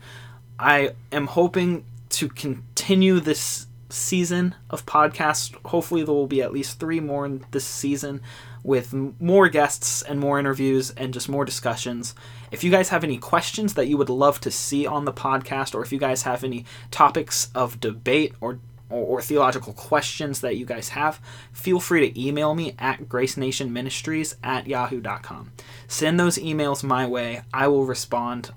I 0.59 0.91
am 1.11 1.28
hoping 1.28 1.86
to 2.09 2.28
continue 2.28 3.20
this 3.20 3.68
season 3.89 4.55
of 4.70 4.86
podcasts. 4.86 5.55
Hopefully, 5.68 6.03
there 6.03 6.13
will 6.13 6.28
be 6.28 6.41
at 6.41 6.51
least 6.51 6.80
three 6.80 6.99
more 6.99 7.26
in 7.26 7.45
this 7.51 7.65
season 7.65 8.22
with 8.68 8.93
more 8.93 9.47
guests 9.47 10.01
and 10.01 10.20
more 10.20 10.38
interviews 10.38 10.91
and 10.91 11.13
just 11.13 11.30
more 11.30 11.45
discussions. 11.45 12.13
If 12.51 12.65
you 12.65 12.70
guys 12.70 12.89
have 12.89 13.05
any 13.05 13.18
questions 13.18 13.76
that 13.76 13.88
you 13.88 13.95
would 13.95 14.09
love 14.09 14.41
to 14.41 14.51
see 14.51 14.86
on 14.86 15.05
the 15.05 15.13
podcast, 15.13 15.74
or 15.74 15.82
if 15.82 15.93
you 15.93 15.97
guys 15.97 16.24
have 16.24 16.43
any 16.43 16.65
topics 16.91 17.49
of 17.55 17.80
debate 17.80 18.34
or 18.41 18.59
or, 18.89 19.03
or 19.03 19.22
theological 19.22 19.74
questions 19.74 20.41
that 20.41 20.55
you 20.55 20.65
guys 20.65 20.89
have, 20.89 21.20
feel 21.51 21.80
free 21.80 22.09
to 22.09 22.22
email 22.22 22.55
me 22.55 22.74
at 22.80 23.09
gracenationministries 23.09 24.36
at 24.43 24.68
yahoo.com. 24.68 25.51
Send 25.88 26.20
those 26.20 26.38
emails 26.38 26.84
my 26.84 27.05
way. 27.05 27.41
I 27.53 27.68
will 27.68 27.86
respond 27.86 28.51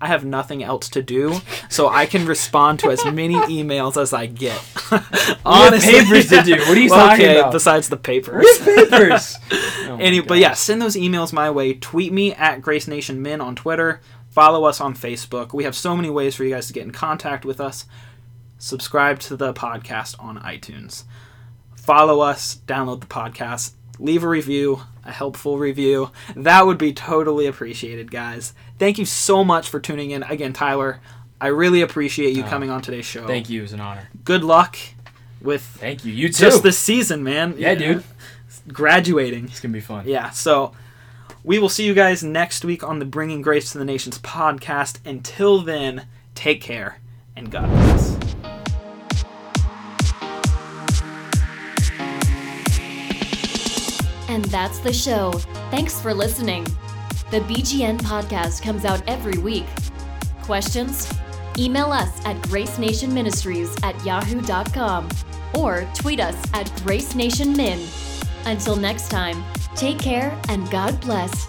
I 0.00 0.08
have 0.08 0.24
nothing 0.26 0.62
else 0.62 0.90
to 0.90 1.02
do, 1.02 1.40
so 1.70 1.88
I 1.88 2.04
can 2.04 2.26
respond 2.26 2.80
to 2.80 2.90
as 2.90 3.02
many 3.06 3.34
emails 3.48 4.00
as 4.00 4.12
I 4.12 4.26
get. 4.26 4.60
Honestly, 5.44 5.92
papers 5.92 6.28
to 6.28 6.42
do. 6.42 6.56
What 6.56 6.68
are 6.76 6.80
you 6.80 6.90
Well, 6.90 7.08
talking 7.08 7.24
okay, 7.24 7.38
about? 7.38 7.52
Besides 7.52 7.88
the 7.88 7.96
papers. 7.96 8.44
Read 8.66 8.90
papers. 8.90 9.36
Oh 9.88 9.96
my 9.98 10.02
Any, 10.02 10.20
but 10.20 10.38
yeah, 10.38 10.52
send 10.52 10.82
those 10.82 10.96
emails 10.96 11.32
my 11.32 11.48
way. 11.48 11.72
Tweet 11.72 12.12
me 12.12 12.34
at 12.34 12.60
Grace 12.60 12.88
Nation 12.88 13.22
Min 13.22 13.40
on 13.40 13.54
Twitter. 13.54 14.00
Follow 14.30 14.64
us 14.64 14.80
on 14.80 14.94
Facebook. 14.94 15.54
We 15.54 15.62
have 15.62 15.76
so 15.76 15.94
many 15.96 16.10
ways 16.10 16.34
for 16.34 16.42
you 16.42 16.50
guys 16.50 16.66
to 16.66 16.72
get 16.72 16.82
in 16.82 16.90
contact 16.90 17.44
with 17.44 17.60
us. 17.60 17.86
Subscribe 18.58 19.20
to 19.20 19.36
the 19.36 19.54
podcast 19.54 20.16
on 20.22 20.38
iTunes. 20.40 21.04
Follow 21.76 22.20
us. 22.20 22.56
Download 22.66 23.00
the 23.00 23.06
podcast. 23.06 23.74
Leave 23.98 24.22
a 24.24 24.28
review, 24.28 24.82
a 25.04 25.12
helpful 25.12 25.58
review. 25.58 26.10
That 26.34 26.66
would 26.66 26.78
be 26.78 26.92
totally 26.92 27.46
appreciated, 27.46 28.10
guys. 28.10 28.52
Thank 28.78 28.98
you 28.98 29.04
so 29.06 29.42
much 29.44 29.68
for 29.68 29.80
tuning 29.80 30.10
in. 30.10 30.22
Again, 30.24 30.52
Tyler, 30.52 31.00
I 31.40 31.48
really 31.48 31.80
appreciate 31.82 32.34
you 32.36 32.44
Oh, 32.44 32.48
coming 32.48 32.70
on 32.70 32.82
today's 32.82 33.06
show. 33.06 33.26
Thank 33.26 33.48
you. 33.50 33.60
It 33.60 33.62
was 33.62 33.72
an 33.72 33.80
honor. 33.80 34.08
Good 34.24 34.44
luck 34.44 34.76
with 35.40 35.62
Thank 35.62 36.04
you. 36.04 36.12
You 36.12 36.28
too. 36.28 36.44
just 36.44 36.62
this 36.62 36.78
season, 36.78 37.22
man. 37.22 37.54
Yeah, 37.58 37.74
dude. 37.74 38.04
Graduating. 38.68 39.44
It's 39.46 39.60
gonna 39.60 39.72
be 39.72 39.80
fun. 39.80 40.04
Yeah, 40.08 40.30
so 40.30 40.72
we 41.44 41.58
will 41.58 41.68
see 41.68 41.86
you 41.86 41.94
guys 41.94 42.22
next 42.24 42.64
week 42.64 42.82
on 42.82 42.98
the 42.98 43.04
Bringing 43.04 43.42
Grace 43.42 43.70
to 43.72 43.78
the 43.78 43.84
Nations 43.84 44.18
podcast. 44.18 44.98
Until 45.06 45.60
then, 45.60 46.06
take 46.34 46.60
care 46.60 47.00
and 47.36 47.50
God 47.50 47.68
bless. 47.68 48.55
That's 54.46 54.78
the 54.78 54.92
show. 54.92 55.32
Thanks 55.70 56.00
for 56.00 56.12
listening. 56.14 56.64
The 57.30 57.40
BGN 57.40 57.98
podcast 57.98 58.62
comes 58.62 58.84
out 58.84 59.02
every 59.08 59.38
week. 59.38 59.66
Questions? 60.42 61.12
Email 61.58 61.92
us 61.92 62.24
at 62.24 62.36
gracenationministries 62.42 63.82
at 63.82 64.04
yahoo.com. 64.04 65.08
or 65.54 65.88
tweet 65.94 66.20
us 66.20 66.36
at 66.52 66.70
Grace 66.84 67.14
Nation 67.14 67.56
Min. 67.56 67.80
Until 68.44 68.76
next 68.76 69.08
time, 69.10 69.42
take 69.74 69.98
care 69.98 70.38
and 70.48 70.70
God 70.70 71.00
bless. 71.00 71.46